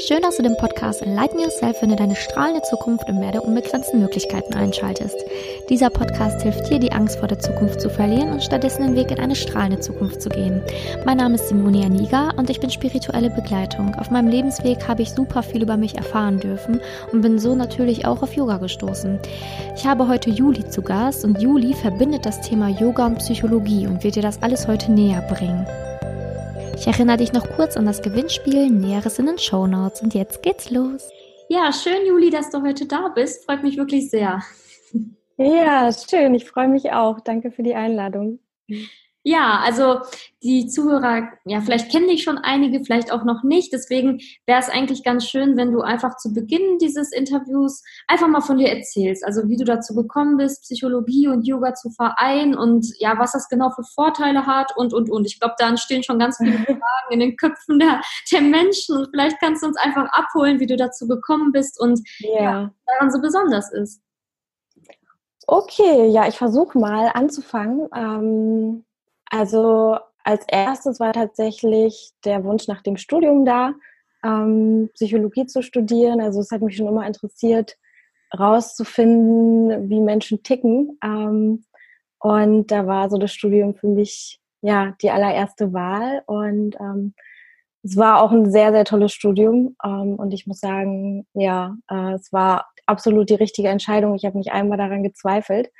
Schön, 0.00 0.22
dass 0.22 0.36
du 0.36 0.44
den 0.44 0.56
Podcast 0.56 1.02
Enlighten 1.02 1.40
Yourself, 1.40 1.82
wenn 1.82 1.90
du 1.90 1.96
deine 1.96 2.14
strahlende 2.14 2.62
Zukunft 2.62 3.08
im 3.08 3.18
Meer 3.18 3.32
der 3.32 3.44
unbegrenzten 3.44 3.98
Möglichkeiten 3.98 4.54
einschaltest. 4.54 5.16
Dieser 5.68 5.90
Podcast 5.90 6.40
hilft 6.42 6.70
dir, 6.70 6.78
die 6.78 6.92
Angst 6.92 7.18
vor 7.18 7.26
der 7.26 7.40
Zukunft 7.40 7.80
zu 7.80 7.90
verlieren 7.90 8.30
und 8.30 8.44
stattdessen 8.44 8.82
den 8.82 8.94
Weg 8.94 9.10
in 9.10 9.18
eine 9.18 9.34
strahlende 9.34 9.80
Zukunft 9.80 10.22
zu 10.22 10.28
gehen. 10.28 10.62
Mein 11.04 11.16
Name 11.16 11.34
ist 11.34 11.48
Simonia 11.48 11.88
Niga 11.88 12.30
und 12.36 12.48
ich 12.48 12.60
bin 12.60 12.70
spirituelle 12.70 13.30
Begleitung. 13.30 13.92
Auf 13.96 14.08
meinem 14.10 14.28
Lebensweg 14.28 14.86
habe 14.86 15.02
ich 15.02 15.10
super 15.10 15.42
viel 15.42 15.64
über 15.64 15.76
mich 15.76 15.96
erfahren 15.96 16.38
dürfen 16.38 16.80
und 17.12 17.22
bin 17.22 17.40
so 17.40 17.56
natürlich 17.56 18.06
auch 18.06 18.22
auf 18.22 18.34
Yoga 18.34 18.58
gestoßen. 18.58 19.18
Ich 19.74 19.84
habe 19.84 20.06
heute 20.06 20.30
Juli 20.30 20.68
zu 20.68 20.80
Gast 20.80 21.24
und 21.24 21.42
Juli 21.42 21.74
verbindet 21.74 22.24
das 22.24 22.40
Thema 22.40 22.68
Yoga 22.68 23.06
und 23.06 23.18
Psychologie 23.18 23.88
und 23.88 24.04
wird 24.04 24.14
dir 24.14 24.22
das 24.22 24.42
alles 24.42 24.68
heute 24.68 24.92
näher 24.92 25.22
bringen. 25.22 25.66
Ich 26.78 26.86
erinnere 26.86 27.16
dich 27.16 27.32
noch 27.32 27.50
kurz 27.56 27.76
an 27.76 27.86
das 27.86 28.02
Gewinnspiel, 28.02 28.70
Näheres 28.70 29.18
in 29.18 29.26
den 29.26 29.38
Show 29.38 29.66
Notes. 29.66 30.00
Und 30.00 30.14
jetzt 30.14 30.44
geht's 30.44 30.70
los. 30.70 31.10
Ja, 31.48 31.72
schön, 31.72 32.06
Juli, 32.06 32.30
dass 32.30 32.50
du 32.50 32.62
heute 32.62 32.86
da 32.86 33.08
bist. 33.08 33.44
Freut 33.44 33.64
mich 33.64 33.76
wirklich 33.76 34.10
sehr. 34.10 34.42
Ja, 35.36 35.90
schön. 35.92 36.34
Ich 36.34 36.44
freue 36.44 36.68
mich 36.68 36.92
auch. 36.92 37.20
Danke 37.20 37.50
für 37.50 37.62
die 37.62 37.74
Einladung. 37.74 38.38
Ja, 39.24 39.60
also 39.64 40.00
die 40.42 40.68
Zuhörer, 40.68 41.28
ja, 41.44 41.60
vielleicht 41.60 41.90
kennen 41.90 42.08
dich 42.08 42.22
schon 42.22 42.38
einige, 42.38 42.84
vielleicht 42.84 43.12
auch 43.12 43.24
noch 43.24 43.42
nicht. 43.42 43.72
Deswegen 43.72 44.20
wäre 44.46 44.60
es 44.60 44.68
eigentlich 44.68 45.02
ganz 45.02 45.26
schön, 45.26 45.56
wenn 45.56 45.72
du 45.72 45.80
einfach 45.80 46.16
zu 46.16 46.32
Beginn 46.32 46.78
dieses 46.78 47.12
Interviews 47.12 47.82
einfach 48.06 48.28
mal 48.28 48.40
von 48.40 48.58
dir 48.58 48.68
erzählst. 48.68 49.24
Also 49.24 49.48
wie 49.48 49.56
du 49.56 49.64
dazu 49.64 49.94
gekommen 49.94 50.36
bist, 50.36 50.62
Psychologie 50.62 51.26
und 51.26 51.46
Yoga 51.46 51.74
zu 51.74 51.90
vereinen 51.90 52.56
und 52.56 52.86
ja, 53.00 53.18
was 53.18 53.32
das 53.32 53.48
genau 53.48 53.70
für 53.70 53.82
Vorteile 53.82 54.46
hat 54.46 54.76
und, 54.76 54.94
und, 54.94 55.10
und. 55.10 55.26
Ich 55.26 55.40
glaube, 55.40 55.56
da 55.58 55.68
entstehen 55.68 56.04
schon 56.04 56.20
ganz 56.20 56.38
viele 56.38 56.52
Fragen 56.64 57.10
in 57.10 57.20
den 57.20 57.36
Köpfen 57.36 57.80
der, 57.80 58.00
der 58.32 58.40
Menschen 58.40 58.96
und 58.96 59.08
vielleicht 59.10 59.40
kannst 59.40 59.62
du 59.62 59.66
uns 59.66 59.76
einfach 59.76 60.06
abholen, 60.12 60.60
wie 60.60 60.66
du 60.66 60.76
dazu 60.76 61.08
gekommen 61.08 61.50
bist 61.50 61.80
und 61.80 62.00
yeah. 62.22 62.42
ja, 62.42 62.74
daran 62.86 63.10
so 63.10 63.20
besonders 63.20 63.72
ist. 63.72 64.00
Okay, 65.46 66.08
ja, 66.08 66.28
ich 66.28 66.36
versuche 66.36 66.78
mal 66.78 67.10
anzufangen. 67.14 67.88
Ähm 67.94 68.84
also 69.30 69.98
als 70.24 70.44
erstes 70.48 71.00
war 71.00 71.12
tatsächlich 71.12 72.10
der 72.24 72.44
Wunsch 72.44 72.68
nach 72.68 72.82
dem 72.82 72.96
Studium 72.96 73.44
da, 73.44 73.72
ähm, 74.24 74.90
Psychologie 74.94 75.46
zu 75.46 75.62
studieren. 75.62 76.20
Also 76.20 76.40
es 76.40 76.50
hat 76.50 76.60
mich 76.60 76.76
schon 76.76 76.88
immer 76.88 77.06
interessiert, 77.06 77.76
rauszufinden, 78.38 79.88
wie 79.88 80.00
Menschen 80.00 80.42
ticken. 80.42 80.98
Ähm, 81.02 81.64
und 82.18 82.70
da 82.70 82.86
war 82.86 83.10
so 83.10 83.18
das 83.18 83.32
Studium 83.32 83.74
für 83.74 83.88
mich 83.88 84.40
ja 84.60 84.94
die 85.00 85.10
allererste 85.10 85.72
Wahl. 85.72 86.22
Und 86.26 86.76
ähm, 86.80 87.14
es 87.82 87.96
war 87.96 88.22
auch 88.22 88.32
ein 88.32 88.50
sehr, 88.50 88.72
sehr 88.72 88.84
tolles 88.84 89.12
Studium. 89.12 89.76
Ähm, 89.84 90.16
und 90.16 90.32
ich 90.34 90.46
muss 90.46 90.60
sagen, 90.60 91.26
ja, 91.34 91.76
äh, 91.90 92.14
es 92.14 92.32
war 92.32 92.66
absolut 92.86 93.30
die 93.30 93.34
richtige 93.34 93.68
Entscheidung. 93.68 94.14
Ich 94.14 94.24
habe 94.24 94.38
nicht 94.38 94.52
einmal 94.52 94.78
daran 94.78 95.02
gezweifelt. 95.02 95.70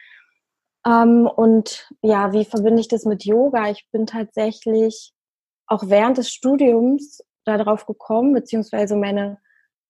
Ähm, 0.87 1.27
und 1.27 1.89
ja, 2.03 2.33
wie 2.33 2.45
verbinde 2.45 2.81
ich 2.81 2.89
das 2.89 3.05
mit 3.05 3.25
Yoga? 3.25 3.71
Ich 3.71 3.87
bin 3.91 4.07
tatsächlich 4.07 5.13
auch 5.67 5.85
während 5.87 6.19
des 6.19 6.31
Studiums 6.31 7.23
darauf 7.45 7.87
gekommen, 7.87 8.33
beziehungsweise 8.33 8.97
meine 8.97 9.39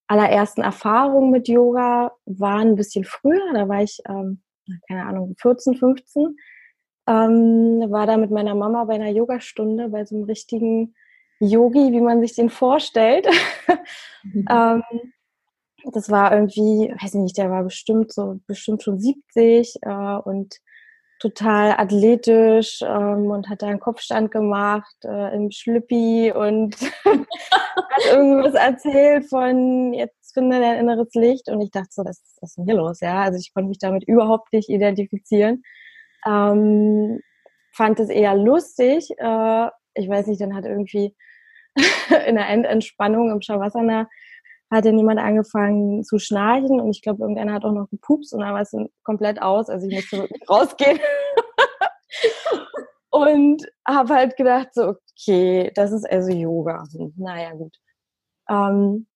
allerersten 0.06 0.62
Erfahrungen 0.62 1.30
mit 1.30 1.48
Yoga 1.48 2.12
waren 2.24 2.68
ein 2.68 2.76
bisschen 2.76 3.04
früher. 3.04 3.52
Da 3.52 3.68
war 3.68 3.82
ich, 3.82 4.00
ähm, 4.08 4.42
keine 4.88 5.06
Ahnung, 5.06 5.34
14, 5.38 5.76
15. 5.76 6.36
Ähm, 7.06 7.84
war 7.90 8.06
da 8.06 8.16
mit 8.16 8.30
meiner 8.30 8.54
Mama 8.54 8.84
bei 8.84 8.94
einer 8.94 9.10
Yogastunde, 9.10 9.88
bei 9.88 10.04
so 10.04 10.16
einem 10.16 10.24
richtigen 10.24 10.94
Yogi, 11.40 11.92
wie 11.92 12.00
man 12.00 12.20
sich 12.20 12.34
den 12.34 12.50
vorstellt. 12.50 13.26
Mhm. 14.24 14.46
ähm, 14.50 14.82
das 15.92 16.10
war 16.10 16.32
irgendwie, 16.32 16.92
weiß 17.00 17.14
ich 17.14 17.20
nicht, 17.20 17.38
der 17.38 17.50
war 17.50 17.62
bestimmt 17.62 18.12
so, 18.12 18.40
bestimmt 18.46 18.82
schon 18.82 18.98
70 18.98 19.76
äh, 19.82 20.16
und 20.24 20.58
total 21.18 21.72
athletisch 21.72 22.80
ähm, 22.82 23.30
und 23.30 23.48
hat 23.48 23.62
da 23.62 23.66
einen 23.66 23.80
Kopfstand 23.80 24.30
gemacht 24.30 24.96
äh, 25.04 25.34
im 25.34 25.50
Schlüppi 25.50 26.32
und 26.32 26.76
hat 27.04 28.04
irgendwas 28.12 28.54
erzählt 28.54 29.26
von 29.28 29.92
jetzt 29.94 30.18
finde 30.38 30.60
dein 30.60 30.78
inneres 30.78 31.12
Licht 31.14 31.48
und 31.48 31.60
ich 31.60 31.70
dachte 31.70 31.88
so, 31.90 32.04
das, 32.04 32.22
was 32.40 32.50
ist 32.50 32.58
denn 32.58 32.64
hier 32.64 32.76
los? 32.76 33.00
Ja, 33.00 33.22
also 33.22 33.38
ich 33.38 33.52
konnte 33.52 33.68
mich 33.68 33.78
damit 33.78 34.04
überhaupt 34.06 34.52
nicht 34.52 34.68
identifizieren. 34.68 35.62
Ähm, 36.26 37.20
fand 37.72 37.98
es 38.00 38.08
eher 38.08 38.36
lustig. 38.36 39.10
Äh, 39.18 39.68
ich 39.94 40.08
weiß 40.08 40.26
nicht, 40.28 40.40
dann 40.40 40.54
hat 40.54 40.64
irgendwie 40.64 41.16
in 42.26 42.36
der 42.36 42.48
Endentspannung 42.48 43.30
im 43.30 43.40
Shavasana 43.40 44.08
hat 44.70 44.84
ja 44.84 44.92
niemand 44.92 45.18
angefangen 45.18 46.04
zu 46.04 46.18
schnarchen 46.18 46.80
und 46.80 46.90
ich 46.90 47.02
glaube, 47.02 47.22
irgendeiner 47.22 47.54
hat 47.54 47.64
auch 47.64 47.72
noch 47.72 47.88
gepupst 47.88 48.34
und 48.34 48.40
dann 48.40 48.52
war 48.52 48.60
es 48.60 48.76
komplett 49.02 49.40
aus. 49.40 49.68
Also 49.68 49.86
ich 49.86 49.94
musste 49.94 50.28
rausgehen. 50.48 50.98
und 53.10 53.64
habe 53.86 54.14
halt 54.14 54.36
gedacht, 54.36 54.68
so, 54.72 54.94
okay, 55.12 55.70
das 55.74 55.92
ist 55.92 56.08
also 56.08 56.30
Yoga. 56.30 56.84
Naja, 57.16 57.52
gut. 57.52 57.76
Ähm, 58.48 59.06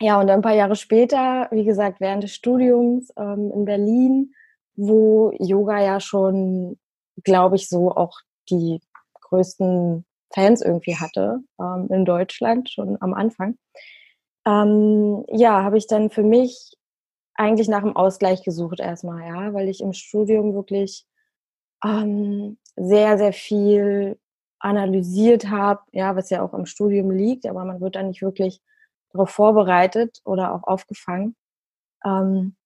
ja, 0.00 0.20
und 0.20 0.30
ein 0.30 0.42
paar 0.42 0.54
Jahre 0.54 0.76
später, 0.76 1.48
wie 1.50 1.64
gesagt, 1.64 2.00
während 2.00 2.22
des 2.22 2.34
Studiums 2.34 3.12
ähm, 3.16 3.50
in 3.52 3.64
Berlin, 3.64 4.32
wo 4.76 5.32
Yoga 5.38 5.80
ja 5.80 6.00
schon, 6.00 6.78
glaube 7.24 7.56
ich, 7.56 7.68
so 7.68 7.90
auch 7.90 8.20
die 8.50 8.80
größten 9.22 10.04
Fans 10.32 10.62
irgendwie 10.62 10.96
hatte 10.96 11.40
ähm, 11.60 11.88
in 11.90 12.04
Deutschland, 12.04 12.70
schon 12.70 12.96
am 13.00 13.14
Anfang 13.14 13.58
ähm, 14.48 15.24
ja, 15.28 15.62
habe 15.62 15.76
ich 15.76 15.86
dann 15.86 16.08
für 16.08 16.22
mich 16.22 16.74
eigentlich 17.34 17.68
nach 17.68 17.82
dem 17.82 17.96
Ausgleich 17.96 18.42
gesucht 18.42 18.80
erstmal, 18.80 19.26
ja, 19.28 19.52
weil 19.52 19.68
ich 19.68 19.82
im 19.82 19.92
Studium 19.92 20.54
wirklich 20.54 21.06
ähm, 21.84 22.58
sehr, 22.74 23.18
sehr 23.18 23.34
viel 23.34 24.18
analysiert 24.58 25.50
habe, 25.50 25.82
ja, 25.92 26.16
was 26.16 26.30
ja 26.30 26.42
auch 26.42 26.54
im 26.54 26.66
Studium 26.66 27.10
liegt, 27.10 27.46
aber 27.46 27.64
man 27.64 27.80
wird 27.80 27.94
da 27.96 28.02
nicht 28.02 28.22
wirklich 28.22 28.60
darauf 29.12 29.30
vorbereitet 29.30 30.20
oder 30.24 30.54
auch 30.54 30.64
aufgefangen. 30.64 31.36
Ähm, 32.04 32.56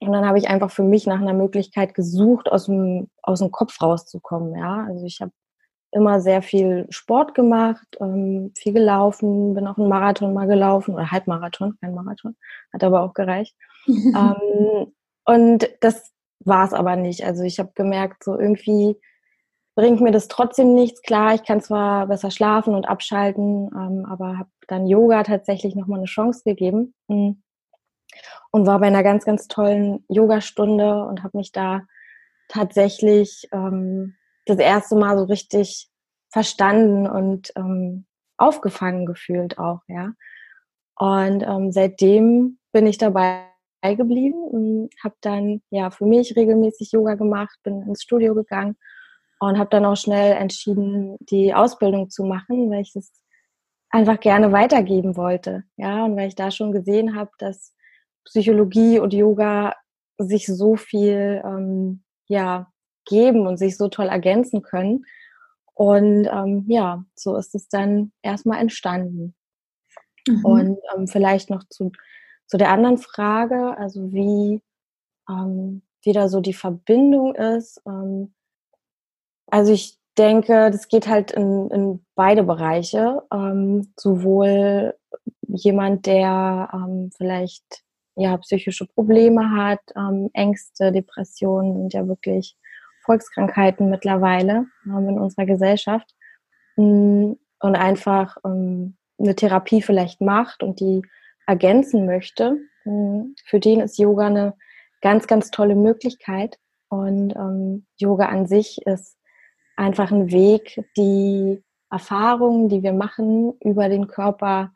und 0.00 0.12
dann 0.12 0.26
habe 0.26 0.38
ich 0.38 0.48
einfach 0.48 0.70
für 0.70 0.82
mich 0.82 1.06
nach 1.06 1.20
einer 1.20 1.34
Möglichkeit 1.34 1.94
gesucht, 1.94 2.50
aus 2.50 2.66
dem, 2.66 3.08
aus 3.22 3.38
dem 3.38 3.52
Kopf 3.52 3.80
rauszukommen, 3.80 4.56
ja. 4.56 4.84
Also 4.88 5.06
ich 5.06 5.20
habe 5.20 5.32
immer 5.92 6.20
sehr 6.20 6.42
viel 6.42 6.86
Sport 6.90 7.34
gemacht, 7.34 7.86
ähm, 8.00 8.52
viel 8.56 8.72
gelaufen, 8.72 9.54
bin 9.54 9.66
auch 9.66 9.76
einen 9.76 9.88
Marathon 9.88 10.32
mal 10.32 10.46
gelaufen 10.46 10.94
oder 10.94 11.10
Halbmarathon, 11.10 11.76
kein 11.80 11.94
Marathon, 11.94 12.36
hat 12.72 12.84
aber 12.84 13.02
auch 13.02 13.14
gereicht. 13.14 13.56
ähm, 13.86 14.92
und 15.24 15.70
das 15.80 16.12
war 16.40 16.64
es 16.64 16.72
aber 16.72 16.96
nicht. 16.96 17.24
Also 17.24 17.42
ich 17.42 17.58
habe 17.58 17.72
gemerkt, 17.74 18.24
so 18.24 18.38
irgendwie 18.38 18.96
bringt 19.74 20.00
mir 20.00 20.12
das 20.12 20.28
trotzdem 20.28 20.74
nichts. 20.74 21.02
Klar, 21.02 21.34
ich 21.34 21.44
kann 21.44 21.60
zwar 21.60 22.06
besser 22.06 22.30
schlafen 22.30 22.74
und 22.74 22.88
abschalten, 22.88 23.70
ähm, 23.74 24.06
aber 24.08 24.38
habe 24.38 24.50
dann 24.68 24.86
Yoga 24.86 25.22
tatsächlich 25.22 25.74
nochmal 25.74 25.98
eine 25.98 26.06
Chance 26.06 26.42
gegeben 26.44 26.94
hm. 27.08 27.42
und 28.52 28.66
war 28.66 28.78
bei 28.78 28.86
einer 28.86 29.02
ganz, 29.02 29.24
ganz 29.24 29.48
tollen 29.48 30.04
Yogastunde 30.08 31.04
und 31.04 31.22
habe 31.22 31.38
mich 31.38 31.52
da 31.52 31.82
tatsächlich 32.48 33.48
ähm, 33.52 34.16
das 34.46 34.58
erste 34.58 34.96
Mal 34.96 35.18
so 35.18 35.24
richtig 35.24 35.88
verstanden 36.30 37.06
und 37.08 37.52
ähm, 37.56 38.06
aufgefangen 38.36 39.06
gefühlt 39.06 39.58
auch, 39.58 39.80
ja. 39.88 40.12
Und 40.96 41.42
ähm, 41.42 41.72
seitdem 41.72 42.58
bin 42.72 42.86
ich 42.86 42.98
dabei 42.98 43.46
geblieben 43.82 44.42
und 44.44 44.90
habe 45.02 45.14
dann 45.22 45.62
ja 45.70 45.90
für 45.90 46.04
mich 46.04 46.36
regelmäßig 46.36 46.92
Yoga 46.92 47.14
gemacht, 47.14 47.58
bin 47.62 47.82
ins 47.82 48.02
Studio 48.02 48.34
gegangen 48.34 48.76
und 49.40 49.58
habe 49.58 49.70
dann 49.70 49.86
auch 49.86 49.96
schnell 49.96 50.36
entschieden, 50.36 51.16
die 51.20 51.54
Ausbildung 51.54 52.10
zu 52.10 52.24
machen, 52.24 52.70
weil 52.70 52.82
ich 52.82 52.92
das 52.92 53.10
einfach 53.88 54.20
gerne 54.20 54.52
weitergeben 54.52 55.16
wollte, 55.16 55.64
ja, 55.76 56.04
und 56.04 56.16
weil 56.16 56.28
ich 56.28 56.34
da 56.34 56.50
schon 56.50 56.72
gesehen 56.72 57.16
habe, 57.16 57.30
dass 57.38 57.74
Psychologie 58.24 58.98
und 59.00 59.14
Yoga 59.14 59.74
sich 60.18 60.46
so 60.46 60.76
viel 60.76 61.42
ähm, 61.44 62.04
ja 62.28 62.70
geben 63.04 63.46
und 63.46 63.56
sich 63.56 63.76
so 63.76 63.88
toll 63.88 64.06
ergänzen 64.06 64.62
können. 64.62 65.04
Und 65.74 66.26
ähm, 66.26 66.64
ja, 66.68 67.04
so 67.14 67.36
ist 67.36 67.54
es 67.54 67.68
dann 67.68 68.12
erstmal 68.22 68.60
entstanden. 68.60 69.34
Mhm. 70.28 70.44
Und 70.44 70.78
ähm, 70.94 71.06
vielleicht 71.06 71.50
noch 71.50 71.64
zu, 71.68 71.92
zu 72.46 72.56
der 72.56 72.70
anderen 72.70 72.98
Frage, 72.98 73.76
also 73.78 74.12
wie, 74.12 74.60
ähm, 75.28 75.82
wie 76.02 76.12
da 76.12 76.28
so 76.28 76.40
die 76.40 76.54
Verbindung 76.54 77.34
ist. 77.34 77.80
Ähm, 77.86 78.34
also 79.46 79.72
ich 79.72 79.98
denke, 80.18 80.70
das 80.70 80.88
geht 80.88 81.08
halt 81.08 81.30
in, 81.30 81.70
in 81.70 82.04
beide 82.14 82.42
Bereiche. 82.42 83.22
Ähm, 83.32 83.92
sowohl 83.98 84.94
jemand, 85.48 86.06
der 86.06 86.68
ähm, 86.72 87.10
vielleicht 87.16 87.82
ja 88.16 88.36
psychische 88.38 88.86
Probleme 88.86 89.50
hat, 89.50 89.80
ähm, 89.96 90.30
Ängste, 90.34 90.92
Depressionen 90.92 91.74
sind 91.74 91.94
ja 91.94 92.06
wirklich 92.06 92.56
Volkskrankheiten 93.10 93.90
mittlerweile 93.90 94.66
ähm, 94.86 95.08
in 95.08 95.18
unserer 95.18 95.44
Gesellschaft 95.44 96.14
mm, 96.76 97.32
und 97.60 97.76
einfach 97.76 98.36
ähm, 98.44 98.96
eine 99.18 99.34
Therapie 99.34 99.82
vielleicht 99.82 100.20
macht 100.20 100.62
und 100.62 100.78
die 100.78 101.02
ergänzen 101.44 102.06
möchte, 102.06 102.58
hm, 102.84 103.34
für 103.44 103.58
den 103.58 103.80
ist 103.80 103.98
Yoga 103.98 104.28
eine 104.28 104.54
ganz, 105.00 105.26
ganz 105.26 105.50
tolle 105.50 105.74
Möglichkeit. 105.74 106.58
Und 106.88 107.34
ähm, 107.34 107.86
Yoga 107.96 108.26
an 108.26 108.46
sich 108.46 108.80
ist 108.86 109.16
einfach 109.76 110.12
ein 110.12 110.30
Weg, 110.30 110.80
die 110.96 111.64
Erfahrungen, 111.90 112.68
die 112.68 112.84
wir 112.84 112.92
machen, 112.92 113.54
über 113.60 113.88
den 113.88 114.06
Körper 114.06 114.72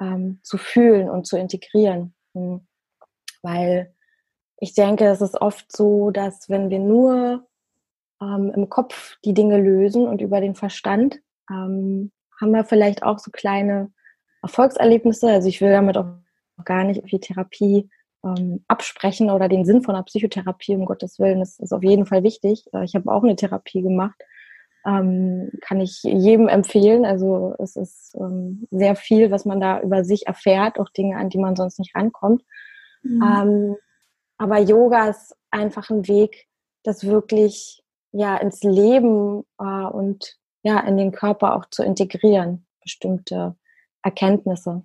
ähm, 0.00 0.40
zu 0.42 0.56
fühlen 0.56 1.10
und 1.10 1.26
zu 1.26 1.36
integrieren. 1.36 2.14
Hm. 2.34 2.66
Weil 3.42 3.94
ich 4.58 4.72
denke, 4.72 5.04
es 5.04 5.20
ist 5.20 5.38
oft 5.38 5.70
so, 5.70 6.10
dass 6.10 6.48
wenn 6.48 6.70
wir 6.70 6.78
nur 6.78 7.46
ähm, 8.24 8.52
im 8.54 8.68
Kopf 8.68 9.16
die 9.24 9.34
Dinge 9.34 9.58
lösen 9.58 10.08
und 10.08 10.20
über 10.20 10.40
den 10.40 10.54
Verstand, 10.54 11.20
ähm, 11.50 12.10
haben 12.40 12.52
wir 12.52 12.64
vielleicht 12.64 13.02
auch 13.02 13.18
so 13.18 13.30
kleine 13.30 13.92
Erfolgserlebnisse. 14.42 15.28
Also 15.28 15.48
ich 15.48 15.60
will 15.60 15.70
damit 15.70 15.96
auch 15.96 16.06
gar 16.64 16.84
nicht 16.84 17.02
wie 17.04 17.20
Therapie 17.20 17.88
ähm, 18.24 18.64
absprechen 18.68 19.30
oder 19.30 19.48
den 19.48 19.64
Sinn 19.64 19.82
von 19.82 19.94
einer 19.94 20.04
Psychotherapie, 20.04 20.74
um 20.74 20.86
Gottes 20.86 21.18
Willen, 21.18 21.40
das 21.40 21.58
ist 21.58 21.72
auf 21.72 21.82
jeden 21.82 22.06
Fall 22.06 22.22
wichtig. 22.22 22.64
Äh, 22.72 22.84
ich 22.84 22.94
habe 22.94 23.10
auch 23.12 23.22
eine 23.22 23.36
Therapie 23.36 23.82
gemacht. 23.82 24.20
Ähm, 24.86 25.50
kann 25.62 25.80
ich 25.80 26.02
jedem 26.02 26.46
empfehlen. 26.46 27.06
Also 27.06 27.54
es 27.58 27.74
ist 27.74 28.14
ähm, 28.20 28.66
sehr 28.70 28.96
viel, 28.96 29.30
was 29.30 29.46
man 29.46 29.58
da 29.58 29.80
über 29.80 30.04
sich 30.04 30.26
erfährt, 30.26 30.78
auch 30.78 30.90
Dinge, 30.90 31.16
an 31.16 31.30
die 31.30 31.38
man 31.38 31.56
sonst 31.56 31.78
nicht 31.78 31.94
rankommt. 31.94 32.42
Mhm. 33.02 33.22
Ähm, 33.22 33.76
aber 34.36 34.58
Yoga 34.58 35.08
ist 35.08 35.34
einfach 35.50 35.88
ein 35.88 36.06
Weg, 36.06 36.48
das 36.82 37.06
wirklich 37.06 37.83
ja 38.14 38.36
ins 38.36 38.62
Leben 38.62 39.44
äh, 39.58 39.64
und 39.64 40.38
ja 40.62 40.80
in 40.80 40.96
den 40.96 41.12
Körper 41.12 41.56
auch 41.56 41.66
zu 41.66 41.82
integrieren, 41.82 42.66
bestimmte 42.80 43.56
Erkenntnisse. 44.02 44.82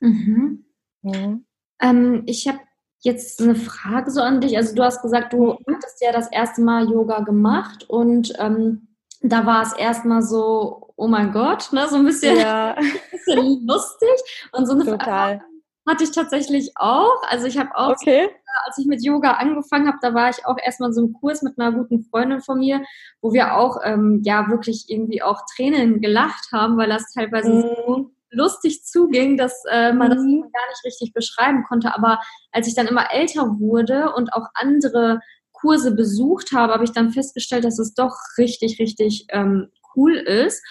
Mhm. 0.00 0.64
Ja. 1.02 1.38
Ähm, 1.80 2.22
ich 2.26 2.48
habe 2.48 2.60
jetzt 3.00 3.40
eine 3.40 3.54
Frage 3.54 4.10
so 4.10 4.20
an 4.20 4.40
dich. 4.40 4.56
Also 4.56 4.74
du 4.74 4.82
hast 4.82 5.02
gesagt, 5.02 5.32
du 5.32 5.52
mhm. 5.52 5.74
hattest 5.74 6.00
ja 6.00 6.12
das 6.12 6.30
erste 6.32 6.62
Mal 6.62 6.90
Yoga 6.90 7.20
gemacht 7.20 7.88
und 7.88 8.32
ähm, 8.38 8.88
da 9.20 9.46
war 9.46 9.62
es 9.62 9.72
erstmal 9.72 10.22
so, 10.22 10.92
oh 10.96 11.08
mein 11.08 11.32
Gott, 11.32 11.72
ne, 11.72 11.86
so 11.88 11.96
ein 11.96 12.04
bisschen, 12.04 12.38
ja. 12.38 12.74
ein 12.76 12.92
bisschen 13.10 13.66
lustig 13.66 14.48
und 14.52 14.66
so 14.66 14.72
eine 14.72 14.84
Total. 14.84 15.42
Hatte 15.86 16.04
ich 16.04 16.10
tatsächlich 16.10 16.72
auch. 16.76 17.22
Also 17.28 17.46
ich 17.46 17.58
habe 17.58 17.70
auch, 17.74 17.90
okay. 17.90 18.28
als 18.66 18.78
ich 18.78 18.86
mit 18.86 19.04
Yoga 19.04 19.32
angefangen 19.32 19.86
habe, 19.86 19.98
da 20.02 20.14
war 20.14 20.30
ich 20.30 20.44
auch 20.44 20.56
erstmal 20.62 20.92
so 20.92 21.02
einem 21.02 21.12
Kurs 21.12 21.42
mit 21.42 21.58
einer 21.58 21.72
guten 21.72 22.04
Freundin 22.04 22.40
von 22.40 22.58
mir, 22.58 22.82
wo 23.20 23.32
wir 23.32 23.56
auch 23.56 23.80
ähm, 23.84 24.22
ja 24.24 24.48
wirklich 24.48 24.86
irgendwie 24.88 25.22
auch 25.22 25.42
Tränen 25.54 26.00
gelacht 26.00 26.48
haben, 26.52 26.76
weil 26.76 26.88
das 26.88 27.12
teilweise 27.12 27.50
mhm. 27.50 27.62
so 27.62 28.10
lustig 28.30 28.84
zuging, 28.84 29.36
dass 29.36 29.64
äh, 29.70 29.92
man 29.92 30.08
mhm. 30.08 30.14
das 30.42 30.52
gar 30.52 30.68
nicht 30.68 30.84
richtig 30.84 31.12
beschreiben 31.12 31.64
konnte. 31.68 31.94
Aber 31.94 32.20
als 32.52 32.66
ich 32.66 32.74
dann 32.74 32.86
immer 32.86 33.12
älter 33.12 33.58
wurde 33.58 34.12
und 34.14 34.32
auch 34.32 34.46
andere 34.54 35.20
Kurse 35.52 35.94
besucht 35.94 36.52
habe, 36.52 36.72
habe 36.72 36.84
ich 36.84 36.92
dann 36.92 37.10
festgestellt, 37.10 37.64
dass 37.64 37.78
es 37.78 37.94
doch 37.94 38.16
richtig, 38.38 38.78
richtig 38.78 39.26
ähm, 39.30 39.70
cool 39.94 40.14
ist. 40.14 40.62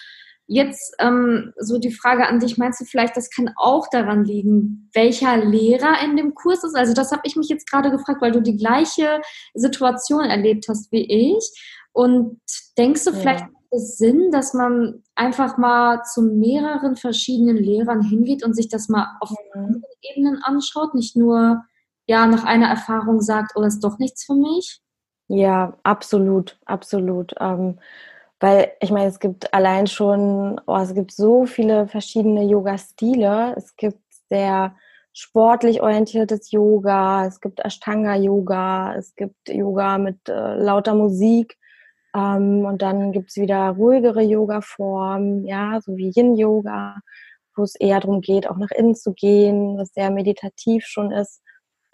Jetzt 0.47 0.95
ähm, 0.99 1.53
so 1.57 1.79
die 1.79 1.91
Frage 1.91 2.27
an 2.27 2.39
dich, 2.39 2.57
meinst 2.57 2.79
du 2.79 2.85
vielleicht, 2.85 3.17
das 3.17 3.29
kann 3.31 3.51
auch 3.57 3.87
daran 3.89 4.25
liegen, 4.25 4.89
welcher 4.93 5.37
Lehrer 5.37 6.03
in 6.03 6.15
dem 6.15 6.35
Kurs 6.35 6.63
ist? 6.63 6.75
Also 6.75 6.93
das 6.93 7.11
habe 7.11 7.23
ich 7.25 7.35
mich 7.35 7.49
jetzt 7.49 7.69
gerade 7.69 7.89
gefragt, 7.89 8.21
weil 8.21 8.31
du 8.31 8.41
die 8.41 8.57
gleiche 8.57 9.21
Situation 9.55 10.25
erlebt 10.25 10.65
hast 10.69 10.91
wie 10.91 11.33
ich. 11.35 11.51
Und 11.93 12.39
denkst 12.77 13.05
du 13.05 13.11
ja. 13.11 13.17
vielleicht 13.17 13.45
es 13.75 13.97
Sinn, 13.97 14.31
dass 14.31 14.53
man 14.53 15.03
einfach 15.15 15.57
mal 15.57 16.03
zu 16.03 16.21
mehreren 16.21 16.95
verschiedenen 16.95 17.57
Lehrern 17.57 18.01
hingeht 18.01 18.43
und 18.43 18.55
sich 18.55 18.69
das 18.69 18.89
mal 18.89 19.17
auf 19.19 19.31
mhm. 19.53 19.83
Ebenen 20.01 20.41
anschaut, 20.43 20.95
nicht 20.95 21.15
nur 21.15 21.63
ja 22.07 22.25
nach 22.27 22.43
einer 22.43 22.67
Erfahrung 22.67 23.21
sagt, 23.21 23.53
oh, 23.55 23.61
das 23.61 23.75
ist 23.75 23.83
doch 23.83 23.99
nichts 23.99 24.25
für 24.25 24.35
mich? 24.35 24.81
Ja, 25.27 25.77
absolut, 25.83 26.59
absolut. 26.65 27.33
Ähm, 27.39 27.79
weil 28.45 28.73
ich 28.79 28.91
meine, 28.91 29.07
es 29.07 29.19
gibt 29.19 29.51
allein 29.55 29.87
schon, 29.87 30.61
oh, 30.67 30.77
es 30.77 30.93
gibt 30.93 31.11
so 31.11 31.47
viele 31.47 31.87
verschiedene 31.87 32.43
Yoga-Stile. 32.43 33.55
Es 33.57 33.75
gibt 33.75 34.03
sehr 34.29 34.75
sportlich 35.13 35.81
orientiertes 35.81 36.51
Yoga, 36.51 37.25
es 37.25 37.41
gibt 37.41 37.59
Ashtanga-Yoga, 37.65 38.93
es 38.97 39.15
gibt 39.15 39.49
Yoga 39.49 39.97
mit 39.97 40.29
äh, 40.29 40.57
lauter 40.57 40.93
Musik. 40.93 41.57
Ähm, 42.15 42.65
und 42.65 42.83
dann 42.83 43.13
gibt's 43.13 43.35
wieder 43.35 43.69
ruhigere 43.69 44.21
Yoga-Formen, 44.21 45.45
ja, 45.45 45.79
so 45.81 45.97
wie 45.97 46.11
Yin-Yoga, 46.15 46.97
wo 47.55 47.63
es 47.63 47.73
eher 47.73 47.99
darum 47.99 48.21
geht, 48.21 48.47
auch 48.47 48.57
nach 48.57 48.69
innen 48.69 48.93
zu 48.93 49.13
gehen, 49.13 49.79
was 49.79 49.89
sehr 49.95 50.11
meditativ 50.11 50.85
schon 50.85 51.11
ist. 51.11 51.41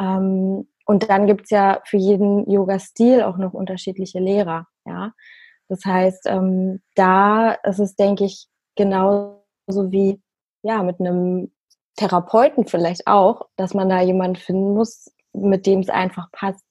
Ähm, 0.02 0.68
und 0.86 1.10
dann 1.10 1.28
gibt's 1.28 1.50
ja 1.50 1.80
für 1.86 1.98
jeden 1.98 2.52
Yoga-Stil 2.52 3.22
auch 3.24 3.38
noch 3.38 3.54
unterschiedliche 3.54 4.20
Lehrer, 4.20 4.68
ja. 4.86 5.14
Das 5.72 5.86
heißt, 5.86 6.26
ähm, 6.26 6.82
da 6.96 7.54
ist 7.54 7.80
es, 7.80 7.96
denke 7.96 8.26
ich, 8.26 8.50
genauso 8.76 9.40
wie 9.88 10.22
ja 10.64 10.84
mit 10.84 11.00
einem 11.00 11.50
Therapeuten 11.96 12.68
vielleicht 12.68 13.08
auch, 13.08 13.48
dass 13.56 13.74
man 13.74 13.88
da 13.88 14.02
jemanden 14.02 14.36
finden 14.36 14.74
muss, 14.74 15.10
mit 15.32 15.66
dem 15.66 15.80
es 15.80 15.88
einfach 15.88 16.30
passt. 16.34 16.66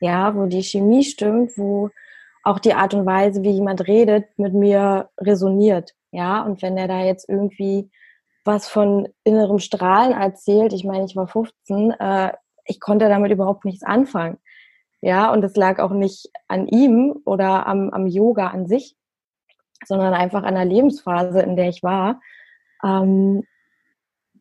Ja, 0.00 0.34
wo 0.34 0.46
die 0.46 0.64
Chemie 0.64 1.04
stimmt, 1.04 1.52
wo 1.56 1.90
auch 2.42 2.58
die 2.58 2.74
Art 2.74 2.92
und 2.92 3.06
Weise, 3.06 3.44
wie 3.44 3.52
jemand 3.52 3.86
redet, 3.86 4.36
mit 4.36 4.52
mir 4.52 5.10
resoniert. 5.20 5.94
Ja, 6.10 6.42
und 6.42 6.60
wenn 6.60 6.76
er 6.76 6.88
da 6.88 7.04
jetzt 7.04 7.28
irgendwie 7.28 7.88
was 8.44 8.66
von 8.66 9.06
innerem 9.22 9.60
Strahlen 9.60 10.12
erzählt, 10.12 10.72
ich 10.72 10.82
meine, 10.82 11.04
ich 11.04 11.14
war 11.14 11.28
15, 11.28 11.92
äh, 11.92 12.32
ich 12.64 12.80
konnte 12.80 13.08
damit 13.08 13.30
überhaupt 13.30 13.64
nichts 13.64 13.84
anfangen. 13.84 14.38
Ja, 15.02 15.32
und 15.32 15.42
es 15.44 15.56
lag 15.56 15.78
auch 15.78 15.92
nicht 15.92 16.30
an 16.46 16.66
ihm 16.66 17.20
oder 17.24 17.66
am, 17.66 17.90
am 17.90 18.06
Yoga 18.06 18.48
an 18.48 18.66
sich, 18.66 18.96
sondern 19.86 20.12
einfach 20.12 20.42
an 20.42 20.54
der 20.54 20.66
Lebensphase, 20.66 21.40
in 21.40 21.56
der 21.56 21.68
ich 21.68 21.82
war. 21.82 22.20
Ähm, 22.84 23.44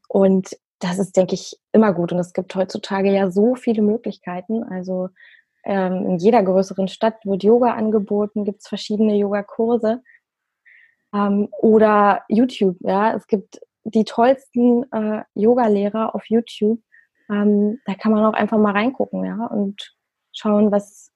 und 0.09 0.57
das 0.79 0.99
ist, 0.99 1.15
denke 1.15 1.35
ich, 1.35 1.57
immer 1.71 1.93
gut. 1.93 2.11
Und 2.11 2.19
es 2.19 2.33
gibt 2.33 2.55
heutzutage 2.55 3.11
ja 3.11 3.31
so 3.31 3.55
viele 3.55 3.81
Möglichkeiten. 3.81 4.63
Also 4.63 5.09
ähm, 5.63 6.05
in 6.05 6.17
jeder 6.17 6.43
größeren 6.43 6.87
Stadt 6.87 7.25
wird 7.25 7.43
Yoga 7.43 7.73
angeboten, 7.73 8.45
gibt 8.45 8.61
es 8.61 8.67
verschiedene 8.67 9.15
Yogakurse. 9.15 10.01
Ähm, 11.13 11.49
oder 11.59 12.23
YouTube, 12.27 12.77
ja, 12.81 13.15
es 13.15 13.27
gibt 13.27 13.59
die 13.83 14.03
tollsten 14.03 14.91
äh, 14.91 15.23
Yoga-Lehrer 15.35 16.15
auf 16.15 16.25
YouTube. 16.29 16.79
Ähm, 17.29 17.79
da 17.85 17.93
kann 17.95 18.11
man 18.11 18.25
auch 18.25 18.33
einfach 18.33 18.57
mal 18.57 18.71
reingucken, 18.71 19.23
ja, 19.23 19.45
und 19.45 19.95
schauen, 20.39 20.71
was 20.71 21.11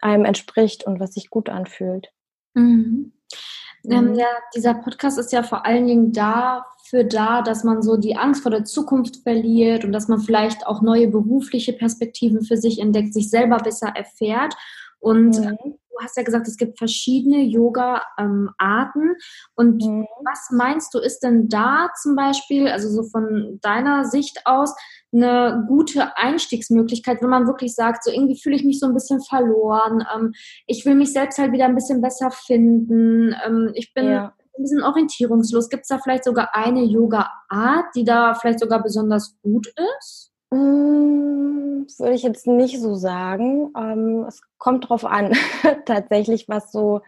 einem 0.00 0.24
entspricht 0.24 0.84
und 0.84 1.00
was 1.00 1.14
sich 1.14 1.30
gut 1.30 1.48
anfühlt. 1.48 2.12
Mhm. 2.54 3.12
Ähm, 3.84 4.10
mhm. 4.10 4.14
ja, 4.14 4.26
dieser 4.54 4.74
Podcast 4.74 5.18
ist 5.18 5.32
ja 5.32 5.42
vor 5.42 5.66
allen 5.66 5.86
Dingen 5.86 6.12
dafür 6.12 7.04
da, 7.04 7.42
dass 7.42 7.64
man 7.64 7.82
so 7.82 7.96
die 7.96 8.16
Angst 8.16 8.42
vor 8.42 8.50
der 8.50 8.64
Zukunft 8.64 9.22
verliert 9.22 9.84
und 9.84 9.92
dass 9.92 10.08
man 10.08 10.20
vielleicht 10.20 10.66
auch 10.66 10.82
neue 10.82 11.08
berufliche 11.08 11.72
Perspektiven 11.72 12.42
für 12.42 12.56
sich 12.56 12.78
entdeckt, 12.78 13.12
sich 13.12 13.28
selber 13.28 13.58
besser 13.58 13.88
erfährt. 13.88 14.54
Und 15.00 15.38
mhm. 15.38 15.78
Du 16.02 16.04
hast 16.04 16.16
ja 16.16 16.22
gesagt, 16.22 16.48
es 16.48 16.56
gibt 16.56 16.78
verschiedene 16.78 17.42
Yoga-Arten. 17.42 19.02
Ähm, 19.02 19.16
und 19.54 19.82
mhm. 19.82 20.06
was 20.24 20.50
meinst 20.50 20.92
du, 20.94 20.98
ist 20.98 21.20
denn 21.20 21.48
da 21.48 21.88
zum 22.00 22.16
Beispiel, 22.16 22.68
also 22.68 22.88
so 22.88 23.08
von 23.08 23.58
deiner 23.62 24.04
Sicht 24.04 24.40
aus, 24.44 24.74
eine 25.14 25.64
gute 25.68 26.16
Einstiegsmöglichkeit, 26.16 27.20
wenn 27.20 27.28
man 27.28 27.46
wirklich 27.46 27.74
sagt, 27.74 28.02
so 28.04 28.10
irgendwie 28.10 28.40
fühle 28.40 28.56
ich 28.56 28.64
mich 28.64 28.80
so 28.80 28.86
ein 28.86 28.94
bisschen 28.94 29.20
verloren, 29.20 30.04
ähm, 30.14 30.32
ich 30.66 30.84
will 30.86 30.94
mich 30.94 31.12
selbst 31.12 31.38
halt 31.38 31.52
wieder 31.52 31.66
ein 31.66 31.74
bisschen 31.74 32.00
besser 32.00 32.30
finden, 32.30 33.34
ähm, 33.46 33.70
ich 33.74 33.92
bin 33.94 34.06
ja. 34.06 34.34
ein 34.56 34.62
bisschen 34.62 34.82
orientierungslos. 34.82 35.68
Gibt 35.68 35.82
es 35.82 35.88
da 35.88 35.98
vielleicht 35.98 36.24
sogar 36.24 36.54
eine 36.54 36.82
Yoga-Art, 36.82 37.86
die 37.94 38.04
da 38.04 38.34
vielleicht 38.34 38.60
sogar 38.60 38.82
besonders 38.82 39.36
gut 39.42 39.72
ist? 39.98 40.31
Mm, 40.52 41.86
würde 41.98 42.14
ich 42.14 42.22
jetzt 42.22 42.46
nicht 42.46 42.80
so 42.80 42.94
sagen. 42.94 43.72
Ähm, 43.76 44.24
es 44.28 44.42
kommt 44.58 44.88
drauf 44.88 45.04
an, 45.04 45.32
tatsächlich, 45.86 46.48
was 46.48 46.72
so 46.72 47.00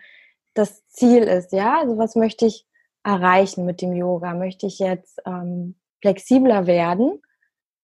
das 0.54 0.86
Ziel 0.88 1.24
ist. 1.24 1.52
Ja, 1.52 1.80
also 1.80 1.98
was 1.98 2.16
möchte 2.16 2.46
ich 2.46 2.66
erreichen 3.04 3.64
mit 3.66 3.82
dem 3.82 3.92
Yoga? 3.92 4.34
Möchte 4.34 4.66
ich 4.66 4.78
jetzt 4.78 5.20
ähm, 5.26 5.76
flexibler 6.00 6.66
werden? 6.66 7.20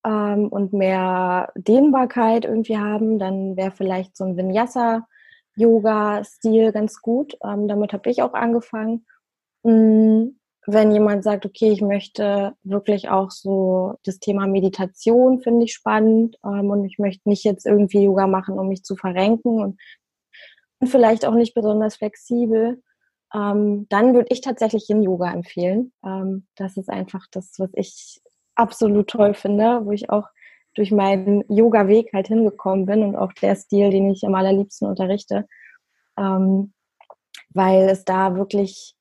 ähm, 0.05 0.49
und 0.49 0.73
mehr 0.73 1.53
Dehnbarkeit 1.57 2.45
irgendwie 2.45 2.79
haben, 2.79 3.19
dann 3.19 3.57
wäre 3.57 3.73
vielleicht 3.73 4.17
so 4.17 4.25
ein 4.25 4.37
Vinyasa-Yoga-Stil 4.37 6.73
ganz 6.73 7.01
gut. 7.03 7.37
Damit 7.41 7.93
habe 7.93 8.11
ich 8.11 8.23
auch 8.23 8.35
angefangen. 8.35 9.07
Mhm. 9.63 10.40
Wenn 10.73 10.93
jemand 10.93 11.25
sagt, 11.25 11.47
okay, 11.47 11.71
ich 11.71 11.81
möchte 11.81 12.55
wirklich 12.63 13.09
auch 13.09 13.31
so 13.31 13.95
das 14.05 14.19
Thema 14.19 14.47
Meditation 14.47 15.41
finde 15.41 15.65
ich 15.65 15.75
spannend 15.75 16.37
ähm, 16.45 16.71
und 16.71 16.85
ich 16.85 16.99
möchte 16.99 17.29
nicht 17.29 17.45
jetzt 17.45 17.67
irgendwie 17.67 18.05
Yoga 18.05 18.27
machen, 18.27 18.59
um 18.59 18.69
mich 18.69 18.83
zu 18.85 18.97
verrenken 18.97 19.61
und 19.63 19.81
vielleicht 20.89 21.27
auch 21.27 21.35
nicht 21.35 21.55
besonders 21.55 21.97
flexibel, 21.97 22.83
ähm, 23.35 23.87
dann 23.89 24.15
würde 24.15 24.29
ich 24.31 24.41
tatsächlich 24.41 24.89
Yin 24.89 25.03
Yoga 25.03 25.33
empfehlen. 25.33 25.93
Ähm, 26.05 26.47
das 26.57 26.77
ist 26.77 26.89
einfach 26.89 27.27
das, 27.31 27.55
was 27.59 27.71
ich 27.75 28.21
absolut 28.55 29.09
toll 29.09 29.35
finde, 29.35 29.85
wo 29.85 29.93
ich 29.93 30.11
auch 30.11 30.29
durch 30.75 30.93
meinen 30.93 31.45
Yoga-Weg 31.49 32.13
halt 32.13 32.29
hingekommen 32.29 32.87
bin 32.87 33.03
und 33.03 33.17
auch 33.17 33.33
der 33.33 33.57
Stil, 33.57 33.91
den 33.91 34.11
ich 34.11 34.25
am 34.25 34.35
allerliebsten 34.35 34.89
unterrichte, 34.89 35.47
ähm, 36.17 36.73
weil 37.51 37.89
es 37.89 38.05
da 38.05 38.37
wirklich 38.37 38.95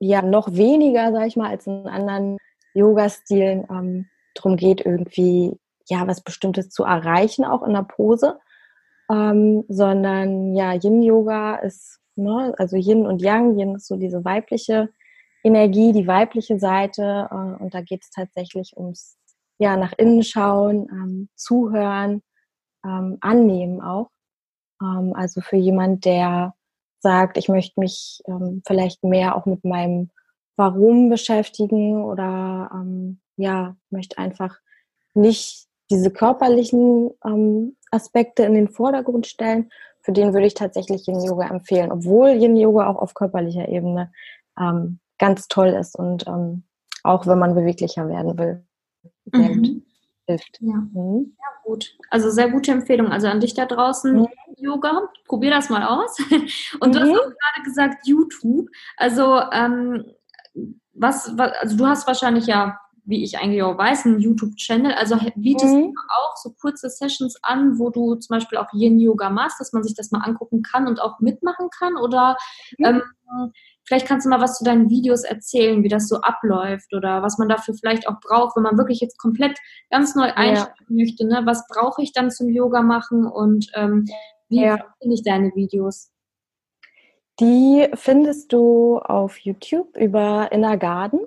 ja 0.00 0.22
noch 0.22 0.52
weniger, 0.52 1.12
sag 1.12 1.26
ich 1.26 1.36
mal, 1.36 1.50
als 1.50 1.66
in 1.66 1.86
anderen 1.86 2.38
Yoga-Stilen 2.74 3.66
ähm, 3.70 4.08
darum 4.34 4.56
geht, 4.56 4.84
irgendwie 4.84 5.56
ja 5.88 6.06
was 6.06 6.22
Bestimmtes 6.22 6.70
zu 6.70 6.84
erreichen, 6.84 7.44
auch 7.44 7.62
in 7.62 7.74
der 7.74 7.82
Pose, 7.82 8.38
ähm, 9.10 9.64
sondern 9.68 10.54
ja, 10.54 10.72
Yin-Yoga 10.72 11.56
ist, 11.56 12.00
ne, 12.16 12.54
also 12.58 12.76
Yin 12.76 13.06
und 13.06 13.22
Yang, 13.22 13.58
Yin 13.58 13.74
ist 13.76 13.86
so 13.86 13.96
diese 13.96 14.24
weibliche 14.24 14.88
Energie, 15.44 15.92
die 15.92 16.06
weibliche 16.06 16.58
Seite 16.58 17.28
äh, 17.30 17.62
und 17.62 17.74
da 17.74 17.82
geht 17.82 18.02
es 18.02 18.10
tatsächlich 18.10 18.76
ums 18.76 19.16
ja, 19.58 19.76
nach 19.76 19.92
innen 19.98 20.22
schauen, 20.22 20.88
ähm, 20.90 21.28
zuhören, 21.36 22.22
ähm, 22.84 23.18
annehmen 23.20 23.82
auch. 23.82 24.08
Ähm, 24.82 25.12
also 25.14 25.42
für 25.42 25.56
jemand, 25.56 26.06
der 26.06 26.54
sagt, 27.00 27.36
ich 27.36 27.48
möchte 27.48 27.80
mich 27.80 28.22
ähm, 28.26 28.62
vielleicht 28.66 29.02
mehr 29.02 29.36
auch 29.36 29.46
mit 29.46 29.64
meinem 29.64 30.10
Warum 30.56 31.08
beschäftigen 31.08 32.04
oder 32.04 32.70
ähm, 32.72 33.20
ja, 33.36 33.76
möchte 33.90 34.18
einfach 34.18 34.58
nicht 35.14 35.66
diese 35.90 36.10
körperlichen 36.10 37.10
ähm, 37.24 37.76
Aspekte 37.90 38.44
in 38.44 38.54
den 38.54 38.68
Vordergrund 38.68 39.26
stellen, 39.26 39.70
für 40.02 40.12
den 40.12 40.32
würde 40.32 40.46
ich 40.46 40.54
tatsächlich 40.54 41.06
Yin 41.08 41.22
Yoga 41.22 41.48
empfehlen, 41.48 41.92
obwohl 41.92 42.30
Yin 42.30 42.56
Yoga 42.56 42.88
auch 42.88 42.96
auf 42.96 43.14
körperlicher 43.14 43.68
Ebene 43.68 44.12
ähm, 44.58 44.98
ganz 45.18 45.48
toll 45.48 45.68
ist 45.68 45.96
und 45.98 46.26
ähm, 46.26 46.64
auch 47.02 47.26
wenn 47.26 47.38
man 47.38 47.54
beweglicher 47.54 48.08
werden 48.08 48.38
will, 48.38 48.64
mhm. 49.32 49.82
hilft. 50.26 50.58
Ja. 50.60 50.74
Mhm. 50.92 51.36
ja, 51.38 51.46
gut. 51.64 51.96
Also 52.10 52.30
sehr 52.30 52.50
gute 52.50 52.72
Empfehlung. 52.72 53.08
Also 53.08 53.26
an 53.26 53.40
dich 53.40 53.54
da 53.54 53.66
draußen, 53.66 54.20
mhm. 54.20 54.28
Yoga, 54.60 55.08
probier 55.26 55.50
das 55.50 55.70
mal 55.70 55.84
aus. 55.84 56.18
Und 56.80 56.94
du 56.94 57.00
hast 57.00 57.08
mhm. 57.08 57.14
auch 57.14 57.24
gerade 57.24 57.64
gesagt, 57.64 58.06
YouTube. 58.06 58.68
Also 58.96 59.40
ähm, 59.52 60.04
was, 60.94 61.36
was, 61.36 61.52
also 61.60 61.76
du 61.76 61.86
hast 61.86 62.06
wahrscheinlich 62.06 62.46
ja 62.46 62.78
wie 63.10 63.24
ich 63.24 63.38
eigentlich 63.38 63.62
auch 63.62 63.76
weiß, 63.76 64.06
einen 64.06 64.20
YouTube-Channel. 64.20 64.92
Also 64.92 65.18
bietest 65.34 65.74
mhm. 65.74 65.92
du 65.92 65.94
auch 66.08 66.36
so 66.36 66.54
kurze 66.60 66.88
Sessions 66.88 67.36
an, 67.42 67.78
wo 67.78 67.90
du 67.90 68.14
zum 68.14 68.36
Beispiel 68.36 68.58
auch 68.58 68.72
Yin-Yoga 68.72 69.30
machst, 69.30 69.60
dass 69.60 69.72
man 69.72 69.82
sich 69.82 69.94
das 69.94 70.10
mal 70.12 70.20
angucken 70.20 70.62
kann 70.62 70.86
und 70.86 71.00
auch 71.00 71.18
mitmachen 71.20 71.68
kann? 71.76 71.96
Oder 71.96 72.36
mhm. 72.78 72.86
ähm, 72.86 73.02
vielleicht 73.84 74.06
kannst 74.06 74.26
du 74.26 74.30
mal 74.30 74.40
was 74.40 74.58
zu 74.58 74.64
deinen 74.64 74.88
Videos 74.90 75.24
erzählen, 75.24 75.82
wie 75.82 75.88
das 75.88 76.08
so 76.08 76.20
abläuft 76.20 76.94
oder 76.94 77.22
was 77.22 77.36
man 77.36 77.48
dafür 77.48 77.74
vielleicht 77.74 78.06
auch 78.08 78.20
braucht, 78.20 78.56
wenn 78.56 78.62
man 78.62 78.78
wirklich 78.78 79.00
jetzt 79.00 79.18
komplett 79.18 79.58
ganz 79.90 80.14
neu 80.14 80.32
einsteigen 80.32 80.98
ja. 80.98 81.04
möchte. 81.04 81.26
Ne? 81.26 81.42
Was 81.44 81.66
brauche 81.66 82.02
ich 82.02 82.12
dann 82.12 82.30
zum 82.30 82.48
Yoga 82.48 82.82
machen 82.82 83.26
und 83.26 83.66
ähm, 83.74 84.06
wie 84.50 84.62
ja. 84.62 84.76
finde 85.00 85.14
ich 85.14 85.22
deine 85.22 85.54
Videos? 85.54 86.10
Die 87.40 87.88
findest 87.94 88.52
du 88.52 88.98
auf 88.98 89.38
YouTube 89.38 89.96
über 89.96 90.52
Inner 90.52 90.76
Garden. 90.76 91.20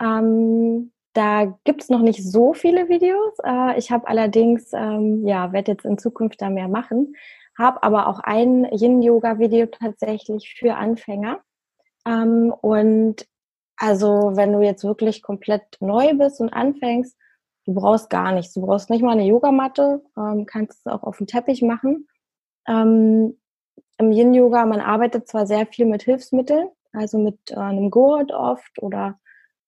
Ähm, 0.00 0.92
da 1.12 1.58
gibt 1.64 1.82
es 1.82 1.88
noch 1.88 2.02
nicht 2.02 2.22
so 2.22 2.54
viele 2.54 2.88
Videos. 2.88 3.36
Äh, 3.44 3.76
ich 3.78 3.90
habe 3.90 4.06
allerdings, 4.06 4.72
ähm, 4.72 5.26
ja, 5.26 5.52
werde 5.52 5.72
jetzt 5.72 5.84
in 5.84 5.98
Zukunft 5.98 6.40
da 6.40 6.50
mehr 6.50 6.68
machen, 6.68 7.16
habe 7.58 7.82
aber 7.82 8.06
auch 8.06 8.20
ein 8.20 8.64
Yin-Yoga-Video 8.70 9.66
tatsächlich 9.66 10.54
für 10.56 10.76
Anfänger. 10.76 11.40
Ähm, 12.06 12.54
und 12.60 13.26
also, 13.76 14.32
wenn 14.34 14.52
du 14.52 14.60
jetzt 14.60 14.84
wirklich 14.84 15.22
komplett 15.22 15.62
neu 15.80 16.14
bist 16.14 16.40
und 16.40 16.52
anfängst, 16.52 17.16
du 17.66 17.74
brauchst 17.74 18.10
gar 18.10 18.32
nichts. 18.32 18.54
Du 18.54 18.60
brauchst 18.60 18.90
nicht 18.90 19.02
mal 19.02 19.12
eine 19.12 19.26
Yogamatte, 19.26 20.02
ähm, 20.16 20.46
kannst 20.46 20.86
es 20.86 20.92
auch 20.92 21.02
auf 21.02 21.18
dem 21.18 21.26
Teppich 21.26 21.62
machen. 21.62 22.06
Ähm, 22.68 23.36
Im 23.98 24.12
Yin-Yoga, 24.12 24.66
man 24.66 24.80
arbeitet 24.80 25.28
zwar 25.28 25.46
sehr 25.46 25.66
viel 25.66 25.86
mit 25.86 26.02
Hilfsmitteln, 26.02 26.68
also 26.92 27.18
mit 27.18 27.50
äh, 27.50 27.56
einem 27.56 27.90
Gurt 27.90 28.32
oft 28.32 28.82
oder 28.82 29.18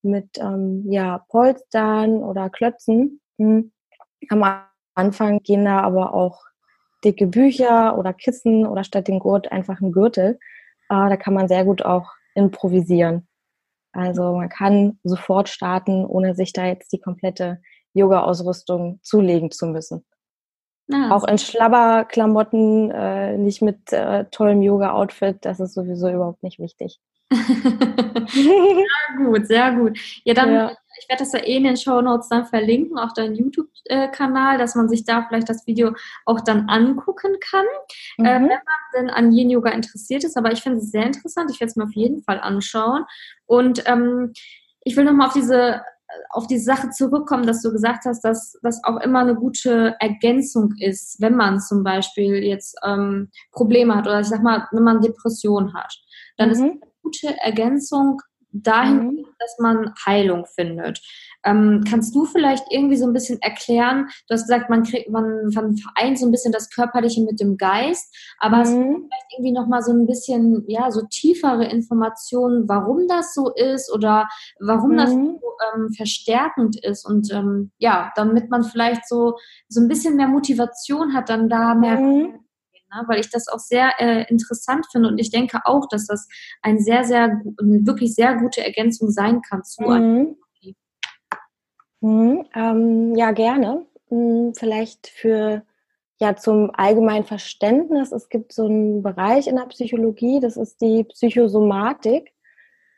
mit 0.03 0.39
ähm, 0.39 0.85
ja, 0.91 1.25
Polstern 1.29 2.23
oder 2.23 2.51
Klötzen. 2.51 3.21
Hm. 3.39 3.73
Am 4.29 4.45
Anfang 4.95 5.39
gehen 5.41 5.65
da 5.65 5.81
aber 5.81 6.15
auch 6.15 6.43
dicke 7.05 7.27
Bücher 7.27 7.99
oder 7.99 8.13
Kissen 8.13 8.67
oder 8.67 8.85
statt 8.85 9.09
dem 9.09 9.19
Gurt 9.19 9.51
einfach 9.51 9.81
ein 9.81 9.93
Gürtel. 9.93 10.39
Äh, 10.89 11.09
da 11.09 11.17
kann 11.17 11.35
man 11.35 11.49
sehr 11.49 11.65
gut 11.65 11.85
auch 11.85 12.11
improvisieren. 12.35 13.29
Also 13.93 14.35
man 14.35 14.49
kann 14.49 14.99
sofort 15.05 15.49
starten, 15.49 16.07
ohne 16.07 16.35
sich 16.35 16.53
da 16.53 16.67
jetzt 16.67 16.93
die 16.93 17.01
komplette 17.01 17.61
Yoga-Ausrüstung 17.95 19.01
zulegen 19.03 19.51
zu 19.51 19.67
müssen. 19.67 20.05
Ah, 20.91 21.15
auch 21.15 21.27
in 21.27 21.39
Schlabberklamotten, 21.39 22.91
äh, 22.91 23.39
nicht 23.39 23.63
mit 23.63 23.93
äh, 23.93 24.25
tollem 24.31 24.63
Yoga-Outfit, 24.63 25.39
das 25.43 25.61
ist 25.61 25.75
sowieso 25.75 26.11
überhaupt 26.11 26.43
nicht 26.43 26.59
wichtig. 26.59 27.01
sehr 28.29 29.17
gut, 29.17 29.47
sehr 29.47 29.73
gut. 29.73 29.99
Ja, 30.25 30.35
dann, 30.35 30.53
ja. 30.53 30.73
ich 31.01 31.09
werde 31.09 31.25
das 31.25 31.33
ja 31.33 31.41
eh 31.41 31.57
in 31.57 31.65
den 31.65 31.77
Show 31.77 32.01
Notes 32.03 32.29
dann 32.29 32.47
verlinken, 32.47 32.99
auch 32.99 33.13
deinen 33.15 33.35
YouTube-Kanal, 33.35 34.59
dass 34.59 34.75
man 34.75 34.89
sich 34.89 35.05
da 35.05 35.25
vielleicht 35.27 35.49
das 35.49 35.67
Video 35.67 35.95
auch 36.27 36.41
dann 36.41 36.69
angucken 36.69 37.37
kann, 37.41 37.65
äh, 38.19 38.23
mhm. 38.23 38.27
äh, 38.27 38.41
wenn 38.41 38.49
man 38.49 38.61
denn 38.95 39.11
an 39.11 39.33
Yin 39.33 39.51
Yoga 39.51 39.71
interessiert 39.71 40.25
ist. 40.25 40.37
Aber 40.37 40.53
ich 40.53 40.63
finde 40.63 40.79
es 40.79 40.91
sehr 40.91 41.07
interessant. 41.07 41.51
Ich 41.51 41.61
werde 41.61 41.71
es 41.71 41.77
mir 41.77 41.85
auf 41.85 41.95
jeden 41.95 42.23
Fall 42.23 42.41
anschauen. 42.41 43.05
Und 43.47 43.83
ähm, 43.87 44.33
ich 44.85 44.97
will 44.97 45.05
nochmal 45.05 45.29
auf 45.29 45.35
diese 45.35 45.83
auf 46.31 46.47
die 46.47 46.59
Sache 46.59 46.91
zurückkommen, 46.91 47.47
dass 47.47 47.63
du 47.63 47.71
gesagt 47.73 48.05
hast, 48.05 48.23
dass 48.23 48.59
das 48.63 48.83
auch 48.85 49.01
immer 49.01 49.21
eine 49.21 49.35
gute 49.35 49.97
Ergänzung 50.01 50.75
ist, 50.79 51.21
wenn 51.21 51.37
man 51.37 51.61
zum 51.61 51.85
Beispiel 51.85 52.43
jetzt 52.43 52.77
ähm, 52.85 53.31
Probleme 53.53 53.95
hat 53.95 54.07
oder 54.07 54.21
ich 54.21 54.29
sag 54.29 54.43
mal, 54.43 54.67
wenn 54.73 54.83
man 54.83 55.01
Depression 55.01 55.75
hat, 55.75 55.95
dann 56.37 56.49
mhm. 56.49 56.53
ist 56.53 56.61
eine 56.63 56.81
gute 57.03 57.37
Ergänzung 57.39 58.21
dahin, 58.53 59.07
mhm. 59.07 59.27
dass 59.39 59.57
man 59.59 59.93
Heilung 60.07 60.47
findet. 60.47 61.01
Ähm, 61.45 61.83
kannst 61.89 62.15
du 62.15 62.25
vielleicht 62.25 62.65
irgendwie 62.71 62.97
so 62.97 63.07
ein 63.07 63.13
bisschen 63.13 63.41
erklären, 63.43 64.09
du 64.29 64.35
hast 64.35 64.43
gesagt, 64.43 64.71
man 64.71 64.85
kriegt, 64.85 65.11
man, 65.11 65.51
man 65.53 65.77
vereint 65.77 66.19
so 66.19 66.27
ein 66.27 66.31
bisschen 66.31 66.53
das 66.53 66.71
Körperliche 66.71 67.23
mit 67.23 67.41
dem 67.41 67.57
Geist, 67.57 68.15
aber 68.39 68.59
mhm. 68.59 68.61
hast 68.61 68.73
du 68.73 68.81
vielleicht 68.83 69.27
irgendwie 69.37 69.53
nochmal 69.53 69.83
so 69.83 69.93
ein 69.93 70.07
bisschen, 70.07 70.65
ja, 70.69 70.91
so 70.91 71.03
tiefere 71.11 71.65
Informationen, 71.65 72.69
warum 72.69 73.09
das 73.09 73.35
so 73.35 73.53
ist 73.55 73.93
oder 73.93 74.29
warum 74.61 74.93
mhm. 74.93 74.97
das 74.99 75.11
so 75.11 75.41
ähm, 75.75 75.93
verstärkend 75.97 76.77
ist 76.85 77.05
und 77.05 77.33
ähm, 77.33 77.73
ja, 77.79 78.13
damit 78.15 78.51
man 78.51 78.63
vielleicht 78.63 79.09
so, 79.09 79.37
so 79.69 79.81
ein 79.81 79.89
bisschen 79.89 80.17
mehr 80.17 80.29
Motivation 80.29 81.13
hat, 81.13 81.29
dann 81.29 81.49
da 81.49 81.75
mehr 81.75 81.99
mhm 81.99 82.42
ne? 82.95 83.05
weil 83.07 83.21
ich 83.21 83.31
das 83.31 83.49
auch 83.49 83.59
sehr 83.59 83.93
äh, 83.99 84.25
interessant 84.29 84.87
finde 84.91 85.09
und 85.09 85.19
ich 85.19 85.31
denke 85.31 85.61
auch, 85.65 85.89
dass 85.89 86.07
das 86.07 86.29
ein 86.63 86.79
sehr, 86.79 87.05
sehr, 87.05 87.41
wirklich 87.59 88.15
sehr 88.15 88.37
gute 88.37 88.65
Ergänzung 88.65 89.11
sein 89.11 89.43
kann 89.43 89.65
zu 89.65 89.83
mhm. 89.83 90.37
Mhm, 92.03 92.45
ähm, 92.55 93.15
ja, 93.15 93.31
gerne. 93.31 93.87
Mhm, 94.11 94.55
vielleicht 94.55 95.07
für 95.07 95.63
ja 96.21 96.37
zum 96.37 96.71
allgemeinen 96.75 97.25
Verständnis. 97.25 98.13
Es 98.13 98.29
gibt 98.29 98.53
so 98.53 98.67
einen 98.67 99.03
Bereich 99.03 99.47
in 99.47 99.57
der 99.57 99.67
Psychologie, 99.67 100.41
das 100.41 100.57
ist 100.57 100.81
die 100.81 101.05
Psychosomatik. 101.05 102.33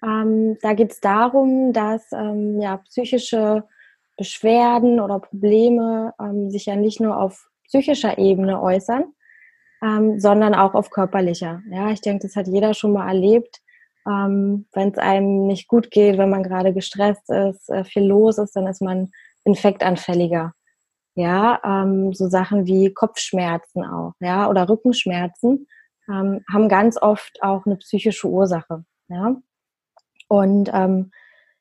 Ähm, 0.02 0.58
da 0.62 0.74
geht 0.74 0.92
es 0.92 1.00
darum, 1.00 1.72
dass 1.72 2.12
ähm, 2.12 2.60
ja 2.60 2.78
psychische 2.78 3.64
Beschwerden 4.16 5.00
oder 5.00 5.18
Probleme 5.18 6.14
ähm, 6.20 6.50
sich 6.50 6.66
ja 6.66 6.76
nicht 6.76 7.00
nur 7.00 7.18
auf 7.18 7.48
psychischer 7.66 8.18
Ebene 8.18 8.60
äußern, 8.60 9.12
ähm, 9.84 10.18
sondern 10.18 10.54
auch 10.54 10.74
auf 10.74 10.90
körperlicher. 10.90 11.62
Ja, 11.70 11.90
ich 11.90 12.00
denke, 12.00 12.26
das 12.26 12.36
hat 12.36 12.48
jeder 12.48 12.72
schon 12.74 12.92
mal 12.92 13.06
erlebt. 13.06 13.60
Ähm, 14.06 14.66
wenn 14.72 14.90
es 14.90 14.98
einem 14.98 15.46
nicht 15.46 15.68
gut 15.68 15.90
geht, 15.90 16.18
wenn 16.18 16.30
man 16.30 16.42
gerade 16.42 16.72
gestresst 16.72 17.28
ist, 17.30 17.68
äh, 17.70 17.84
viel 17.84 18.04
los 18.04 18.38
ist, 18.38 18.56
dann 18.56 18.66
ist 18.66 18.82
man 18.82 19.10
infektanfälliger. 19.44 20.52
Ja, 21.16 21.60
ähm, 21.64 22.12
so 22.12 22.28
Sachen 22.28 22.66
wie 22.66 22.92
Kopfschmerzen 22.92 23.84
auch, 23.84 24.14
ja, 24.20 24.48
oder 24.48 24.68
Rückenschmerzen 24.68 25.66
ähm, 26.08 26.44
haben 26.52 26.68
ganz 26.68 27.00
oft 27.00 27.38
auch 27.40 27.66
eine 27.66 27.76
psychische 27.76 28.28
Ursache. 28.28 28.84
Ja, 29.08 29.36
und 30.28 30.70
ähm, 30.72 31.12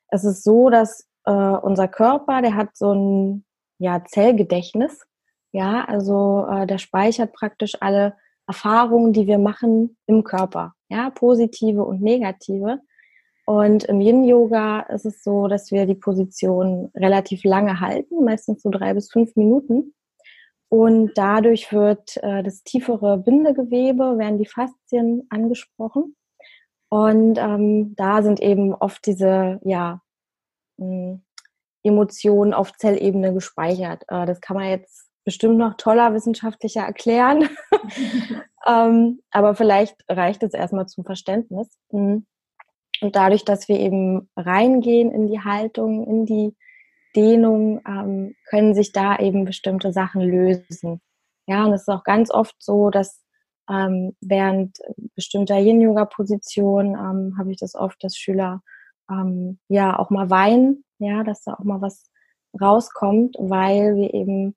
es 0.08 0.24
ist 0.24 0.44
so, 0.44 0.70
dass 0.70 1.06
äh, 1.24 1.32
unser 1.32 1.88
Körper, 1.88 2.42
der 2.42 2.56
hat 2.56 2.76
so 2.76 2.92
ein 2.92 3.44
ja, 3.78 4.02
Zellgedächtnis. 4.04 5.06
Ja, 5.54 5.84
also 5.84 6.46
äh, 6.50 6.66
der 6.66 6.78
speichert 6.78 7.32
praktisch 7.32 7.76
alle 7.80 8.16
Erfahrungen, 8.48 9.12
die 9.12 9.28
wir 9.28 9.38
machen 9.38 9.96
im 10.06 10.24
Körper, 10.24 10.74
ja, 10.88 11.10
positive 11.10 11.84
und 11.84 12.02
negative. 12.02 12.80
Und 13.46 13.84
im 13.84 14.00
Yin-Yoga 14.00 14.80
ist 14.80 15.06
es 15.06 15.22
so, 15.22 15.46
dass 15.46 15.70
wir 15.70 15.86
die 15.86 15.94
Position 15.94 16.90
relativ 16.96 17.44
lange 17.44 17.78
halten, 17.78 18.24
meistens 18.24 18.62
so 18.62 18.70
drei 18.70 18.94
bis 18.94 19.12
fünf 19.12 19.36
Minuten. 19.36 19.94
Und 20.70 21.12
dadurch 21.14 21.72
wird 21.72 22.16
äh, 22.24 22.42
das 22.42 22.64
tiefere 22.64 23.18
Bindegewebe, 23.18 24.18
werden 24.18 24.38
die 24.38 24.46
Faszien 24.46 25.24
angesprochen. 25.30 26.16
Und 26.88 27.38
ähm, 27.38 27.94
da 27.94 28.24
sind 28.24 28.40
eben 28.40 28.74
oft 28.74 29.06
diese, 29.06 29.60
ja, 29.62 30.00
mh, 30.78 30.86
hm, 30.86 31.22
Emotionen 31.84 32.54
auf 32.54 32.72
Zellebene 32.76 33.32
gespeichert. 33.32 34.02
Äh, 34.08 34.26
das 34.26 34.40
kann 34.40 34.56
man 34.56 34.68
jetzt 34.68 35.03
bestimmt 35.24 35.56
noch 35.56 35.76
toller 35.76 36.14
wissenschaftlicher 36.14 36.82
erklären. 36.82 37.48
ähm, 38.66 39.20
aber 39.30 39.54
vielleicht 39.54 39.96
reicht 40.08 40.42
es 40.42 40.54
erstmal 40.54 40.86
zum 40.86 41.04
Verständnis. 41.04 41.68
Mhm. 41.90 42.26
Und 43.00 43.16
dadurch, 43.16 43.44
dass 43.44 43.68
wir 43.68 43.78
eben 43.78 44.30
reingehen 44.36 45.10
in 45.10 45.26
die 45.26 45.40
Haltung, 45.40 46.06
in 46.06 46.26
die 46.26 46.56
Dehnung, 47.16 47.80
ähm, 47.86 48.34
können 48.48 48.74
sich 48.74 48.92
da 48.92 49.18
eben 49.18 49.44
bestimmte 49.44 49.92
Sachen 49.92 50.22
lösen. 50.22 51.00
Ja, 51.46 51.64
und 51.64 51.72
es 51.72 51.82
ist 51.82 51.88
auch 51.88 52.04
ganz 52.04 52.30
oft 52.30 52.54
so, 52.58 52.90
dass 52.90 53.20
ähm, 53.68 54.14
während 54.20 54.78
bestimmter 55.14 55.58
Yin-Yoga-Positionen 55.58 56.94
ähm, 56.94 57.38
habe 57.38 57.50
ich 57.50 57.58
das 57.58 57.74
oft, 57.74 58.02
dass 58.02 58.16
Schüler 58.16 58.62
ähm, 59.10 59.58
ja 59.68 59.98
auch 59.98 60.10
mal 60.10 60.30
weinen, 60.30 60.84
ja, 60.98 61.24
dass 61.24 61.42
da 61.42 61.54
auch 61.54 61.64
mal 61.64 61.80
was 61.80 62.10
rauskommt, 62.60 63.36
weil 63.38 63.96
wir 63.96 64.14
eben 64.14 64.54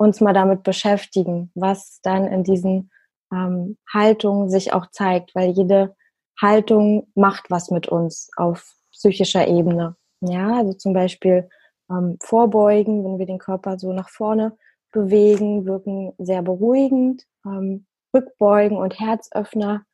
uns 0.00 0.22
mal 0.22 0.32
damit 0.32 0.62
beschäftigen, 0.62 1.50
was 1.54 2.00
dann 2.02 2.26
in 2.26 2.42
diesen 2.42 2.90
ähm, 3.30 3.76
Haltungen 3.92 4.48
sich 4.48 4.72
auch 4.72 4.86
zeigt, 4.90 5.34
weil 5.34 5.50
jede 5.50 5.94
Haltung 6.40 7.08
macht 7.14 7.50
was 7.50 7.70
mit 7.70 7.86
uns 7.86 8.30
auf 8.36 8.76
psychischer 8.92 9.46
Ebene. 9.46 9.96
Ja, 10.22 10.56
also 10.56 10.72
zum 10.72 10.94
Beispiel 10.94 11.50
ähm, 11.90 12.16
vorbeugen, 12.22 13.04
wenn 13.04 13.18
wir 13.18 13.26
den 13.26 13.38
Körper 13.38 13.78
so 13.78 13.92
nach 13.92 14.08
vorne 14.08 14.56
bewegen, 14.90 15.66
wirken 15.66 16.14
sehr 16.16 16.40
beruhigend. 16.40 17.26
Ähm, 17.44 17.84
Rückbeugen 18.14 18.78
und 18.78 18.98
Herzöffner, 18.98 19.84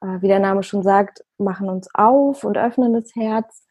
äh, 0.00 0.22
wie 0.22 0.28
der 0.28 0.40
Name 0.40 0.62
schon 0.62 0.82
sagt, 0.82 1.22
machen 1.36 1.68
uns 1.68 1.86
auf 1.92 2.44
und 2.44 2.56
öffnen 2.56 2.94
das 2.94 3.14
Herz. 3.14 3.66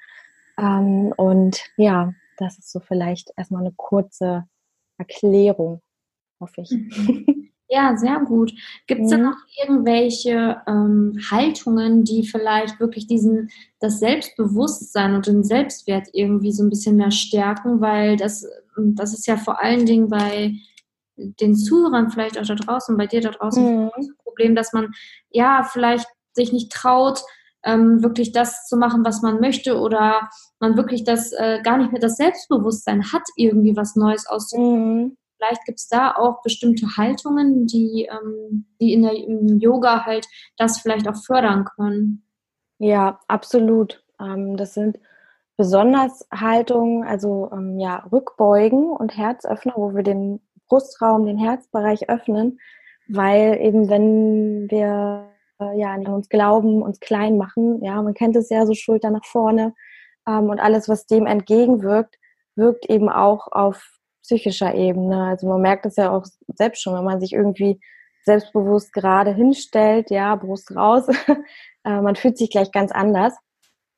Ähm, 0.60 1.16
und 1.18 1.66
ja, 1.78 2.14
das 2.38 2.60
ist 2.60 2.72
so 2.72 2.80
vielleicht 2.80 3.34
erstmal 3.38 3.62
eine 3.62 3.74
kurze 3.76 4.48
Erklärung, 5.00 5.82
hoffe 6.40 6.62
ich. 6.62 6.72
Ja, 7.72 7.96
sehr 7.96 8.20
gut. 8.22 8.52
Gibt 8.88 9.02
es 9.02 9.12
mhm. 9.12 9.12
da 9.12 9.18
noch 9.18 9.38
irgendwelche 9.62 10.60
ähm, 10.66 11.20
Haltungen, 11.30 12.04
die 12.04 12.26
vielleicht 12.26 12.80
wirklich 12.80 13.06
diesen, 13.06 13.52
das 13.80 14.00
Selbstbewusstsein 14.00 15.14
und 15.14 15.28
den 15.28 15.44
Selbstwert 15.44 16.08
irgendwie 16.14 16.52
so 16.52 16.64
ein 16.64 16.72
bisschen 16.72 16.96
mehr 16.96 17.12
stärken? 17.12 17.80
Weil 17.80 18.18
das, 18.18 18.48
das 18.76 19.14
ist 19.14 19.28
ja 19.28 19.38
vor 19.38 19.62
allen 19.62 19.86
Dingen 19.86 20.10
bei 20.10 20.56
den 21.16 21.56
Zuhörern 21.56 22.10
vielleicht 22.10 22.40
auch 22.40 22.46
da 22.46 22.56
draußen, 22.56 22.98
bei 22.98 23.06
dir 23.06 23.22
da 23.22 23.30
draußen, 23.30 23.84
mhm. 23.84 23.92
das 23.96 24.08
Problem, 24.24 24.56
dass 24.56 24.74
man 24.74 24.92
ja 25.30 25.62
vielleicht 25.72 26.08
sich 26.34 26.52
nicht 26.52 26.72
traut, 26.72 27.22
ähm, 27.64 28.04
wirklich 28.04 28.32
das 28.32 28.68
zu 28.68 28.78
machen, 28.78 29.04
was 29.06 29.22
man 29.22 29.40
möchte 29.40 29.80
oder 29.80 30.30
man 30.60 30.78
wirklich 30.78 31.04
das 31.04 31.32
äh, 31.34 31.62
gar 31.64 31.78
nicht 31.78 31.92
mehr 31.92 32.02
das 32.02 32.18
Selbstbewusstsein 32.18 33.12
hat, 33.12 33.24
irgendwie 33.36 33.76
was 33.76 33.96
Neues 33.96 34.28
auszuprobieren. 34.28 35.04
Mhm. 35.04 35.18
Vielleicht 35.38 35.66
gibt 35.66 35.80
es 35.80 35.88
da 35.88 36.16
auch 36.16 36.42
bestimmte 36.42 36.86
Haltungen, 36.98 37.66
die, 37.66 38.10
ähm, 38.12 38.66
die 38.82 38.94
in 38.94 39.04
der, 39.04 39.14
im 39.14 39.60
Yoga 39.60 40.06
halt 40.06 40.28
das 40.58 40.80
vielleicht 40.80 41.08
auch 41.08 41.16
fördern 41.16 41.66
können. 41.76 42.24
Ja, 42.78 43.20
absolut. 43.28 44.04
Ähm, 44.20 44.58
das 44.58 44.74
sind 44.74 45.00
besonders 45.56 46.28
Haltungen, 46.32 47.04
also 47.04 47.50
ähm, 47.54 47.80
ja, 47.80 48.06
Rückbeugen 48.12 48.90
und 48.90 49.18
Herzöffner, 49.18 49.74
wo 49.76 49.94
wir 49.94 50.04
den 50.04 50.42
Brustraum, 50.68 51.26
den 51.26 51.38
Herzbereich 51.38 52.10
öffnen, 52.10 52.60
weil 53.08 53.58
eben 53.62 53.90
wenn 53.90 54.70
wir 54.70 55.30
ja 55.76 55.94
an 55.94 56.08
uns 56.08 56.30
glauben, 56.30 56.82
uns 56.82 57.00
klein 57.00 57.38
machen, 57.38 57.84
ja, 57.84 58.02
man 58.02 58.14
kennt 58.14 58.36
es 58.36 58.50
ja 58.50 58.66
so 58.66 58.74
Schulter 58.74 59.12
nach 59.12 59.26
vorne 59.26 59.74
ähm, 60.28 60.50
und 60.50 60.60
alles, 60.60 60.90
was 60.90 61.06
dem 61.06 61.26
entgegenwirkt, 61.26 62.16
wirkt 62.56 62.90
eben 62.90 63.10
auch 63.10 63.48
auf 63.52 64.00
psychischer 64.22 64.76
Ebene. 64.76 65.26
Also 65.26 65.48
man 65.48 65.62
merkt 65.62 65.86
es 65.86 65.96
ja 65.96 66.12
auch 66.12 66.26
selbst 66.56 66.82
schon, 66.82 66.94
wenn 66.96 67.04
man 67.04 67.20
sich 67.20 67.34
irgendwie 67.34 67.80
selbstbewusst 68.26 68.94
gerade 68.94 69.34
hinstellt, 69.34 70.12
ja, 70.12 70.36
Brust 70.36 70.76
raus, 70.76 71.08
äh, 71.84 72.02
man 72.02 72.16
fühlt 72.16 72.38
sich 72.38 72.52
gleich 72.52 72.72
ganz 72.72 72.92
anders. 72.92 73.34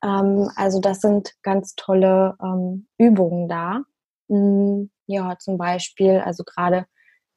Ähm, 0.02 0.48
also 0.56 0.80
das 0.80 1.00
sind 1.00 1.34
ganz 1.42 1.74
tolle 1.74 2.36
ähm, 2.42 2.86
Übungen 2.98 3.48
da. 3.48 3.82
Hm, 4.28 4.90
ja, 5.06 5.36
zum 5.38 5.58
Beispiel, 5.58 6.22
also 6.24 6.44
gerade 6.44 6.86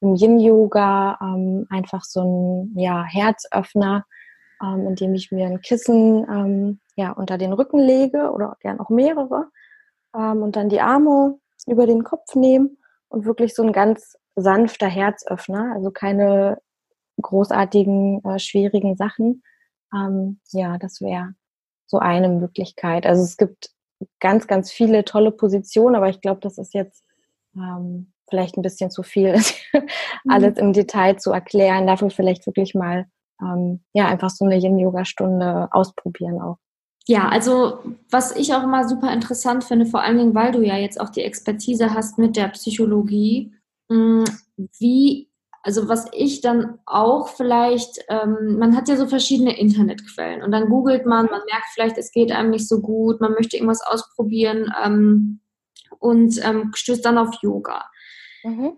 im 0.06 0.16
Yin-Yoga 0.16 1.18
ähm, 1.22 1.68
einfach 1.70 2.04
so 2.04 2.22
ein 2.22 2.80
ja, 2.80 3.04
Herzöffner, 3.04 4.06
ähm, 4.62 4.88
indem 4.88 5.14
ich 5.14 5.32
mir 5.32 5.48
ein 5.48 5.62
Kissen 5.62 6.26
ähm, 6.30 6.80
ja, 6.96 7.12
unter 7.12 7.38
den 7.38 7.54
Rücken 7.54 7.80
lege 7.80 8.32
oder 8.32 8.56
gern 8.62 8.80
auch 8.80 8.90
mehrere 8.90 9.50
ähm, 10.16 10.44
und 10.44 10.56
dann 10.56 10.70
die 10.70 10.82
Arme 10.82 11.38
über 11.68 11.86
den 11.86 12.04
Kopf 12.04 12.36
nehme 12.36 12.70
und 13.10 13.26
wirklich 13.26 13.54
so 13.54 13.64
ein 13.64 13.74
ganz 13.74 14.18
sanfter 14.36 14.88
Herzöffner, 14.88 15.74
also 15.76 15.92
keine 15.92 16.62
großartigen, 17.22 18.24
äh, 18.24 18.40
schwierigen 18.40 18.96
Sachen. 18.96 19.44
Ähm, 19.94 20.40
ja, 20.52 20.78
das 20.78 21.02
wäre 21.02 21.34
so 21.88 22.00
eine 22.00 22.30
Möglichkeit. 22.30 23.06
Also 23.06 23.24
es 23.24 23.38
gibt 23.38 23.72
ganz, 24.20 24.48
ganz 24.48 24.72
viele 24.72 25.06
tolle 25.06 25.32
Positionen, 25.32 25.96
aber 25.96 26.10
ich 26.10 26.22
glaube, 26.22 26.42
das 26.42 26.58
ist 26.58 26.74
jetzt 26.74 27.04
ähm, 27.56 28.12
vielleicht 28.30 28.58
ein 28.58 28.62
bisschen 28.62 28.92
zu 28.92 29.04
viel, 29.04 29.36
alles 30.28 30.56
mhm. 30.56 30.62
im 30.62 30.74
Detail 30.74 31.18
zu 31.18 31.32
erklären. 31.32 31.88
Dafür 31.88 32.10
vielleicht 32.10 32.46
wirklich 32.46 32.76
mal 32.76 33.06
ähm, 33.42 33.82
ja 33.94 34.08
einfach 34.08 34.30
so 34.30 34.46
eine 34.46 34.58
Yin-Yoga-Stunde 34.58 35.70
ausprobieren 35.72 36.42
auch. 36.42 36.58
Ja, 37.08 37.30
also 37.30 37.80
was 38.10 38.36
ich 38.36 38.54
auch 38.54 38.64
immer 38.64 38.88
super 38.88 39.14
interessant 39.14 39.64
finde, 39.64 39.86
vor 39.86 40.02
allen 40.02 40.18
Dingen, 40.18 40.36
weil 40.36 40.52
du 40.52 40.62
ja 40.62 40.76
jetzt 40.76 41.00
auch 41.00 41.10
die 41.10 41.22
Expertise 41.22 41.94
hast 41.94 42.18
mit 42.18 42.36
der 42.36 42.48
Psychologie, 42.50 43.54
mm, 43.90 44.24
wie, 44.80 45.30
also 45.62 45.88
was 45.88 46.08
ich 46.14 46.42
dann 46.42 46.80
auch 46.88 47.28
vielleicht, 47.28 48.00
ähm, 48.10 48.58
man 48.58 48.76
hat 48.76 48.90
ja 48.90 48.98
so 48.98 49.06
verschiedene 49.06 49.58
Internetquellen 49.60 50.42
und 50.42 50.52
dann 50.52 50.68
googelt 50.68 51.06
man, 51.06 51.28
man 51.28 51.42
merkt 51.46 51.68
vielleicht, 51.74 51.98
es 52.00 52.12
geht 52.12 52.32
einem 52.32 52.50
nicht 52.50 52.68
so 52.68 52.82
gut, 52.82 53.22
man 53.22 53.34
möchte 53.34 53.58
irgendwas 53.58 53.86
ausprobieren 53.86 54.74
ähm, 54.84 55.42
und 56.00 56.44
ähm, 56.44 56.72
stößt 56.74 57.06
dann 57.06 57.20
auf 57.20 57.36
Yoga. 57.44 57.86
Mhm. 58.46 58.78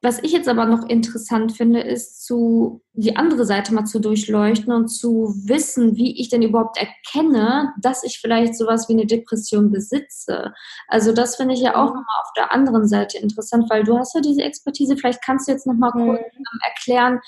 Was 0.00 0.22
ich 0.22 0.30
jetzt 0.30 0.48
aber 0.48 0.64
noch 0.64 0.88
interessant 0.88 1.56
finde, 1.56 1.80
ist 1.80 2.24
zu 2.24 2.82
die 2.92 3.16
andere 3.16 3.44
Seite 3.44 3.74
mal 3.74 3.84
zu 3.84 3.98
durchleuchten 3.98 4.72
und 4.72 4.86
zu 4.86 5.34
wissen, 5.44 5.96
wie 5.96 6.20
ich 6.20 6.28
denn 6.28 6.42
überhaupt 6.42 6.78
erkenne, 6.78 7.74
dass 7.82 8.04
ich 8.04 8.20
vielleicht 8.20 8.56
sowas 8.56 8.88
wie 8.88 8.92
eine 8.92 9.06
Depression 9.06 9.72
besitze. 9.72 10.54
Also 10.86 11.12
das 11.12 11.34
finde 11.34 11.54
ich 11.54 11.60
ja 11.60 11.74
auch 11.74 11.90
mhm. 11.90 11.96
nochmal 11.96 12.22
auf 12.22 12.32
der 12.36 12.52
anderen 12.52 12.86
Seite 12.86 13.18
interessant, 13.18 13.68
weil 13.70 13.82
du 13.82 13.98
hast 13.98 14.14
ja 14.14 14.20
diese 14.20 14.42
Expertise. 14.42 14.96
Vielleicht 14.96 15.24
kannst 15.24 15.48
du 15.48 15.52
jetzt 15.52 15.66
nochmal 15.66 15.90
mhm. 15.92 16.06
kurz 16.06 16.20
ähm, 16.20 16.60
erklären, 16.64 17.20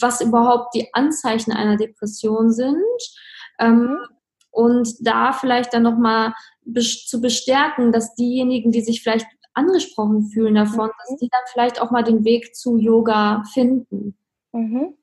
was 0.00 0.20
überhaupt 0.20 0.72
die 0.76 0.94
Anzeichen 0.94 1.50
einer 1.50 1.76
Depression 1.76 2.52
sind. 2.52 2.76
Ähm, 3.58 3.80
mhm. 3.80 3.98
Und 4.52 4.94
da 5.00 5.32
vielleicht 5.32 5.74
dann 5.74 5.82
nochmal 5.82 6.32
zu 7.06 7.20
bestärken, 7.20 7.90
dass 7.90 8.14
diejenigen, 8.14 8.70
die 8.70 8.82
sich 8.82 9.02
vielleicht 9.02 9.26
angesprochen 9.54 10.26
fühlen 10.26 10.54
davon, 10.54 10.86
mhm. 10.86 10.92
dass 10.98 11.16
die 11.18 11.28
dann 11.28 11.42
vielleicht 11.52 11.80
auch 11.80 11.90
mal 11.90 12.02
den 12.02 12.24
Weg 12.24 12.54
zu 12.54 12.76
Yoga 12.76 13.42
finden. 13.52 14.16
Mhm. 14.52 14.94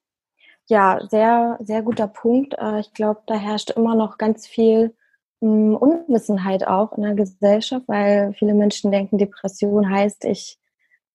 Ja, 0.67 0.99
sehr, 1.09 1.57
sehr 1.61 1.81
guter 1.81 2.07
Punkt. 2.07 2.55
Äh, 2.57 2.79
ich 2.79 2.93
glaube, 2.93 3.21
da 3.27 3.35
herrscht 3.35 3.71
immer 3.71 3.95
noch 3.95 4.17
ganz 4.17 4.47
viel 4.47 4.95
hm, 5.41 5.75
Unwissenheit 5.75 6.65
auch 6.67 6.97
in 6.97 7.03
der 7.03 7.15
Gesellschaft, 7.15 7.87
weil 7.87 8.33
viele 8.33 8.53
Menschen 8.53 8.91
denken, 8.91 9.17
Depression 9.17 9.89
heißt, 9.89 10.25
ich 10.25 10.59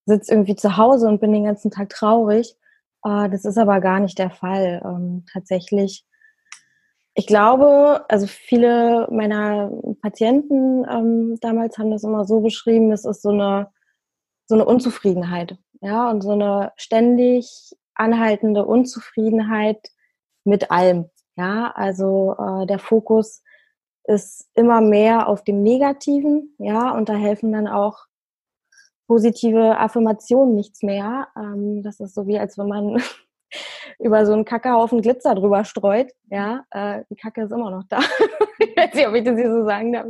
sitze 0.05 0.31
irgendwie 0.31 0.55
zu 0.55 0.77
Hause 0.77 1.07
und 1.07 1.21
bin 1.21 1.33
den 1.33 1.45
ganzen 1.45 1.71
Tag 1.71 1.89
traurig. 1.89 2.55
Äh, 3.03 3.29
das 3.29 3.45
ist 3.45 3.57
aber 3.57 3.79
gar 3.81 3.99
nicht 3.99 4.19
der 4.19 4.29
Fall. 4.29 4.81
Ähm, 4.85 5.25
tatsächlich 5.31 6.05
ich 7.17 7.25
glaube, 7.25 8.05
also 8.09 8.27
viele 8.27 9.07
meiner 9.09 9.71
Patienten 10.03 10.85
ähm, 10.87 11.39
damals 11.41 11.79
haben 11.79 11.89
das 11.89 12.03
immer 12.03 12.25
so 12.25 12.41
beschrieben, 12.41 12.91
es 12.91 13.05
ist 13.05 13.23
so 13.23 13.29
eine, 13.29 13.71
so 14.45 14.53
eine 14.53 14.65
Unzufriedenheit, 14.65 15.57
ja, 15.81 16.11
und 16.11 16.21
so 16.21 16.33
eine 16.33 16.73
ständig 16.75 17.75
anhaltende 17.95 18.65
Unzufriedenheit 18.65 19.79
mit 20.43 20.69
allem, 20.69 21.09
ja, 21.35 21.71
also 21.71 22.35
äh, 22.37 22.67
der 22.67 22.77
Fokus 22.77 23.41
ist 24.03 24.47
immer 24.53 24.79
mehr 24.81 25.27
auf 25.27 25.43
dem 25.43 25.63
Negativen, 25.63 26.55
ja, 26.59 26.91
und 26.91 27.09
da 27.09 27.15
helfen 27.15 27.51
dann 27.51 27.67
auch 27.67 28.05
positive 29.07 29.79
Affirmationen 29.79 30.53
nichts 30.53 30.83
mehr. 30.83 31.29
Ähm, 31.35 31.81
das 31.81 31.99
ist 31.99 32.13
so 32.13 32.27
wie, 32.27 32.37
als 32.37 32.59
wenn 32.59 32.67
man 32.67 33.01
über 33.99 34.25
so 34.25 34.33
einen 34.33 34.45
Kackehaufen 34.45 35.01
Glitzer 35.01 35.35
drüber 35.35 35.65
streut, 35.65 36.11
ja, 36.29 36.65
äh, 36.71 37.03
die 37.09 37.15
Kacke 37.15 37.43
ist 37.43 37.51
immer 37.51 37.71
noch 37.71 37.83
da. 37.89 37.99
ich 38.59 38.75
weiß 38.75 38.93
nicht, 38.93 39.07
ob 39.07 39.15
ich 39.15 39.23
das 39.23 39.37
hier 39.37 39.51
so 39.51 39.65
sagen 39.65 39.93
darf. 39.93 40.07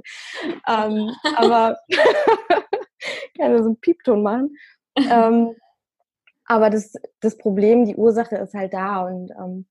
Ähm, 0.67 1.11
aber 1.35 1.77
kann 3.37 3.51
ja 3.51 3.57
so 3.59 3.69
einen 3.69 3.79
Piepton 3.79 4.23
machen. 4.23 4.55
Ähm, 4.97 5.55
aber 6.45 6.69
das, 6.69 6.93
das 7.19 7.37
Problem, 7.37 7.85
die 7.85 7.95
Ursache 7.95 8.37
ist 8.37 8.53
halt 8.53 8.73
da 8.73 9.05
und 9.05 9.31
ähm, 9.31 9.65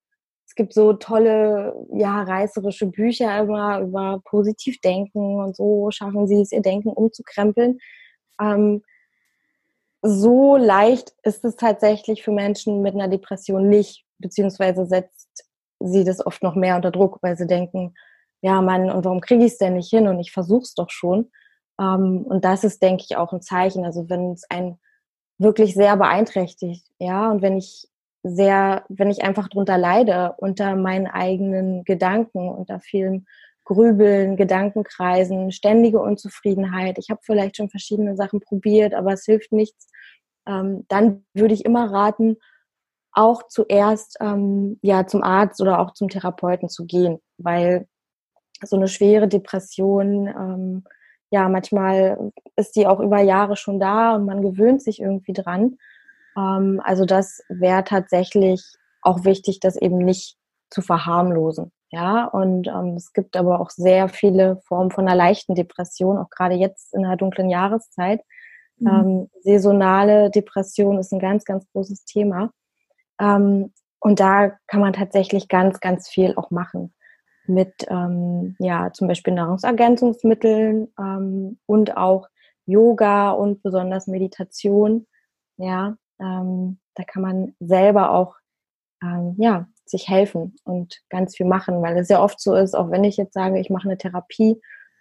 es 0.47 0.55
gibt 0.55 0.73
so 0.73 0.93
tolle, 0.93 1.75
ja, 1.93 2.23
reißerische 2.23 2.87
Bücher 2.87 3.41
immer 3.41 3.81
über 3.81 4.21
Positivdenken 4.25 5.41
und 5.41 5.57
so 5.57 5.91
schaffen 5.91 6.29
sie 6.29 6.41
es, 6.41 6.53
ihr 6.53 6.63
Denken 6.63 6.91
umzukrempeln. 6.91 7.79
Ähm, 8.41 8.83
so 10.07 10.57
leicht 10.57 11.13
ist 11.23 11.45
es 11.45 11.57
tatsächlich 11.57 12.23
für 12.23 12.33
Menschen 12.33 12.83
mit 12.83 12.95
einer 12.95 13.09
Depression 13.09 13.69
nicht, 13.69 14.05
beziehungsweise 14.19 14.87
setzt 14.87 15.45
sie 15.81 16.05
das 16.05 16.25
oft 16.25 16.43
noch 16.43 16.55
mehr 16.55 16.77
unter 16.77 16.91
Druck, 16.91 17.19
weil 17.23 17.37
sie 17.37 17.47
denken, 17.47 17.95
ja, 18.43 18.63
Mann, 18.63 18.91
und 18.91 19.05
warum 19.05 19.21
kriege 19.21 19.45
ich 19.45 19.53
es 19.53 19.59
denn 19.59 19.75
nicht 19.75 19.91
hin? 19.91 20.09
Und 20.09 20.21
ich 20.21 20.33
versuche 20.33 20.63
es 20.63 20.75
doch 20.75 20.91
schon. 20.91 21.31
Ähm, 21.81 22.25
und 22.27 22.45
das 22.45 22.65
ist, 22.65 22.83
denke 22.83 23.05
ich, 23.09 23.17
auch 23.17 23.33
ein 23.33 23.43
Zeichen. 23.43 23.85
Also 23.85 24.09
wenn 24.09 24.33
es 24.33 24.49
einen 24.51 24.79
wirklich 25.39 25.75
sehr 25.75 25.97
beeinträchtigt, 25.97 26.87
ja, 26.99 27.31
und 27.31 27.43
wenn 27.43 27.57
ich 27.57 27.89
sehr, 28.23 28.85
wenn 28.89 29.11
ich 29.11 29.23
einfach 29.23 29.49
drunter 29.49 29.79
leide, 29.79 30.35
unter 30.39 30.75
meinen 30.77 31.07
eigenen 31.07 31.85
Gedanken, 31.85 32.49
unter 32.49 32.81
vielen 32.81 33.27
Grübeln, 33.67 34.37
Gedankenkreisen, 34.37 35.51
ständige 35.51 36.01
Unzufriedenheit. 36.01 36.99
Ich 36.99 37.11
habe 37.11 37.21
vielleicht 37.23 37.57
schon 37.57 37.69
verschiedene 37.69 38.17
Sachen 38.17 38.41
probiert, 38.41 38.95
aber 38.95 39.13
es 39.13 39.25
hilft 39.25 39.53
nichts. 39.53 39.89
Ähm, 40.49 40.87
dann 40.89 41.27
würde 41.35 41.53
ich 41.53 41.65
immer 41.65 41.93
raten, 41.93 42.37
auch 43.13 43.43
zuerst 43.49 44.19
ähm, 44.21 44.79
ja 44.83 45.07
zum 45.07 45.23
Arzt 45.23 45.61
oder 45.61 45.81
auch 45.81 45.95
zum 45.95 46.09
Therapeuten 46.09 46.69
zu 46.69 46.87
gehen, 46.87 47.19
weil 47.39 47.89
so 48.63 48.77
eine 48.77 48.89
schwere 48.89 49.27
Depression 49.27 50.29
ähm, 50.29 50.85
ja 51.31 51.49
manchmal 51.49 52.33
ist 52.55 52.77
die 52.77 52.87
auch 52.87 53.01
über 53.01 53.21
Jahre 53.21 53.57
schon 53.57 53.81
da 53.81 54.15
und 54.15 54.27
man 54.27 54.43
gewöhnt 54.43 54.83
sich 54.83 55.01
irgendwie 55.01 55.33
dran. 55.33 55.77
Ähm, 56.37 56.81
also 56.85 57.05
das 57.05 57.43
wäre 57.49 57.83
tatsächlich 57.83 58.63
auch 59.03 59.25
wichtig, 59.25 59.59
das 59.59 59.77
eben 59.77 59.99
nicht 59.99 60.37
zu 60.71 60.83
verharmlosen. 60.83 61.73
Ja, 61.91 62.25
und 62.25 62.67
ähm, 62.67 62.95
es 62.97 63.13
gibt 63.13 63.37
aber 63.37 63.61
auch 63.61 63.71
sehr 63.71 64.09
viele 64.09 64.61
Formen 64.67 64.91
von 64.91 65.07
einer 65.07 65.17
leichten 65.17 65.55
Depression, 65.55 66.19
auch 66.19 66.31
gerade 66.31 66.57
jetzt 66.57 66.93
in 66.95 67.03
der 67.03 67.17
dunklen 67.17 67.49
Jahreszeit. 67.49 68.23
Mhm. 68.79 68.89
Ähm, 68.89 69.31
saisonale 69.43 70.31
Depression 70.31 70.99
ist 70.99 71.13
ein 71.13 71.21
ganz, 71.21 71.45
ganz 71.45 71.65
großes 71.73 72.05
Thema. 72.05 72.51
Ähm, 73.21 73.73
und 74.01 74.21
da 74.21 74.53
kann 74.67 74.81
man 74.81 74.93
tatsächlich 74.93 75.49
ganz, 75.49 75.81
ganz 75.81 76.09
viel 76.09 76.35
auch 76.37 76.51
machen 76.51 76.93
mit 77.49 77.87
ähm, 77.89 78.57
ja 78.59 78.93
zum 78.93 79.09
Beispiel 79.09 79.35
Nahrungsergänzungsmitteln 79.35 80.93
ähm, 80.99 81.59
und 81.67 81.97
auch 81.97 82.29
Yoga 82.67 83.31
und 83.31 83.63
besonders 83.63 84.09
Meditation. 84.09 85.07
Ja, 85.57 85.97
ähm, 86.21 86.79
da 86.95 87.05
kann 87.05 87.23
man 87.23 87.55
selber 87.61 88.11
auch 88.11 88.37
ähm, 89.03 89.37
ja, 89.39 89.69
sich 89.89 90.09
helfen 90.09 90.57
und 90.65 91.01
ganz 91.11 91.37
viel 91.37 91.47
machen, 91.47 91.83
weil 91.83 91.97
es 91.99 92.09
ja 92.09 92.23
oft 92.23 92.41
so 92.41 92.55
ist, 92.55 92.75
auch 92.75 92.91
wenn 92.91 93.05
ich 93.05 93.17
jetzt 93.17 93.35
sage, 93.35 93.59
ich 93.59 93.71
mache 93.71 93.89
eine 93.89 93.99
Therapie, 93.99 94.61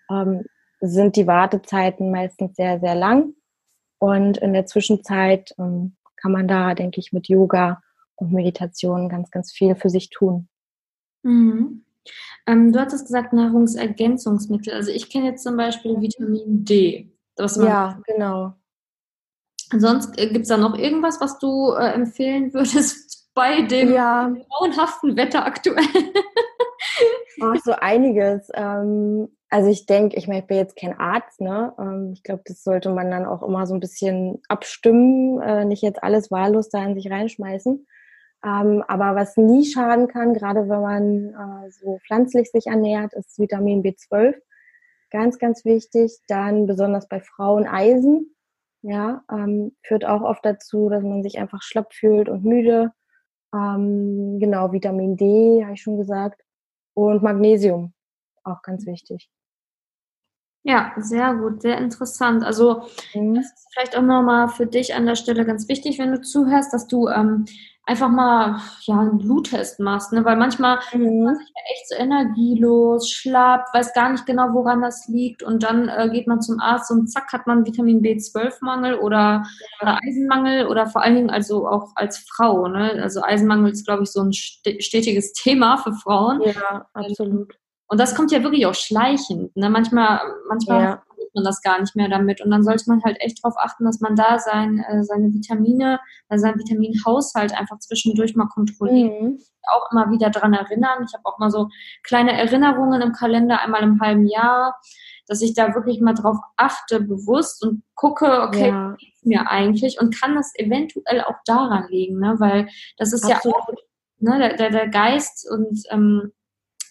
ähm, 0.09 0.43
sind 0.81 1.15
die 1.15 1.27
Wartezeiten 1.27 2.11
meistens 2.11 2.55
sehr, 2.55 2.79
sehr 2.79 2.95
lang. 2.95 3.33
Und 3.99 4.37
in 4.37 4.53
der 4.53 4.65
Zwischenzeit 4.65 5.55
ähm, 5.57 5.95
kann 6.17 6.31
man 6.31 6.47
da, 6.47 6.73
denke 6.75 6.99
ich, 6.99 7.13
mit 7.13 7.27
Yoga 7.27 7.81
und 8.15 8.31
Meditation 8.31 9.09
ganz, 9.09 9.31
ganz 9.31 9.51
viel 9.51 9.75
für 9.75 9.89
sich 9.89 10.09
tun. 10.09 10.47
Mhm. 11.23 11.83
Ähm, 12.45 12.71
du 12.71 12.79
hattest 12.79 13.07
gesagt 13.07 13.33
Nahrungsergänzungsmittel. 13.33 14.73
Also 14.73 14.91
ich 14.91 15.09
kenne 15.09 15.29
jetzt 15.29 15.43
zum 15.43 15.57
Beispiel 15.57 15.99
Vitamin 15.99 16.63
D. 16.63 17.11
ja, 17.37 17.99
genau. 18.05 18.53
Sonst 19.75 20.17
äh, 20.19 20.27
gibt 20.27 20.43
es 20.43 20.49
da 20.49 20.57
noch 20.57 20.77
irgendwas, 20.77 21.19
was 21.19 21.39
du 21.39 21.73
äh, 21.73 21.93
empfehlen 21.93 22.53
würdest 22.53 23.24
bei 23.35 23.61
dem 23.61 23.93
ja. 23.93 24.33
grauenhaften 24.49 25.15
Wetter 25.15 25.45
aktuell? 25.45 25.77
Ach, 27.41 27.55
so 27.63 27.73
einiges. 27.73 28.49
Ähm, 28.53 29.29
also 29.49 29.69
ich 29.69 29.85
denke, 29.85 30.15
ich 30.17 30.27
meine, 30.27 30.39
ich 30.39 30.47
bin 30.47 30.57
jetzt 30.57 30.75
kein 30.75 30.97
Arzt, 30.97 31.41
ne? 31.41 31.73
Ähm, 31.77 32.11
ich 32.13 32.23
glaube, 32.23 32.41
das 32.45 32.63
sollte 32.63 32.89
man 32.89 33.11
dann 33.11 33.25
auch 33.25 33.43
immer 33.43 33.67
so 33.67 33.73
ein 33.73 33.79
bisschen 33.79 34.41
abstimmen, 34.47 35.41
äh, 35.41 35.65
nicht 35.65 35.83
jetzt 35.83 36.03
alles 36.03 36.31
wahllos 36.31 36.69
da 36.69 36.83
in 36.83 36.95
sich 36.95 37.11
reinschmeißen. 37.11 37.85
Ähm, 38.43 38.83
aber 38.87 39.15
was 39.15 39.37
nie 39.37 39.65
schaden 39.65 40.07
kann, 40.07 40.33
gerade 40.33 40.69
wenn 40.69 40.81
man 40.81 41.65
äh, 41.65 41.71
so 41.71 41.99
pflanzlich 42.05 42.51
sich 42.51 42.67
ernährt, 42.67 43.13
ist 43.13 43.39
Vitamin 43.39 43.83
B12. 43.83 44.35
Ganz, 45.11 45.39
ganz 45.39 45.65
wichtig. 45.65 46.17
Dann 46.27 46.67
besonders 46.67 47.07
bei 47.07 47.19
Frauen 47.21 47.67
Eisen 47.67 48.35
ja, 48.81 49.23
ähm, 49.31 49.75
führt 49.81 50.05
auch 50.05 50.21
oft 50.21 50.45
dazu, 50.45 50.89
dass 50.89 51.03
man 51.03 51.23
sich 51.23 51.39
einfach 51.39 51.61
schlapp 51.63 51.93
fühlt 51.93 52.29
und 52.29 52.43
müde. 52.43 52.91
Ähm, 53.55 54.39
genau, 54.39 54.71
Vitamin 54.73 55.15
D, 55.15 55.63
habe 55.63 55.73
ich 55.73 55.81
schon 55.81 55.97
gesagt. 55.97 56.41
Und 56.93 57.23
Magnesium, 57.23 57.93
auch 58.43 58.61
ganz 58.61 58.85
wichtig. 58.85 59.29
Ja, 60.63 60.93
sehr 60.97 61.35
gut, 61.35 61.61
sehr 61.61 61.77
interessant. 61.77 62.43
Also 62.43 62.83
mhm. 63.13 63.35
das 63.35 63.45
ist 63.45 63.67
vielleicht 63.71 63.95
auch 63.95 64.01
nochmal 64.01 64.49
für 64.49 64.65
dich 64.65 64.95
an 64.95 65.05
der 65.05 65.15
Stelle 65.15 65.45
ganz 65.45 65.69
wichtig, 65.69 65.99
wenn 65.99 66.11
du 66.11 66.21
zuhörst, 66.21 66.73
dass 66.73 66.87
du 66.87 67.07
ähm, 67.07 67.45
einfach 67.87 68.09
mal 68.09 68.59
ja, 68.81 68.99
einen 68.99 69.19
Bluttest 69.19 69.79
machst, 69.79 70.11
ne? 70.11 70.25
weil 70.25 70.37
manchmal 70.37 70.79
mhm. 70.93 71.05
ist 71.05 71.23
man 71.23 71.35
echt 71.35 71.89
so 71.89 71.95
energielos, 71.95 73.11
schlapp, 73.11 73.67
weiß 73.73 73.93
gar 73.93 74.11
nicht 74.11 74.25
genau, 74.25 74.53
woran 74.53 74.81
das 74.81 75.07
liegt 75.07 75.43
und 75.43 75.63
dann 75.63 75.87
äh, 75.89 76.09
geht 76.11 76.27
man 76.27 76.41
zum 76.41 76.59
Arzt 76.59 76.89
und 76.91 77.07
zack 77.07 77.31
hat 77.31 77.45
man 77.45 77.65
Vitamin 77.65 78.01
B12-Mangel 78.01 78.95
oder, 78.95 79.43
oder, 79.81 79.99
Eisenmangel 80.03 80.67
oder 80.67 80.87
vor 80.87 81.03
allen 81.03 81.15
Dingen 81.15 81.29
also 81.29 81.67
auch 81.67 81.91
als 81.95 82.25
Frau. 82.27 82.67
Ne? 82.67 82.99
Also 83.01 83.21
Eisenmangel 83.21 83.71
ist, 83.71 83.85
glaube 83.85 84.03
ich, 84.03 84.11
so 84.11 84.21
ein 84.21 84.33
stetiges 84.33 85.33
Thema 85.33 85.77
für 85.77 85.93
Frauen. 85.93 86.41
Ja, 86.41 86.87
absolut. 86.93 87.53
Und 87.87 87.99
das 87.99 88.15
kommt 88.15 88.31
ja 88.31 88.41
wirklich 88.41 88.65
auch 88.65 88.73
schleichend. 88.73 89.55
Ne? 89.55 89.69
Manchmal, 89.69 90.19
manchmal 90.49 90.81
ja 90.81 91.03
man 91.35 91.43
das 91.43 91.61
gar 91.61 91.79
nicht 91.79 91.95
mehr 91.95 92.09
damit. 92.09 92.41
Und 92.41 92.51
dann 92.51 92.63
sollte 92.63 92.85
man 92.87 93.03
halt 93.03 93.17
echt 93.19 93.43
darauf 93.43 93.57
achten, 93.57 93.85
dass 93.85 93.99
man 93.99 94.15
da 94.15 94.39
sein, 94.39 94.83
äh, 94.87 95.03
seine 95.03 95.33
Vitamine, 95.33 95.99
äh, 96.29 96.37
seinen 96.37 96.57
Vitaminhaushalt 96.57 97.57
einfach 97.57 97.79
zwischendurch 97.79 98.35
mal 98.35 98.47
kontrolliert. 98.47 99.21
Mhm. 99.21 99.39
Auch 99.67 99.91
immer 99.91 100.11
wieder 100.11 100.29
dran 100.29 100.53
erinnern. 100.53 101.05
Ich 101.07 101.13
habe 101.13 101.25
auch 101.25 101.37
mal 101.37 101.51
so 101.51 101.69
kleine 102.03 102.37
Erinnerungen 102.37 103.01
im 103.01 103.11
Kalender, 103.11 103.61
einmal 103.61 103.83
im 103.83 103.99
halben 104.01 104.27
Jahr, 104.27 104.79
dass 105.27 105.41
ich 105.41 105.53
da 105.53 105.73
wirklich 105.75 106.01
mal 106.01 106.13
drauf 106.13 106.37
achte, 106.55 107.01
bewusst 107.01 107.63
und 107.65 107.83
gucke, 107.95 108.41
okay, 108.43 108.69
ja. 108.69 108.95
mir 109.23 109.49
eigentlich? 109.49 109.99
Und 109.99 110.19
kann 110.19 110.35
das 110.35 110.53
eventuell 110.55 111.21
auch 111.21 111.37
daran 111.45 111.87
liegen, 111.89 112.19
ne? 112.19 112.35
Weil 112.37 112.67
das 112.97 113.11
ist 113.11 113.25
Absolut. 113.25 113.55
ja 113.55 113.61
auch, 113.61 113.67
ne, 114.19 114.37
der, 114.37 114.55
der, 114.55 114.69
der 114.69 114.87
Geist 114.87 115.47
und 115.49 115.81
ähm, 115.89 116.31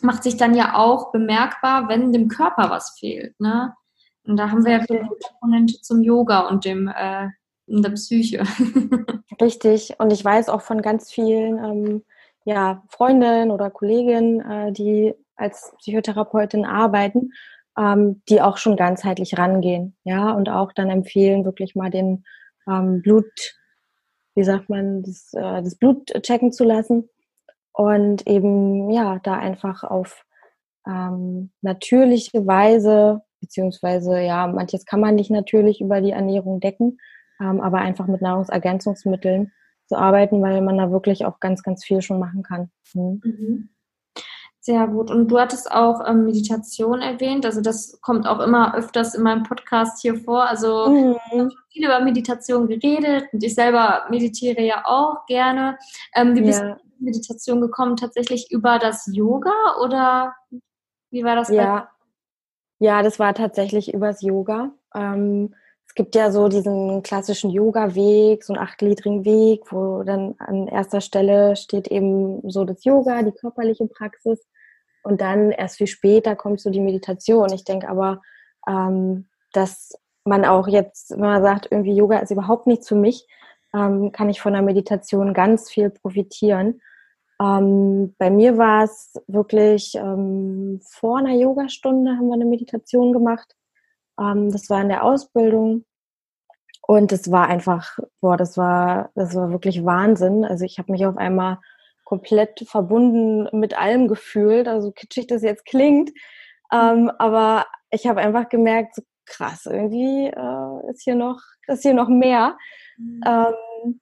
macht 0.04 0.22
sich 0.22 0.36
dann 0.36 0.54
ja 0.54 0.76
auch 0.76 1.10
bemerkbar, 1.10 1.88
wenn 1.88 2.12
dem 2.12 2.28
Körper 2.28 2.70
was 2.70 2.96
fehlt. 2.98 3.38
Ne? 3.40 3.74
Und 4.26 4.36
da 4.36 4.50
haben 4.50 4.64
wir 4.64 4.72
ja 4.72 4.78
die 4.78 5.00
Komponente 5.28 5.80
zum 5.82 6.02
Yoga 6.02 6.48
und 6.48 6.64
dem 6.64 6.88
äh, 6.88 7.28
in 7.66 7.82
der 7.82 7.90
Psyche. 7.90 8.42
Richtig. 9.40 9.94
Und 9.98 10.12
ich 10.12 10.24
weiß 10.24 10.48
auch 10.48 10.62
von 10.62 10.82
ganz 10.82 11.12
vielen 11.12 11.58
ähm, 11.58 12.04
ja, 12.44 12.82
Freundinnen 12.88 13.50
oder 13.50 13.70
Kolleginnen, 13.70 14.40
äh, 14.40 14.72
die 14.72 15.14
als 15.36 15.74
Psychotherapeutin 15.78 16.64
arbeiten, 16.64 17.32
ähm, 17.78 18.22
die 18.28 18.40
auch 18.40 18.56
schon 18.56 18.76
ganzheitlich 18.76 19.36
rangehen, 19.36 19.96
ja, 20.04 20.32
und 20.32 20.48
auch 20.48 20.72
dann 20.72 20.90
empfehlen, 20.90 21.44
wirklich 21.44 21.74
mal 21.74 21.90
den 21.90 22.24
ähm, 22.68 23.02
Blut, 23.02 23.56
wie 24.34 24.44
sagt 24.44 24.68
man, 24.68 25.02
das, 25.02 25.32
äh, 25.32 25.62
das 25.62 25.76
Blut 25.76 26.06
checken 26.22 26.52
zu 26.52 26.64
lassen 26.64 27.08
und 27.72 28.26
eben 28.26 28.90
ja 28.90 29.18
da 29.22 29.34
einfach 29.34 29.82
auf 29.82 30.24
ähm, 30.86 31.50
natürliche 31.62 32.46
Weise 32.46 33.22
beziehungsweise 33.44 34.20
ja, 34.20 34.46
manches 34.46 34.86
kann 34.86 35.00
man 35.00 35.14
nicht 35.14 35.30
natürlich 35.30 35.80
über 35.80 36.00
die 36.00 36.12
Ernährung 36.12 36.60
decken, 36.60 36.98
ähm, 37.40 37.60
aber 37.60 37.78
einfach 37.78 38.06
mit 38.06 38.22
Nahrungsergänzungsmitteln 38.22 39.52
zu 39.86 39.96
arbeiten, 39.96 40.40
weil 40.40 40.62
man 40.62 40.78
da 40.78 40.90
wirklich 40.90 41.26
auch 41.26 41.40
ganz, 41.40 41.62
ganz 41.62 41.84
viel 41.84 42.00
schon 42.00 42.18
machen 42.18 42.42
kann. 42.42 42.70
Mhm. 42.94 43.20
Mhm. 43.22 43.68
Sehr 44.60 44.86
gut. 44.86 45.10
Und 45.10 45.28
du 45.28 45.38
hattest 45.38 45.70
auch 45.70 46.08
ähm, 46.08 46.24
Meditation 46.24 47.02
erwähnt. 47.02 47.44
Also 47.44 47.60
das 47.60 48.00
kommt 48.00 48.26
auch 48.26 48.40
immer 48.40 48.74
öfters 48.74 49.14
in 49.14 49.22
meinem 49.22 49.42
Podcast 49.42 50.00
hier 50.00 50.16
vor. 50.16 50.48
Also 50.48 50.88
mhm. 50.88 51.16
ich 51.30 51.38
habe 51.38 51.50
viel 51.68 51.84
über 51.84 52.00
Meditation 52.00 52.66
geredet 52.66 53.26
und 53.32 53.44
ich 53.44 53.54
selber 53.54 54.06
meditiere 54.08 54.62
ja 54.62 54.82
auch 54.86 55.26
gerne. 55.26 55.76
Ähm, 56.14 56.34
wie 56.34 56.40
bist 56.40 56.62
ja. 56.62 56.76
du 56.76 56.80
in 56.98 57.04
Meditation 57.04 57.60
gekommen? 57.60 57.96
Tatsächlich 57.96 58.50
über 58.50 58.78
das 58.78 59.06
Yoga 59.12 59.52
oder 59.82 60.34
wie 61.10 61.24
war 61.24 61.36
das? 61.36 61.50
Ja, 61.50 61.90
ja, 62.78 63.02
das 63.02 63.18
war 63.18 63.34
tatsächlich 63.34 63.92
übers 63.94 64.22
Yoga. 64.22 64.72
Ähm, 64.94 65.54
es 65.86 65.94
gibt 65.94 66.14
ja 66.14 66.30
so 66.32 66.48
diesen 66.48 67.02
klassischen 67.02 67.50
Yoga-Weg, 67.50 68.42
so 68.42 68.52
einen 68.52 68.62
achtgliedrigen 68.62 69.24
Weg, 69.24 69.70
wo 69.72 70.02
dann 70.02 70.34
an 70.38 70.66
erster 70.66 71.00
Stelle 71.00 71.56
steht 71.56 71.88
eben 71.88 72.48
so 72.50 72.64
das 72.64 72.84
Yoga, 72.84 73.22
die 73.22 73.32
körperliche 73.32 73.86
Praxis. 73.86 74.44
Und 75.04 75.20
dann 75.20 75.50
erst 75.52 75.76
viel 75.76 75.86
später 75.86 76.34
kommt 76.34 76.60
so 76.60 76.70
die 76.70 76.80
Meditation. 76.80 77.52
Ich 77.52 77.64
denke 77.64 77.88
aber, 77.88 78.22
ähm, 78.66 79.28
dass 79.52 79.92
man 80.24 80.44
auch 80.44 80.66
jetzt, 80.66 81.10
wenn 81.10 81.20
man 81.20 81.42
sagt, 81.42 81.68
irgendwie 81.70 81.94
Yoga 81.94 82.18
ist 82.18 82.30
überhaupt 82.30 82.66
nichts 82.66 82.88
für 82.88 82.96
mich, 82.96 83.26
ähm, 83.74 84.12
kann 84.12 84.30
ich 84.30 84.40
von 84.40 84.54
der 84.54 84.62
Meditation 84.62 85.34
ganz 85.34 85.70
viel 85.70 85.90
profitieren. 85.90 86.80
Ähm, 87.40 88.14
bei 88.18 88.30
mir 88.30 88.58
war 88.58 88.84
es 88.84 89.20
wirklich 89.26 89.94
ähm, 89.96 90.80
vor 90.82 91.18
einer 91.18 91.34
Yogastunde 91.34 92.12
haben 92.12 92.28
wir 92.28 92.34
eine 92.34 92.44
Meditation 92.44 93.12
gemacht. 93.12 93.56
Ähm, 94.18 94.50
das 94.52 94.70
war 94.70 94.80
in 94.80 94.88
der 94.88 95.04
Ausbildung. 95.04 95.84
Und 96.86 97.12
es 97.12 97.30
war 97.30 97.48
einfach, 97.48 97.98
boah, 98.20 98.36
das 98.36 98.56
war, 98.58 99.10
das 99.14 99.34
war 99.34 99.50
wirklich 99.50 99.84
Wahnsinn. 99.84 100.44
Also 100.44 100.64
ich 100.64 100.78
habe 100.78 100.92
mich 100.92 101.06
auf 101.06 101.16
einmal 101.16 101.58
komplett 102.04 102.64
verbunden 102.68 103.48
mit 103.58 103.78
allem 103.78 104.06
gefühlt, 104.08 104.68
also 104.68 104.92
kitschig 104.92 105.26
das 105.26 105.42
jetzt 105.42 105.64
klingt. 105.64 106.12
Ähm, 106.72 107.10
aber 107.18 107.66
ich 107.90 108.06
habe 108.06 108.20
einfach 108.20 108.48
gemerkt, 108.48 108.96
so 108.96 109.02
krass, 109.24 109.66
irgendwie 109.66 110.26
äh, 110.26 110.90
ist 110.90 111.02
hier 111.02 111.14
noch, 111.14 111.40
ist 111.66 111.82
hier 111.82 111.94
noch 111.94 112.08
mehr. 112.08 112.58
Mhm. 112.98 113.22
Ähm, 113.26 114.00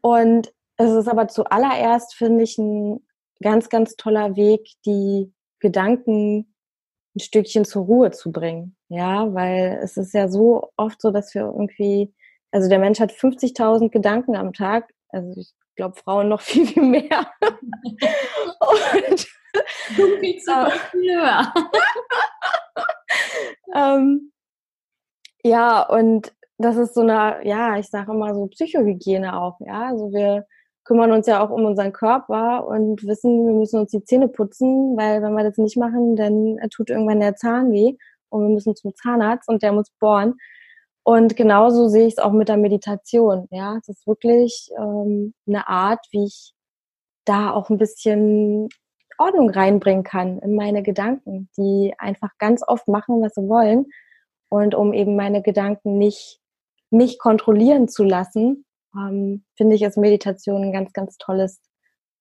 und 0.00 0.52
es 0.76 0.90
ist 0.90 1.08
aber 1.08 1.28
zuallererst, 1.28 2.14
finde 2.14 2.44
ich, 2.44 2.58
ein 2.58 3.06
ganz, 3.42 3.68
ganz 3.68 3.96
toller 3.96 4.36
Weg, 4.36 4.68
die 4.86 5.32
Gedanken 5.60 6.54
ein 7.14 7.20
Stückchen 7.20 7.64
zur 7.64 7.84
Ruhe 7.84 8.10
zu 8.10 8.32
bringen. 8.32 8.76
Ja, 8.88 9.32
weil 9.34 9.80
es 9.82 9.96
ist 9.96 10.14
ja 10.14 10.28
so 10.28 10.70
oft 10.76 11.00
so, 11.00 11.10
dass 11.10 11.34
wir 11.34 11.42
irgendwie, 11.42 12.14
also 12.50 12.68
der 12.68 12.78
Mensch 12.78 13.00
hat 13.00 13.12
50.000 13.12 13.90
Gedanken 13.90 14.36
am 14.36 14.52
Tag. 14.52 14.92
Also 15.08 15.40
ich 15.40 15.52
glaube, 15.76 15.96
Frauen 15.96 16.28
noch 16.28 16.40
viel, 16.42 16.66
viel 16.66 16.82
mehr. 16.82 17.30
Und, 18.60 19.26
viel 20.20 20.38
zu 20.38 20.52
höher. 20.92 21.52
ähm, 23.74 24.32
ja, 25.44 25.82
und 25.82 26.32
das 26.58 26.76
ist 26.76 26.94
so 26.94 27.00
eine, 27.00 27.40
ja, 27.44 27.76
ich 27.76 27.88
sage 27.88 28.12
immer 28.12 28.34
so 28.34 28.46
Psychohygiene 28.46 29.38
auch, 29.38 29.58
ja. 29.60 29.88
Also 29.88 30.12
wir 30.12 30.46
kümmern 30.92 31.12
uns 31.12 31.26
ja 31.26 31.42
auch 31.42 31.48
um 31.48 31.64
unseren 31.64 31.94
Körper 31.94 32.66
und 32.66 33.02
wissen, 33.06 33.46
wir 33.46 33.54
müssen 33.54 33.80
uns 33.80 33.92
die 33.92 34.04
Zähne 34.04 34.28
putzen, 34.28 34.94
weil 34.94 35.22
wenn 35.22 35.32
wir 35.32 35.42
das 35.42 35.56
nicht 35.56 35.78
machen, 35.78 36.16
dann 36.16 36.58
tut 36.70 36.90
irgendwann 36.90 37.20
der 37.20 37.34
Zahn 37.34 37.72
weh 37.72 37.96
und 38.28 38.42
wir 38.42 38.50
müssen 38.50 38.76
zum 38.76 38.94
Zahnarzt 38.94 39.48
und 39.48 39.62
der 39.62 39.72
muss 39.72 39.90
bohren. 39.98 40.34
Und 41.02 41.34
genauso 41.34 41.88
sehe 41.88 42.06
ich 42.06 42.14
es 42.14 42.18
auch 42.18 42.32
mit 42.32 42.50
der 42.50 42.58
Meditation. 42.58 43.48
Ja, 43.50 43.78
es 43.78 43.88
ist 43.88 44.06
wirklich 44.06 44.68
ähm, 44.78 45.32
eine 45.46 45.66
Art, 45.66 46.06
wie 46.10 46.26
ich 46.26 46.52
da 47.24 47.52
auch 47.52 47.70
ein 47.70 47.78
bisschen 47.78 48.68
Ordnung 49.16 49.48
reinbringen 49.48 50.04
kann 50.04 50.40
in 50.40 50.54
meine 50.54 50.82
Gedanken, 50.82 51.48
die 51.56 51.94
einfach 51.96 52.32
ganz 52.38 52.62
oft 52.68 52.86
machen, 52.86 53.22
was 53.22 53.32
sie 53.32 53.48
wollen. 53.48 53.86
Und 54.50 54.74
um 54.74 54.92
eben 54.92 55.16
meine 55.16 55.40
Gedanken 55.40 55.96
nicht 55.96 56.38
mich 56.90 57.18
kontrollieren 57.18 57.88
zu 57.88 58.04
lassen, 58.04 58.66
ähm, 58.96 59.44
finde 59.56 59.76
ich, 59.76 59.82
ist 59.82 59.96
Meditation 59.96 60.62
ein 60.64 60.72
ganz, 60.72 60.92
ganz 60.92 61.16
tolles 61.18 61.60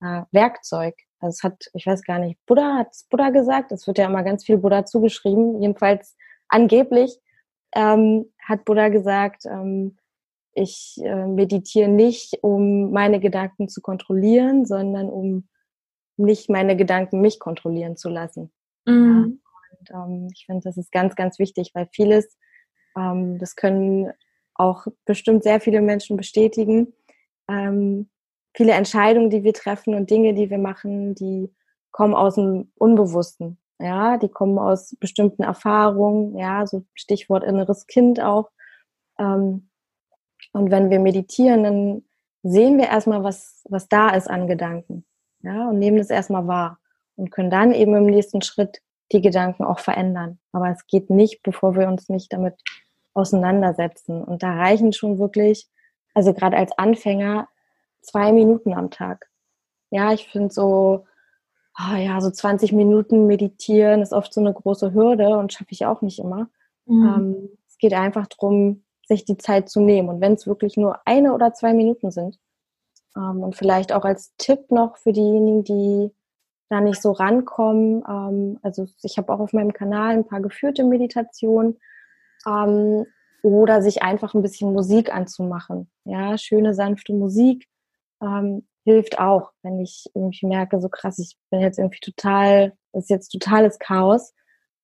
äh, 0.02 0.24
Werkzeug. 0.32 0.96
Also 1.20 1.36
es 1.36 1.44
hat, 1.44 1.66
ich 1.74 1.86
weiß 1.86 2.04
gar 2.04 2.20
nicht, 2.20 2.40
Buddha 2.46 2.78
hat 2.78 2.90
es 2.92 3.08
Buddha 3.10 3.30
gesagt, 3.30 3.72
es 3.72 3.86
wird 3.88 3.98
ja 3.98 4.08
immer 4.08 4.24
ganz 4.24 4.46
viel 4.46 4.58
Buddha 4.58 4.86
zugeschrieben, 4.86 5.62
jedenfalls 5.62 6.16
angeblich 6.48 7.20
ähm, 7.74 8.32
hat 8.44 8.66
Buddha 8.66 8.90
gesagt, 8.90 9.46
ähm, 9.46 9.98
ich 10.54 10.98
äh, 11.02 11.28
meditiere 11.28 11.90
nicht, 11.90 12.40
um 12.42 12.92
meine 12.92 13.20
Gedanken 13.20 13.70
zu 13.70 13.82
kontrollieren, 13.82 14.66
sondern 14.66 15.10
um 15.10 15.48
nicht 16.18 16.50
meine 16.50 16.76
Gedanken 16.76 17.22
mich 17.22 17.40
kontrollieren 17.40 17.96
zu 17.96 18.10
lassen. 18.10 18.52
Mhm. 18.86 19.40
Ja, 19.42 20.02
und 20.04 20.12
ähm, 20.12 20.28
ich 20.34 20.46
finde, 20.46 20.62
das 20.64 20.78
ist 20.78 20.92
ganz, 20.92 21.16
ganz 21.16 21.40
wichtig, 21.40 21.72
weil 21.74 21.88
vieles, 21.92 22.38
ähm, 22.98 23.38
das 23.40 23.56
können 23.56 24.12
auch 24.62 24.88
bestimmt 25.06 25.44
sehr 25.44 25.60
viele 25.60 25.82
Menschen 25.82 26.18
bestätigen. 26.18 26.94
Ähm, 27.50 28.10
viele 28.54 28.74
Entscheidungen, 28.74 29.30
die 29.30 29.44
wir 29.44 29.54
treffen 29.54 29.96
und 29.96 30.10
Dinge, 30.10 30.34
die 30.34 30.50
wir 30.50 30.58
machen, 30.58 31.16
die 31.16 31.54
kommen 31.92 32.14
aus 32.14 32.36
dem 32.36 32.72
Unbewussten. 32.76 33.58
Ja, 33.80 34.18
die 34.18 34.30
kommen 34.30 34.60
aus 34.60 34.96
bestimmten 35.00 35.42
Erfahrungen, 35.42 36.38
ja, 36.38 36.68
so 36.68 36.86
Stichwort 36.94 37.44
inneres 37.44 37.88
Kind 37.88 38.22
auch. 38.22 38.52
Ähm, 39.18 39.70
und 40.54 40.70
wenn 40.70 40.90
wir 40.90 41.00
meditieren, 41.00 41.64
dann 41.64 42.04
sehen 42.44 42.78
wir 42.78 42.88
erstmal, 42.88 43.24
was, 43.24 43.64
was 43.70 43.88
da 43.88 44.10
ist 44.10 44.30
an 44.30 44.48
Gedanken. 44.48 45.06
Ja, 45.42 45.70
und 45.70 45.80
nehmen 45.80 45.98
das 45.98 46.12
erstmal 46.12 46.48
wahr 46.48 46.80
und 47.16 47.32
können 47.32 47.50
dann 47.50 47.74
eben 47.74 47.96
im 47.96 48.06
nächsten 48.06 48.42
Schritt 48.42 48.82
die 49.12 49.22
Gedanken 49.22 49.64
auch 49.64 49.80
verändern. 49.80 50.40
Aber 50.52 50.70
es 50.70 50.86
geht 50.88 51.10
nicht, 51.10 51.42
bevor 51.44 51.76
wir 51.76 51.88
uns 51.88 52.10
nicht 52.10 52.32
damit 52.32 52.56
auseinandersetzen. 53.14 54.24
Und 54.24 54.44
da 54.44 54.56
reichen 54.56 54.94
schon 54.94 55.20
wirklich, 55.20 55.68
also 56.14 56.34
gerade 56.34 56.58
als 56.58 56.72
Anfänger, 56.78 57.48
zwei 58.02 58.32
Minuten 58.32 58.74
am 58.74 58.90
Tag. 58.90 59.30
Ja, 59.90 60.14
ich 60.14 60.28
finde 60.28 60.54
so, 60.54 61.06
oh 61.78 61.96
ja, 61.96 62.22
so 62.22 62.32
20 62.32 62.72
Minuten 62.72 63.28
meditieren 63.28 64.02
ist 64.02 64.14
oft 64.14 64.34
so 64.34 64.42
eine 64.42 64.54
große 64.54 64.94
Hürde 64.94 65.38
und 65.38 65.54
schaffe 65.54 65.72
ich 65.72 65.86
auch 65.86 66.02
nicht 66.02 66.20
immer. 66.20 66.50
Mhm. 66.86 67.06
Ähm, 67.06 67.50
es 67.68 67.78
geht 67.78 67.94
einfach 67.94 68.28
darum, 68.28 68.84
sich 69.06 69.26
die 69.26 69.38
Zeit 69.38 69.70
zu 69.70 69.82
nehmen. 69.82 70.10
Und 70.10 70.22
wenn 70.22 70.34
es 70.34 70.48
wirklich 70.48 70.78
nur 70.78 71.00
eine 71.06 71.34
oder 71.34 71.54
zwei 71.54 71.74
Minuten 71.74 72.12
sind, 72.12 72.40
ähm, 73.16 73.44
und 73.44 73.56
vielleicht 73.56 73.92
auch 73.92 74.06
als 74.06 74.36
Tipp 74.38 74.72
noch 74.72 74.98
für 74.98 75.12
diejenigen, 75.12 75.64
die 75.64 76.12
da 76.70 76.80
nicht 76.80 77.02
so 77.02 77.12
rankommen, 77.12 78.04
ähm, 78.08 78.60
also 78.62 78.88
ich 79.04 79.18
habe 79.18 79.34
auch 79.34 79.40
auf 79.40 79.54
meinem 79.54 79.74
Kanal 79.74 80.12
ein 80.12 80.26
paar 80.26 80.42
geführte 80.42 80.84
Meditationen, 80.84 81.80
ähm, 82.48 83.06
oder 83.44 83.82
sich 83.82 84.04
einfach 84.04 84.34
ein 84.34 84.42
bisschen 84.42 84.72
Musik 84.74 85.14
anzumachen. 85.14 85.90
Ja, 86.06 86.38
schöne, 86.38 86.74
sanfte 86.74 87.14
Musik 87.14 87.68
ähm, 88.22 88.68
hilft 88.84 89.20
auch, 89.20 89.52
wenn 89.64 89.80
ich 89.80 90.10
irgendwie 90.14 90.48
merke, 90.48 90.80
so 90.80 90.90
krass, 90.90 91.20
ich 91.20 91.38
bin 91.50 91.60
jetzt 91.60 91.78
irgendwie 91.78 92.00
total, 92.00 92.74
ist 92.94 93.10
jetzt 93.10 93.30
totales 93.30 93.80
Chaos, 93.80 94.34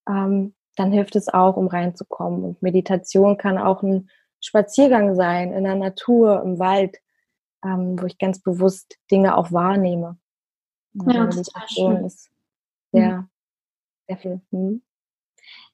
ähm, 0.08 0.54
dann 0.76 0.92
hilft 0.92 1.16
es 1.16 1.28
auch, 1.28 1.56
um 1.56 1.66
reinzukommen. 1.66 2.44
Und 2.44 2.62
Meditation 2.62 3.36
kann 3.36 3.58
auch 3.58 3.82
ein 3.82 4.10
Spaziergang 4.40 5.14
sein 5.14 5.52
in 5.52 5.64
der 5.64 5.74
Natur, 5.74 6.42
im 6.42 6.58
Wald, 6.58 6.98
ähm, 7.64 8.00
wo 8.00 8.06
ich 8.06 8.18
ganz 8.18 8.40
bewusst 8.40 8.98
Dinge 9.10 9.36
auch 9.36 9.50
wahrnehme. 9.50 10.18
Also 10.98 11.10
ja, 11.10 11.24
Meditation 11.24 12.04
ist 12.04 12.30
sehr, 12.92 13.12
mhm. 13.12 13.28
sehr 14.06 14.16
viel. 14.18 14.40
Hm. 14.50 14.82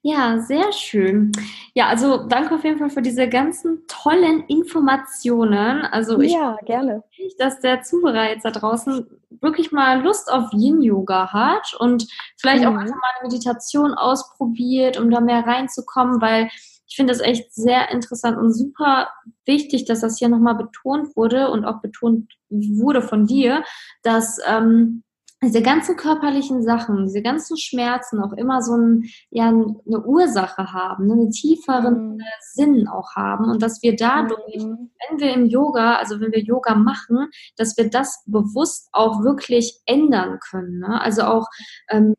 Ja, 0.06 0.38
sehr 0.38 0.70
schön. 0.74 1.32
Ja, 1.72 1.88
also 1.88 2.26
danke 2.28 2.54
auf 2.54 2.62
jeden 2.62 2.78
Fall 2.78 2.90
für 2.90 3.00
diese 3.00 3.26
ganzen 3.26 3.86
tollen 3.88 4.42
Informationen. 4.48 5.80
Also 5.80 6.20
ich 6.20 6.34
ja, 6.34 6.58
gerne. 6.66 7.02
dass 7.38 7.60
der 7.60 7.80
Zuhörer 7.80 8.28
jetzt 8.28 8.44
da 8.44 8.50
draußen 8.50 9.06
wirklich 9.40 9.72
mal 9.72 10.02
Lust 10.02 10.30
auf 10.30 10.52
Yin-Yoga 10.52 11.32
hat 11.32 11.72
und 11.78 12.06
vielleicht 12.36 12.64
mhm. 12.64 12.68
auch 12.68 12.74
einfach 12.74 12.96
mal 12.96 13.10
eine 13.18 13.28
Meditation 13.30 13.94
ausprobiert, 13.94 15.00
um 15.00 15.10
da 15.10 15.20
mehr 15.20 15.46
reinzukommen, 15.46 16.20
weil 16.20 16.50
ich 16.86 16.96
finde 16.96 17.14
das 17.14 17.22
echt 17.22 17.54
sehr 17.54 17.90
interessant 17.90 18.36
und 18.36 18.52
super 18.52 19.08
wichtig, 19.46 19.86
dass 19.86 20.00
das 20.00 20.18
hier 20.18 20.28
nochmal 20.28 20.54
betont 20.54 21.16
wurde 21.16 21.48
und 21.48 21.64
auch 21.64 21.80
betont 21.80 22.30
wurde 22.50 23.00
von 23.00 23.26
dir, 23.26 23.64
dass 24.02 24.38
ähm, 24.46 25.02
diese 25.44 25.62
ganzen 25.62 25.96
körperlichen 25.96 26.62
Sachen, 26.62 27.06
diese 27.06 27.22
ganzen 27.22 27.56
Schmerzen 27.56 28.20
auch 28.20 28.32
immer 28.32 28.62
so 28.62 28.76
ein, 28.76 29.04
ja, 29.30 29.48
eine 29.48 30.04
Ursache 30.04 30.72
haben, 30.72 31.10
einen 31.10 31.30
tieferen 31.30 32.16
mhm. 32.16 32.22
Sinn 32.40 32.88
auch 32.88 33.14
haben 33.14 33.50
und 33.50 33.62
dass 33.62 33.82
wir 33.82 33.96
dadurch, 33.96 34.56
mhm. 34.56 34.90
wenn 35.08 35.20
wir 35.20 35.34
im 35.34 35.46
Yoga, 35.46 35.96
also 35.96 36.20
wenn 36.20 36.32
wir 36.32 36.42
Yoga 36.42 36.74
machen, 36.74 37.28
dass 37.56 37.76
wir 37.76 37.90
das 37.90 38.22
bewusst 38.26 38.88
auch 38.92 39.22
wirklich 39.22 39.80
ändern 39.86 40.38
können. 40.50 40.80
Ne? 40.80 41.00
Also 41.00 41.22
auch 41.22 41.46
ähm, 41.90 42.14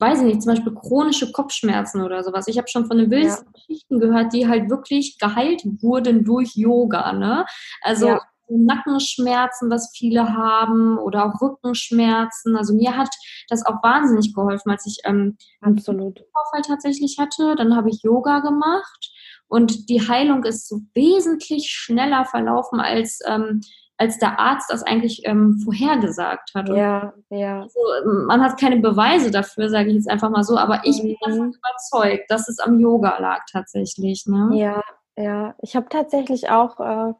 weiß 0.00 0.20
ich 0.20 0.24
nicht, 0.24 0.42
zum 0.42 0.52
Beispiel 0.52 0.74
chronische 0.74 1.32
Kopfschmerzen 1.32 2.02
oder 2.02 2.22
sowas. 2.22 2.48
Ich 2.48 2.58
habe 2.58 2.68
schon 2.68 2.86
von 2.86 2.98
den 2.98 3.10
wildesten 3.10 3.46
ja. 3.46 3.52
Geschichten 3.52 4.00
gehört, 4.00 4.32
die 4.32 4.48
halt 4.48 4.68
wirklich 4.68 5.18
geheilt 5.18 5.62
wurden 5.80 6.24
durch 6.24 6.56
Yoga. 6.56 7.12
Ne? 7.12 7.46
Also 7.80 8.08
ja. 8.08 8.20
Nackenschmerzen, 8.48 9.70
was 9.70 9.92
viele 9.96 10.34
haben, 10.34 10.98
oder 10.98 11.26
auch 11.26 11.40
Rückenschmerzen. 11.40 12.56
Also 12.56 12.74
mir 12.74 12.96
hat 12.96 13.10
das 13.48 13.64
auch 13.64 13.82
wahnsinnig 13.82 14.34
geholfen, 14.34 14.70
als 14.70 14.86
ich 14.86 14.98
ähm, 15.04 15.36
Absolut. 15.60 16.18
einen 16.18 16.26
Vorfall 16.32 16.62
tatsächlich 16.62 17.18
hatte. 17.18 17.54
Dann 17.56 17.76
habe 17.76 17.90
ich 17.90 18.02
Yoga 18.02 18.40
gemacht 18.40 19.10
und 19.48 19.88
die 19.88 20.06
Heilung 20.06 20.44
ist 20.44 20.68
so 20.68 20.80
wesentlich 20.94 21.70
schneller 21.70 22.24
verlaufen 22.24 22.80
als 22.80 23.20
ähm, 23.26 23.60
als 23.96 24.18
der 24.18 24.38
Arzt 24.40 24.70
das 24.70 24.82
eigentlich 24.82 25.22
ähm, 25.24 25.60
vorhergesagt 25.62 26.50
hat. 26.54 26.68
Und 26.68 26.76
ja, 26.76 27.12
ja. 27.30 27.62
Also, 27.62 27.78
man 28.26 28.42
hat 28.42 28.58
keine 28.58 28.78
Beweise 28.78 29.30
dafür, 29.30 29.68
sage 29.68 29.90
ich 29.90 29.94
jetzt 29.94 30.10
einfach 30.10 30.30
mal 30.30 30.42
so, 30.42 30.58
aber 30.58 30.80
ich 30.84 31.02
mhm. 31.02 31.08
bin 31.08 31.16
davon 31.20 31.54
überzeugt, 31.54 32.30
dass 32.30 32.48
es 32.48 32.58
am 32.58 32.80
Yoga 32.80 33.18
lag 33.18 33.42
tatsächlich. 33.50 34.26
Ne? 34.26 34.50
Ja, 34.54 34.82
ja. 35.16 35.54
Ich 35.62 35.76
habe 35.76 35.86
tatsächlich 35.88 36.50
auch 36.50 36.80
äh, 36.80 37.12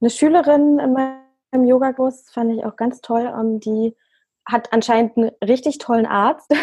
eine 0.00 0.10
Schülerin 0.10 0.78
in 0.78 0.92
meinem 0.92 1.64
Yoga-Kurs, 1.64 2.30
fand 2.30 2.52
ich 2.52 2.64
auch 2.64 2.76
ganz 2.76 3.00
toll, 3.00 3.32
ähm, 3.38 3.60
die 3.60 3.96
hat 4.46 4.72
anscheinend 4.72 5.16
einen 5.16 5.30
richtig 5.44 5.78
tollen 5.78 6.06
Arzt. 6.06 6.50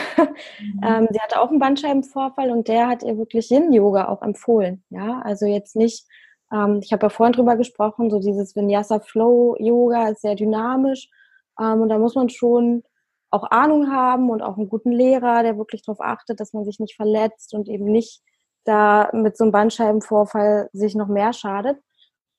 Mhm. 0.60 0.82
ähm, 0.84 1.08
sie 1.12 1.20
hatte 1.20 1.40
auch 1.40 1.50
einen 1.50 1.60
Bandscheibenvorfall 1.60 2.52
und 2.52 2.68
der 2.68 2.88
hat 2.88 3.02
ihr 3.04 3.18
wirklich 3.18 3.50
Yin-Yoga 3.50 4.08
auch 4.08 4.22
empfohlen. 4.22 4.84
Ja, 4.90 5.22
also 5.24 5.46
jetzt 5.46 5.76
nicht, 5.76 6.06
ähm, 6.52 6.80
ich 6.84 6.92
habe 6.94 7.06
ja 7.06 7.10
vorhin 7.10 7.34
drüber 7.34 7.56
gesprochen, 7.56 8.10
so 8.10 8.20
dieses 8.20 8.56
Vinyasa 8.56 9.00
Flow 9.00 9.56
Yoga 9.60 10.10
ist 10.10 10.22
sehr 10.22 10.36
dynamisch. 10.36 11.10
Und 11.58 11.90
da 11.90 11.98
muss 11.98 12.14
man 12.14 12.30
schon 12.30 12.84
auch 13.30 13.50
Ahnung 13.52 13.92
haben 13.92 14.30
und 14.30 14.42
auch 14.42 14.58
einen 14.58 14.70
guten 14.70 14.92
Lehrer, 14.92 15.44
der 15.44 15.58
wirklich 15.58 15.84
darauf 15.84 16.02
achtet, 16.02 16.40
dass 16.40 16.54
man 16.54 16.66
sich 16.66 16.80
nicht 16.80 16.96
verletzt 16.96 17.54
und 17.54 17.68
eben 17.68 17.86
nicht 17.86 18.22
da 18.64 19.10
mit 19.14 19.38
so 19.38 19.44
einem 19.44 19.52
Bandscheibenvorfall 19.52 20.70
sich 20.74 20.96
noch 20.96 21.08
mehr 21.08 21.34
schadet. 21.34 21.78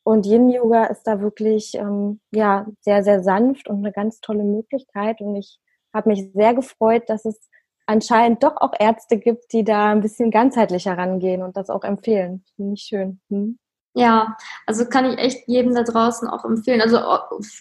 Und 0.08 0.24
Yin 0.24 0.48
Yoga 0.48 0.84
ist 0.84 1.02
da 1.02 1.20
wirklich 1.20 1.74
ähm, 1.74 2.18
ja 2.30 2.66
sehr 2.80 3.04
sehr 3.04 3.22
sanft 3.22 3.68
und 3.68 3.84
eine 3.84 3.92
ganz 3.92 4.22
tolle 4.22 4.42
Möglichkeit. 4.42 5.20
Und 5.20 5.36
ich 5.36 5.60
habe 5.92 6.08
mich 6.08 6.32
sehr 6.32 6.54
gefreut, 6.54 7.02
dass 7.08 7.26
es 7.26 7.38
anscheinend 7.84 8.42
doch 8.42 8.56
auch 8.56 8.72
Ärzte 8.78 9.18
gibt, 9.18 9.52
die 9.52 9.64
da 9.64 9.90
ein 9.90 10.00
bisschen 10.00 10.30
ganzheitlicher 10.30 10.96
rangehen 10.96 11.42
und 11.42 11.58
das 11.58 11.68
auch 11.68 11.84
empfehlen. 11.84 12.42
Finde 12.56 12.72
ich 12.72 12.84
schön. 12.84 13.20
Hm? 13.28 13.58
Ja, 13.92 14.34
also 14.64 14.86
kann 14.86 15.04
ich 15.04 15.18
echt 15.18 15.46
jedem 15.46 15.74
da 15.74 15.82
draußen 15.82 16.26
auch 16.26 16.44
empfehlen. 16.46 16.80
Also 16.80 17.00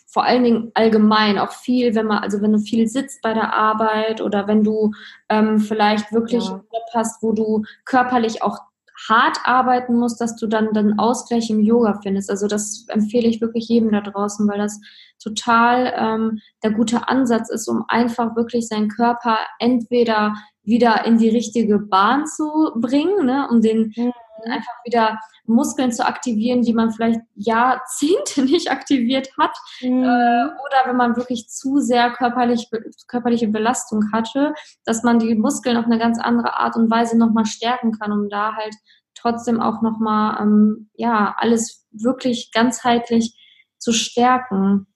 vor 0.08 0.24
allen 0.24 0.46
Dingen 0.46 0.72
allgemein 0.74 1.40
auch 1.40 1.52
viel, 1.52 1.96
wenn 1.96 2.06
man, 2.06 2.20
also 2.20 2.42
wenn 2.42 2.54
du 2.54 2.60
viel 2.60 2.88
sitzt 2.88 3.22
bei 3.24 3.34
der 3.34 3.54
Arbeit 3.56 4.22
oder 4.22 4.48
wenn 4.48 4.64
du 4.64 4.92
ähm, 5.28 5.60
vielleicht 5.60 6.14
wirklich 6.14 6.46
ja. 6.46 6.64
hast, 6.94 7.22
wo 7.22 7.34
du 7.34 7.64
körperlich 7.84 8.42
auch 8.42 8.60
hart 9.08 9.38
arbeiten 9.44 9.96
musst, 9.96 10.20
dass 10.20 10.36
du 10.36 10.48
dann 10.48 10.74
den 10.74 10.98
Ausgleich 10.98 11.50
im 11.50 11.60
Yoga 11.60 12.00
findest. 12.02 12.30
Also 12.30 12.48
das 12.48 12.86
empfehle 12.90 13.28
ich 13.28 13.42
wirklich 13.42 13.68
jedem 13.68 13.92
da 13.92 14.02
draußen, 14.02 14.48
weil 14.48 14.58
das 14.58 14.80
total 15.22 15.94
ähm, 15.96 16.40
der 16.64 16.72
gute 16.72 17.08
Ansatz 17.08 17.50
ist, 17.50 17.68
um 17.68 17.84
einfach 17.88 18.36
wirklich 18.36 18.68
seinen 18.68 18.90
Körper 18.90 19.38
entweder 19.60 20.34
wieder 20.64 21.06
in 21.06 21.18
die 21.18 21.30
richtige 21.30 21.80
Bahn 21.80 22.26
zu 22.26 22.72
bringen, 22.76 23.26
ne, 23.26 23.48
um 23.50 23.62
den 23.62 23.94
mhm. 23.96 24.12
Einfach 24.46 24.74
wieder 24.86 25.20
Muskeln 25.46 25.92
zu 25.92 26.06
aktivieren, 26.06 26.62
die 26.62 26.74
man 26.74 26.92
vielleicht 26.92 27.22
Jahrzehnte 27.36 28.42
nicht 28.46 28.72
aktiviert 28.72 29.30
hat. 29.38 29.56
Mhm. 29.82 30.04
Äh, 30.04 30.46
oder 30.46 30.86
wenn 30.86 30.98
man 30.98 31.16
wirklich 31.16 31.48
zu 31.50 31.80
sehr 31.80 32.12
körperlich, 32.12 32.70
körperliche 33.08 33.48
Belastung 33.48 34.12
hatte, 34.12 34.54
dass 34.86 35.04
man 35.04 35.20
die 35.20 35.36
Muskeln 35.36 35.78
auf 35.78 35.86
eine 35.86 36.00
ganz 36.00 36.20
andere 36.20 36.58
Art 36.58 36.76
und 36.76 36.92
Weise 36.92 37.18
nochmal 37.18 37.46
stärken 37.46 37.92
kann, 37.98 38.12
um 38.12 38.30
da 38.30 38.56
halt 38.56 38.76
trotzdem 39.16 39.60
auch 39.62 39.82
nochmal, 39.82 40.42
ähm, 40.42 40.90
ja, 40.94 41.36
alles 41.38 41.88
wirklich 41.92 42.52
ganzheitlich 42.52 43.36
zu 43.78 43.92
stärken. 43.92 44.88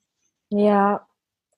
Ja, 0.50 1.06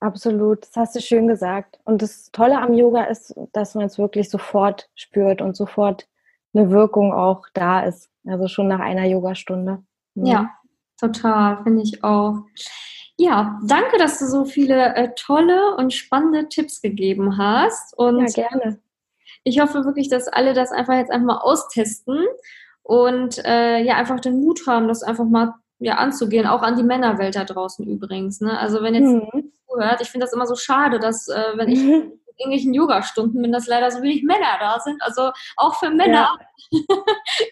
absolut. 0.01 0.63
Das 0.63 0.77
hast 0.77 0.97
du 0.97 1.01
schön 1.01 1.27
gesagt. 1.27 1.79
Und 1.85 2.03
das 2.03 2.31
Tolle 2.33 2.61
am 2.61 2.75
Yoga 2.75 3.05
ist, 3.05 3.35
dass 3.53 3.75
man 3.75 3.87
es 3.87 3.99
wirklich 3.99 4.31
sofort 4.31 4.89
spürt 4.95 5.43
und 5.43 5.57
sofort 5.57 6.07
eine 6.55 6.71
Wirkung 6.71 7.13
auch 7.13 7.47
da 7.53 7.81
ist. 7.81 8.11
Also 8.27 8.49
schon 8.49 8.69
nach 8.69 8.81
einer 8.81 9.07
Yogastunde. 9.07 9.83
Ja, 10.15 10.25
ja 10.25 10.51
total, 11.01 11.63
finde 11.63 11.83
ich 11.83 12.03
auch. 12.03 12.43
Ja, 13.17 13.61
danke, 13.65 13.99
dass 13.99 14.19
du 14.19 14.27
so 14.27 14.45
viele 14.45 14.95
äh, 14.97 15.11
tolle 15.15 15.77
und 15.77 15.93
spannende 15.93 16.49
Tipps 16.49 16.81
gegeben 16.81 17.39
hast. 17.39 17.97
Und 17.97 18.21
ja, 18.37 18.49
gerne. 18.49 18.81
Ich 19.45 19.61
hoffe 19.61 19.85
wirklich, 19.85 20.09
dass 20.09 20.27
alle 20.27 20.53
das 20.55 20.73
einfach 20.73 20.95
jetzt 20.95 21.11
einfach 21.11 21.27
mal 21.27 21.39
austesten 21.39 22.25
und 22.83 23.45
äh, 23.45 23.81
ja, 23.83 23.97
einfach 23.97 24.21
den 24.21 24.41
Mut 24.41 24.67
haben, 24.67 24.89
das 24.89 25.03
einfach 25.03 25.27
mal 25.27 25.55
ja, 25.79 25.97
anzugehen, 25.97 26.47
auch 26.47 26.63
an 26.63 26.77
die 26.77 26.83
Männerwelt 26.83 27.37
da 27.37 27.45
draußen 27.45 27.87
übrigens. 27.87 28.41
Ne? 28.41 28.59
Also 28.59 28.83
wenn 28.83 28.95
jetzt 28.95 29.35
mhm. 29.35 29.53
zuhört, 29.69 30.01
ich 30.01 30.09
finde 30.09 30.27
das 30.27 30.33
immer 30.33 30.47
so 30.47 30.55
schade, 30.55 30.99
dass 30.99 31.29
äh, 31.29 31.53
wenn 31.57 31.69
ich 31.69 31.83
mhm. 31.83 32.13
irgendwelchen 32.37 32.75
Yoga-Stunden 32.75 33.41
bin, 33.43 33.53
dass 33.53 33.67
leider 33.67 33.91
so 33.91 34.03
wenig 34.03 34.23
Männer 34.23 34.59
da 34.59 34.81
sind. 34.81 35.03
Also 35.03 35.31
auch 35.57 35.75
für 35.77 35.91
Männer 35.91 36.37
ja. 36.71 36.81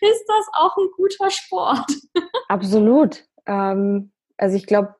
ist 0.00 0.24
das 0.26 0.46
auch 0.54 0.76
ein 0.76 0.88
guter 0.96 1.30
Sport. 1.30 1.90
Absolut. 2.48 3.24
Ähm, 3.46 4.12
also 4.36 4.56
ich 4.56 4.66
glaube, 4.66 4.94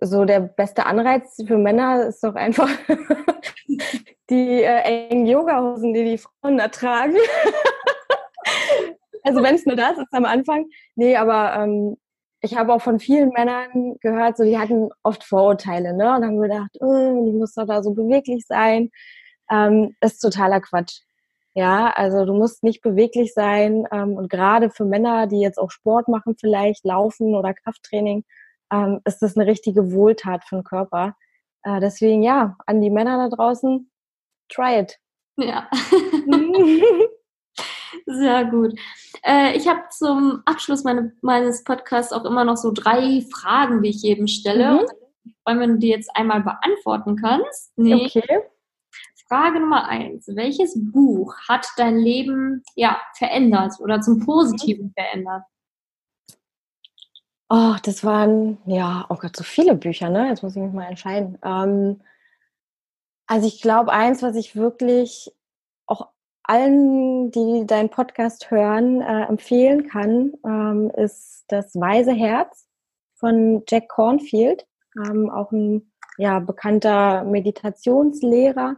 so 0.00 0.24
der 0.24 0.40
beste 0.40 0.86
Anreiz 0.86 1.42
für 1.46 1.58
Männer 1.58 2.06
ist 2.06 2.22
doch 2.22 2.34
einfach 2.34 2.68
die 4.30 4.62
äh, 4.62 5.08
engen 5.08 5.26
Yoga-Hosen, 5.26 5.94
die 5.94 6.04
die 6.04 6.18
Frauen 6.18 6.58
ertragen. 6.58 7.16
also 9.22 9.42
wenn 9.42 9.54
es 9.54 9.66
nur 9.66 9.76
das 9.76 9.98
ist 9.98 10.12
am 10.12 10.24
Anfang. 10.24 10.66
Nee, 10.94 11.16
aber 11.16 11.54
ähm, 11.56 11.96
ich 12.40 12.56
habe 12.56 12.72
auch 12.72 12.82
von 12.82 13.00
vielen 13.00 13.30
Männern 13.30 13.96
gehört, 14.00 14.36
so 14.36 14.44
die 14.44 14.58
hatten 14.58 14.90
oft 15.02 15.24
Vorurteile, 15.24 15.94
ne? 15.94 16.16
Und 16.16 16.24
haben 16.24 16.40
gedacht, 16.40 16.70
oh, 16.80 17.26
ich 17.26 17.34
muss 17.34 17.54
doch 17.54 17.66
da 17.66 17.82
so 17.82 17.92
beweglich 17.92 18.46
sein. 18.46 18.90
Ähm, 19.50 19.96
ist 20.00 20.20
totaler 20.20 20.60
Quatsch. 20.60 21.00
Ja, 21.54 21.90
also 21.90 22.26
du 22.26 22.34
musst 22.34 22.62
nicht 22.62 22.82
beweglich 22.82 23.32
sein. 23.32 23.86
Ähm, 23.90 24.14
und 24.14 24.28
gerade 24.28 24.68
für 24.68 24.84
Männer, 24.84 25.26
die 25.26 25.40
jetzt 25.40 25.58
auch 25.58 25.70
Sport 25.70 26.08
machen, 26.08 26.36
vielleicht 26.38 26.84
Laufen 26.84 27.34
oder 27.34 27.54
Krafttraining, 27.54 28.24
ähm, 28.70 29.00
ist 29.04 29.22
das 29.22 29.36
eine 29.36 29.46
richtige 29.46 29.92
Wohltat 29.92 30.44
für 30.44 30.56
den 30.56 30.64
Körper. 30.64 31.16
Äh, 31.62 31.80
deswegen 31.80 32.22
ja, 32.22 32.56
an 32.66 32.82
die 32.82 32.90
Männer 32.90 33.16
da 33.16 33.34
draußen, 33.34 33.90
try 34.48 34.80
it. 34.80 34.98
Ja. 35.36 35.68
Sehr 38.06 38.44
gut. 38.44 38.78
Äh, 39.24 39.56
ich 39.56 39.66
habe 39.66 39.80
zum 39.90 40.42
Abschluss 40.44 40.84
meine, 40.84 41.12
meines 41.22 41.64
Podcasts 41.64 42.12
auch 42.12 42.24
immer 42.24 42.44
noch 42.44 42.56
so 42.56 42.70
drei 42.70 43.24
Fragen, 43.32 43.82
die 43.82 43.90
ich 43.90 44.02
jedem 44.02 44.26
stelle. 44.26 44.74
Mhm. 44.74 44.86
Ich 45.24 45.34
freue 45.42 45.58
wenn 45.58 45.70
du 45.70 45.78
die 45.78 45.88
jetzt 45.88 46.10
einmal 46.14 46.42
beantworten 46.42 47.16
kannst. 47.16 47.72
Nee. 47.76 47.94
Okay. 47.94 48.42
Frage 49.28 49.60
Nummer 49.60 49.88
eins. 49.88 50.28
Welches 50.28 50.78
Buch 50.92 51.34
hat 51.48 51.66
dein 51.76 51.98
Leben 51.98 52.62
ja, 52.74 53.00
verändert 53.14 53.74
oder 53.80 54.00
zum 54.00 54.24
Positiven 54.24 54.92
verändert? 54.92 55.42
Oh, 57.48 57.76
das 57.82 58.02
waren, 58.02 58.58
ja, 58.66 59.06
oh 59.08 59.16
Gott, 59.16 59.36
so 59.36 59.44
viele 59.44 59.76
Bücher, 59.76 60.10
ne? 60.10 60.28
Jetzt 60.28 60.42
muss 60.42 60.56
ich 60.56 60.62
mich 60.62 60.72
mal 60.72 60.88
entscheiden. 60.88 61.38
Ähm, 61.44 62.00
also 63.26 63.46
ich 63.46 63.62
glaube, 63.62 63.92
eins, 63.92 64.22
was 64.22 64.36
ich 64.36 64.56
wirklich 64.56 65.32
auch 65.86 66.08
allen, 66.42 67.30
die 67.30 67.64
deinen 67.66 67.90
Podcast 67.90 68.50
hören, 68.50 69.00
äh, 69.00 69.24
empfehlen 69.24 69.88
kann, 69.88 70.32
ähm, 70.44 70.90
ist 70.96 71.44
das 71.48 71.74
Weise 71.74 72.12
Herz 72.12 72.66
von 73.14 73.62
Jack 73.68 73.88
Cornfield, 73.88 74.66
ähm, 74.96 75.30
auch 75.30 75.50
ein 75.52 75.92
ja, 76.18 76.38
bekannter 76.38 77.24
Meditationslehrer. 77.24 78.76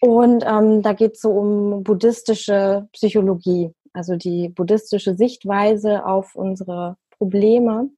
Und 0.00 0.44
ähm, 0.46 0.82
da 0.82 0.92
geht 0.92 1.14
es 1.14 1.20
so 1.20 1.30
um 1.30 1.82
buddhistische 1.82 2.88
Psychologie, 2.92 3.72
also 3.92 4.16
die 4.16 4.48
buddhistische 4.48 5.16
Sichtweise 5.16 6.06
auf 6.06 6.34
unsere 6.34 6.96
Probleme. 7.10 7.90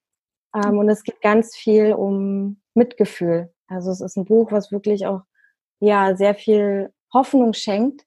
Ähm, 0.55 0.79
und 0.79 0.89
es 0.89 1.03
geht 1.03 1.21
ganz 1.21 1.57
viel 1.57 1.93
um 1.93 2.61
Mitgefühl. 2.75 3.53
Also 3.69 3.91
es 3.91 4.01
ist 4.01 4.17
ein 4.17 4.25
Buch, 4.25 4.51
was 4.51 4.73
wirklich 4.73 5.07
auch 5.07 5.23
ja 5.81 6.17
sehr 6.17 6.35
viel 6.35 6.93
Hoffnung 7.13 7.53
schenkt 7.53 8.05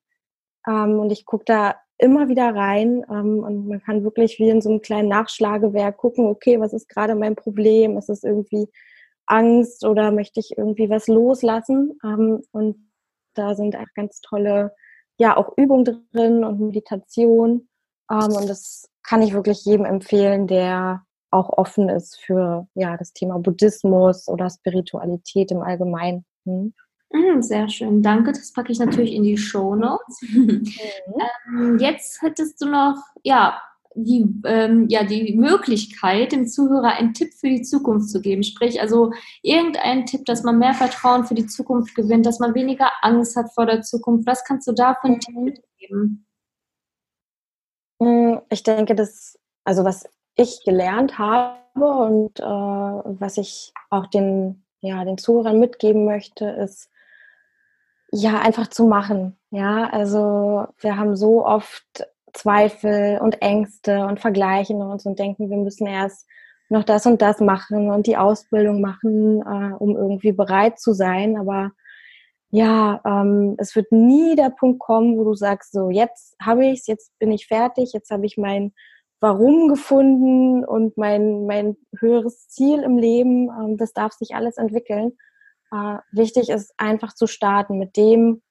ähm, 0.68 1.00
und 1.00 1.12
ich 1.12 1.26
gucke 1.26 1.46
da 1.46 1.76
immer 1.98 2.28
wieder 2.28 2.54
rein 2.56 3.06
ähm, 3.10 3.44
und 3.44 3.68
man 3.68 3.82
kann 3.82 4.04
wirklich 4.04 4.40
wie 4.40 4.50
in 4.50 4.62
so 4.62 4.70
einem 4.70 4.82
kleinen 4.82 5.10
Nachschlagewerk 5.10 5.98
gucken, 5.98 6.26
okay, 6.26 6.60
was 6.60 6.74
ist 6.74 6.90
gerade 6.90 7.16
mein 7.16 7.36
Problem? 7.36 7.98
Ist 7.98 8.10
es 8.10 8.24
irgendwie 8.24 8.68
Angst 9.26 9.86
oder 9.86 10.12
möchte 10.12 10.40
ich 10.40 10.58
irgendwie 10.58 10.90
was 10.90 11.08
loslassen? 11.08 11.98
Ähm, 12.04 12.42
und 12.52 12.90
da 13.34 13.56
sind 13.56 13.76
auch 13.76 13.88
ganz 13.96 14.22
tolle, 14.22 14.74
ja, 15.18 15.38
auch 15.38 15.54
Übungen 15.58 16.04
drin 16.12 16.44
und 16.44 16.60
Meditation. 16.60 17.68
Ähm, 18.12 18.32
und 18.36 18.50
das 18.50 18.90
kann 19.04 19.22
ich 19.22 19.34
wirklich 19.34 19.66
jedem 19.66 19.86
empfehlen, 19.86 20.48
der 20.48 21.04
auch 21.32 21.50
offen 21.50 21.90
ist 21.90 22.20
für 22.20 22.68
ja 22.76 22.96
das 22.96 23.12
Thema 23.14 23.40
Buddhismus 23.40 24.28
oder 24.28 24.50
Spiritualität 24.50 25.52
im 25.52 25.62
Allgemeinen. 25.62 26.26
Hm? 26.46 26.74
Mm, 27.12 27.42
sehr 27.42 27.70
schön, 27.70 28.02
danke. 28.02 28.32
Das 28.32 28.54
packe 28.54 28.72
ich 28.72 28.80
natürlich 28.80 29.14
in 29.14 29.24
die 29.24 29.38
Show 29.38 29.76
Notes. 29.76 30.22
Mhm. 30.22 30.64
ähm, 31.48 31.78
jetzt 31.80 32.22
hättest 32.22 32.62
du 32.62 32.70
noch, 32.70 32.98
ja, 33.24 33.62
die, 33.96 34.26
ähm, 34.46 34.88
ja, 34.90 35.04
die 35.04 35.36
Möglichkeit, 35.36 36.32
dem 36.32 36.48
Zuhörer 36.48 36.94
einen 36.98 37.14
Tipp 37.14 37.34
für 37.34 37.50
die 37.50 37.62
Zukunft 37.62 38.10
zu 38.10 38.22
geben. 38.22 38.44
Sprich, 38.44 38.82
also 38.82 39.12
irgendeinen 39.42 40.06
Tipp, 40.06 40.26
dass 40.26 40.44
man 40.44 40.60
mehr 40.60 40.74
Vertrauen 40.74 41.26
für 41.26 41.36
die 41.36 41.48
Zukunft 41.48 41.96
gewinnt, 41.96 42.26
dass 42.26 42.40
man 42.40 42.56
weniger 42.56 42.92
Angst 43.02 43.36
hat 43.36 43.54
vor 43.54 43.66
der 43.66 43.82
Zukunft. 43.82 44.28
Was 44.28 44.44
kannst 44.44 44.68
du 44.68 44.72
da 44.72 44.96
für 44.96 45.08
einen 45.08 45.20
Tipp 45.20 45.36
mhm. 45.36 45.44
mitgeben? 45.44 46.26
Mm, 48.00 48.38
ich 48.50 48.64
denke, 48.64 48.96
dass, 48.96 49.40
also 49.64 49.84
was 49.84 50.10
ich 50.36 50.64
gelernt 50.66 51.18
habe 51.18 51.58
und 51.76 52.40
äh, 52.40 52.44
was 52.44 53.38
ich 53.38 53.74
auch 53.90 54.08
den, 54.08 54.66
ja, 54.82 55.04
den 55.06 55.18
Zuhörern 55.18 55.60
mitgeben 55.60 56.06
möchte, 56.06 56.46
ist, 56.46 56.90
ja, 58.12 58.40
einfach 58.40 58.68
zu 58.68 58.86
machen. 58.86 59.40
Ja, 59.50 59.90
also 59.90 60.68
wir 60.80 60.98
haben 60.98 61.16
so 61.16 61.46
oft 61.46 62.06
Zweifel 62.34 63.20
und 63.20 63.42
Ängste 63.42 64.06
und 64.06 64.20
vergleichen 64.20 64.82
uns 64.82 65.06
und 65.06 65.20
denken, 65.20 65.50
wir 65.50 65.58
müssen 65.58 65.88
erst 65.88 66.28
noch 66.70 66.84
das 66.84 67.06
und 67.06 67.22
das 67.22 67.40
machen 67.40 67.92
und 67.92 68.08
die 68.08 68.18
Ausbildung 68.18 68.82
machen, 68.82 69.42
äh, 69.42 69.76
um 69.78 69.96
irgendwie 69.96 70.32
bereit 70.32 70.80
zu 70.80 70.94
sein. 70.94 71.38
Aber 71.38 71.72
ja, 72.50 73.02
ähm, 73.06 73.56
es 73.58 73.76
wird 73.76 73.92
nie 73.92 74.36
der 74.36 74.50
Punkt 74.50 74.80
kommen, 74.80 75.18
wo 75.18 75.24
du 75.24 75.36
sagst, 75.36 75.72
so 75.74 75.90
jetzt 75.90 76.36
habe 76.42 76.66
ich 76.66 76.82
es, 76.82 76.88
jetzt 76.88 77.18
bin 77.20 77.32
ich 77.32 77.48
fertig, 77.48 77.94
jetzt 77.94 78.12
habe 78.12 78.26
ich 78.26 78.38
mein 78.38 78.74
Warum 79.20 79.70
gefunden 79.70 80.66
und 80.66 80.98
mein, 80.98 81.46
mein 81.46 81.78
höheres 81.98 82.50
Ziel 82.50 82.84
im 82.84 82.98
Leben. 82.98 83.50
Ähm, 83.50 83.78
das 83.78 83.94
darf 83.94 84.12
sich 84.14 84.36
alles 84.36 84.58
entwickeln. 84.58 85.14
äh, 85.72 85.98
wichtig 86.12 86.50
ist, 86.50 86.74
einfach 86.78 87.14
zu 87.16 87.28
starten 87.28 87.78
mit 87.80 87.98
dem, 87.98 88.42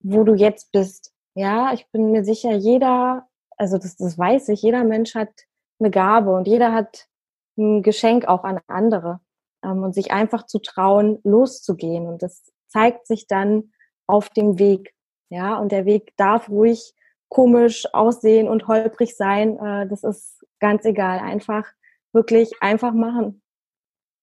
wo 0.00 0.24
du 0.24 0.34
jetzt 0.34 0.72
bist. 0.72 1.13
Ja, 1.34 1.72
ich 1.72 1.90
bin 1.90 2.12
mir 2.12 2.24
sicher, 2.24 2.52
jeder, 2.52 3.26
also 3.56 3.78
das, 3.78 3.96
das 3.96 4.16
weiß 4.16 4.48
ich, 4.50 4.62
jeder 4.62 4.84
Mensch 4.84 5.14
hat 5.14 5.32
eine 5.80 5.90
Gabe 5.90 6.34
und 6.34 6.46
jeder 6.46 6.72
hat 6.72 7.08
ein 7.56 7.82
Geschenk 7.82 8.26
auch 8.26 8.44
an 8.44 8.60
andere. 8.68 9.20
Ähm, 9.64 9.82
und 9.82 9.94
sich 9.94 10.12
einfach 10.12 10.46
zu 10.46 10.58
trauen, 10.60 11.18
loszugehen. 11.24 12.06
Und 12.06 12.22
das 12.22 12.52
zeigt 12.68 13.06
sich 13.06 13.26
dann 13.26 13.72
auf 14.06 14.28
dem 14.28 14.58
Weg. 14.58 14.94
Ja, 15.30 15.58
und 15.58 15.72
der 15.72 15.86
Weg 15.86 16.14
darf 16.16 16.48
ruhig 16.48 16.94
komisch 17.28 17.86
aussehen 17.92 18.48
und 18.48 18.68
holprig 18.68 19.16
sein. 19.16 19.58
Äh, 19.58 19.88
das 19.88 20.04
ist 20.04 20.44
ganz 20.60 20.84
egal. 20.84 21.18
Einfach 21.18 21.66
wirklich 22.12 22.52
einfach 22.60 22.92
machen. 22.92 23.42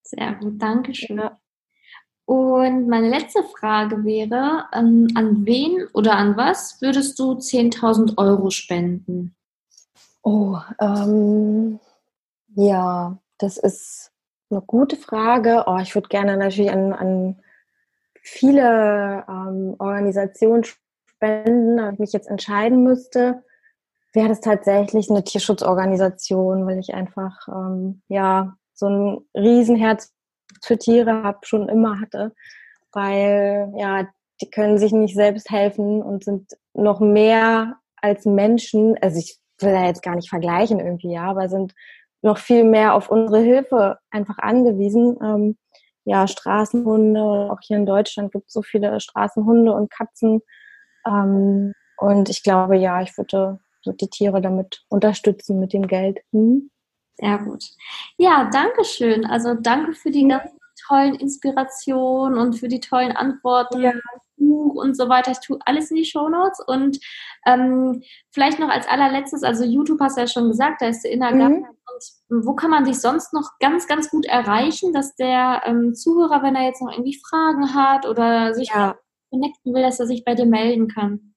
Sehr 0.03 0.35
gut, 0.35 0.61
Dankeschön. 0.61 1.17
Ja. 1.17 1.40
Und 2.31 2.87
meine 2.87 3.09
letzte 3.09 3.43
Frage 3.43 4.05
wäre, 4.05 4.63
ähm, 4.71 5.09
an 5.15 5.45
wen 5.45 5.85
oder 5.91 6.15
an 6.15 6.37
was 6.37 6.81
würdest 6.81 7.19
du 7.19 7.33
10.000 7.33 8.17
Euro 8.17 8.51
spenden? 8.51 9.35
Oh, 10.23 10.55
ähm, 10.79 11.81
ja, 12.55 13.17
das 13.37 13.57
ist 13.57 14.13
eine 14.49 14.61
gute 14.61 14.95
Frage. 14.95 15.65
Oh, 15.67 15.77
ich 15.81 15.93
würde 15.93 16.07
gerne 16.07 16.37
natürlich 16.37 16.71
an, 16.71 16.93
an 16.93 17.41
viele 18.21 19.25
ähm, 19.27 19.75
Organisationen 19.77 20.63
spenden, 20.63 21.79
wenn 21.79 21.93
ich 21.95 21.99
mich 21.99 22.13
jetzt 22.13 22.29
entscheiden 22.29 22.81
müsste, 22.81 23.43
wäre 24.13 24.29
das 24.29 24.39
tatsächlich 24.39 25.09
eine 25.09 25.25
Tierschutzorganisation, 25.25 26.65
weil 26.65 26.79
ich 26.79 26.93
einfach 26.93 27.45
ähm, 27.49 28.01
ja 28.07 28.55
so 28.73 28.87
ein 28.87 29.17
Riesenherz 29.35 30.13
für 30.61 30.77
Tiere 30.77 31.23
habe, 31.23 31.39
schon 31.43 31.69
immer 31.69 31.99
hatte, 31.99 32.33
weil 32.91 33.71
ja 33.77 34.07
die 34.41 34.49
können 34.49 34.77
sich 34.77 34.91
nicht 34.91 35.15
selbst 35.15 35.49
helfen 35.51 36.01
und 36.01 36.23
sind 36.23 36.51
noch 36.73 36.99
mehr 36.99 37.77
als 37.97 38.25
Menschen. 38.25 38.97
Also 39.01 39.19
ich 39.19 39.37
will 39.59 39.71
da 39.71 39.85
jetzt 39.85 40.01
gar 40.01 40.15
nicht 40.15 40.29
vergleichen 40.29 40.79
irgendwie, 40.79 41.13
ja, 41.13 41.25
aber 41.25 41.47
sind 41.47 41.73
noch 42.23 42.37
viel 42.37 42.63
mehr 42.63 42.95
auf 42.95 43.09
unsere 43.09 43.39
Hilfe 43.39 43.99
einfach 44.09 44.39
angewiesen. 44.39 45.17
Ähm, 45.23 45.57
ja, 46.03 46.27
Straßenhunde, 46.27 47.21
auch 47.51 47.59
hier 47.61 47.77
in 47.77 47.85
Deutschland 47.85 48.31
gibt 48.31 48.47
es 48.47 48.53
so 48.53 48.63
viele 48.63 48.99
Straßenhunde 48.99 49.71
und 49.71 49.91
Katzen. 49.91 50.41
Ähm, 51.05 51.73
und 51.97 52.29
ich 52.29 52.41
glaube, 52.41 52.75
ja, 52.77 53.01
ich 53.01 53.15
würde 53.17 53.59
so 53.83 53.91
die 53.91 54.09
Tiere 54.09 54.41
damit 54.41 54.83
unterstützen 54.89 55.59
mit 55.59 55.73
dem 55.73 55.87
Geld. 55.87 56.19
Hm? 56.31 56.71
Sehr 57.15 57.37
gut. 57.39 57.65
Ja, 58.17 58.49
danke 58.51 58.83
schön. 58.83 59.25
Also 59.25 59.53
danke 59.53 59.93
für 59.93 60.11
die 60.11 60.27
ganzen 60.27 60.57
tollen 60.87 61.15
Inspirationen 61.15 62.39
und 62.39 62.53
für 62.57 62.67
die 62.67 62.79
tollen 62.79 63.11
Antworten. 63.11 63.81
Ja. 63.81 63.93
Buch 64.41 64.75
und 64.75 64.97
so 64.97 65.07
weiter. 65.09 65.31
Ich 65.31 65.39
tue 65.39 65.59
alles 65.65 65.91
in 65.91 65.97
die 65.97 66.05
Shownotes 66.05 66.59
und 66.65 66.99
ähm, 67.45 68.01
vielleicht 68.31 68.59
noch 68.59 68.69
als 68.69 68.87
allerletztes, 68.87 69.43
also 69.43 69.63
YouTube 69.63 69.99
hast 69.99 70.17
du 70.17 70.21
ja 70.21 70.27
schon 70.27 70.49
gesagt, 70.49 70.81
da 70.81 70.87
ist 70.87 71.03
der 71.03 71.11
Inner 71.11 71.31
mhm. 71.31 71.65
Und 72.29 72.45
wo 72.45 72.53
kann 72.53 72.71
man 72.71 72.85
dich 72.85 72.99
sonst 72.99 73.33
noch 73.33 73.51
ganz, 73.59 73.85
ganz 73.87 74.09
gut 74.09 74.25
erreichen, 74.25 74.93
dass 74.93 75.15
der 75.15 75.61
ähm, 75.65 75.93
Zuhörer, 75.93 76.41
wenn 76.41 76.55
er 76.55 76.63
jetzt 76.63 76.81
noch 76.81 76.91
irgendwie 76.91 77.19
Fragen 77.19 77.75
hat 77.75 78.07
oder 78.07 78.53
sich 78.55 78.69
ja. 78.69 78.95
connecten 79.29 79.73
will, 79.73 79.83
dass 79.83 79.99
er 79.99 80.07
sich 80.07 80.23
bei 80.23 80.33
dir 80.33 80.45
melden 80.45 80.87
kann? 80.87 81.30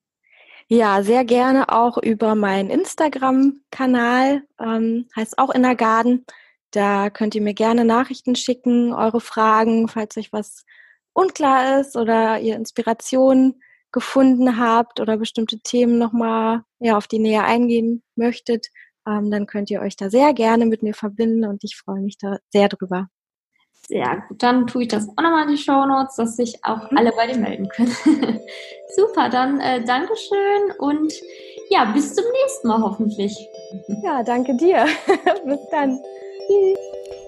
Ja, 0.70 1.02
sehr 1.02 1.24
gerne 1.24 1.68
auch 1.68 1.98
über 1.98 2.34
meinen 2.34 2.70
Instagram-Kanal, 2.70 4.42
ähm, 4.58 5.06
heißt 5.14 5.38
auch 5.38 5.50
Inner 5.50 5.74
Garden. 5.74 6.24
Da 6.70 7.10
könnt 7.10 7.34
ihr 7.34 7.42
mir 7.42 7.52
gerne 7.54 7.84
Nachrichten 7.84 8.34
schicken, 8.34 8.92
eure 8.94 9.20
Fragen, 9.20 9.88
falls 9.88 10.16
euch 10.16 10.32
was 10.32 10.64
unklar 11.12 11.80
ist 11.80 11.96
oder 11.96 12.40
ihr 12.40 12.56
Inspiration 12.56 13.60
gefunden 13.92 14.58
habt 14.58 15.00
oder 15.00 15.18
bestimmte 15.18 15.60
Themen 15.60 15.98
nochmal 15.98 16.62
ja, 16.80 16.96
auf 16.96 17.06
die 17.08 17.18
näher 17.20 17.44
eingehen 17.44 18.02
möchtet, 18.16 18.68
ähm, 19.06 19.30
dann 19.30 19.46
könnt 19.46 19.70
ihr 19.70 19.80
euch 19.82 19.96
da 19.96 20.10
sehr 20.10 20.32
gerne 20.34 20.66
mit 20.66 20.82
mir 20.82 20.94
verbinden 20.94 21.44
und 21.44 21.62
ich 21.62 21.76
freue 21.76 22.00
mich 22.00 22.16
da 22.18 22.38
sehr 22.50 22.68
drüber. 22.68 23.08
Sehr 23.88 24.22
gut, 24.28 24.42
dann 24.42 24.66
tue 24.66 24.82
ich 24.82 24.88
das 24.88 25.08
auch 25.08 25.22
nochmal 25.22 25.44
in 25.44 25.56
die 25.56 25.62
Show 25.62 25.84
Notes, 25.84 26.16
dass 26.16 26.36
sich 26.36 26.64
auch 26.64 26.90
mhm. 26.90 26.98
alle 26.98 27.12
bei 27.12 27.26
dir 27.26 27.38
melden 27.38 27.68
können. 27.68 27.94
Super, 28.96 29.28
dann 29.28 29.60
äh, 29.60 29.84
Dankeschön 29.84 30.72
und 30.78 31.12
ja, 31.70 31.84
bis 31.86 32.14
zum 32.14 32.24
nächsten 32.42 32.68
Mal 32.68 32.80
hoffentlich. 32.80 33.36
Ja, 34.02 34.22
danke 34.22 34.56
dir. 34.56 34.86
bis 35.44 35.60
dann. 35.70 35.98
Tschüss. 36.46 36.78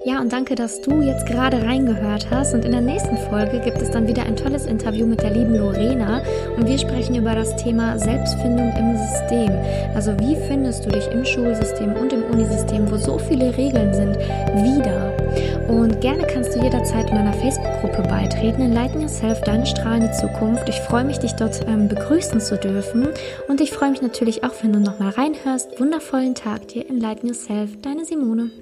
Ja, 0.06 0.20
und 0.20 0.32
danke, 0.32 0.54
dass 0.54 0.80
du 0.82 1.02
jetzt 1.02 1.26
gerade 1.26 1.60
reingehört 1.62 2.30
hast. 2.30 2.54
Und 2.54 2.64
in 2.64 2.70
der 2.70 2.80
nächsten 2.80 3.16
Folge 3.28 3.58
gibt 3.58 3.82
es 3.82 3.90
dann 3.90 4.06
wieder 4.06 4.22
ein 4.22 4.36
tolles 4.36 4.64
Interview 4.64 5.04
mit 5.04 5.20
der 5.20 5.30
lieben 5.30 5.56
Lorena. 5.56 6.22
Und 6.56 6.68
wir 6.68 6.78
sprechen 6.78 7.16
über 7.16 7.34
das 7.34 7.56
Thema 7.56 7.98
Selbstfindung 7.98 8.72
im 8.78 8.96
System. 8.96 9.50
Also 9.96 10.16
wie 10.20 10.36
findest 10.46 10.86
du 10.86 10.90
dich 10.90 11.08
im 11.08 11.24
Schulsystem 11.24 11.94
und 11.94 12.12
im 12.12 12.22
Unisystem, 12.22 12.88
wo 12.88 12.96
so 12.96 13.18
viele 13.18 13.56
Regeln 13.56 13.92
sind, 13.92 14.16
wieder? 14.62 15.12
Und 15.66 16.00
gerne 16.00 16.24
kannst 16.32 16.54
du 16.54 16.62
jederzeit 16.62 17.10
in 17.10 17.16
einer 17.16 17.32
Facebook-Gruppe 17.32 18.02
beitreten, 18.08 18.62
Enlighten 18.62 19.00
Yourself, 19.00 19.40
deine 19.40 19.66
strahlende 19.66 20.12
Zukunft. 20.12 20.68
Ich 20.68 20.78
freue 20.82 21.02
mich, 21.02 21.18
dich 21.18 21.32
dort 21.32 21.66
ähm, 21.66 21.88
begrüßen 21.88 22.40
zu 22.40 22.56
dürfen. 22.56 23.08
Und 23.48 23.60
ich 23.60 23.72
freue 23.72 23.90
mich 23.90 24.02
natürlich 24.02 24.44
auch, 24.44 24.52
wenn 24.62 24.72
du 24.72 24.78
nochmal 24.78 25.10
reinhörst. 25.10 25.80
Wundervollen 25.80 26.36
Tag 26.36 26.68
dir, 26.68 26.88
Enlighten 26.88 27.26
Yourself, 27.26 27.70
deine 27.82 28.04
Simone. 28.04 28.52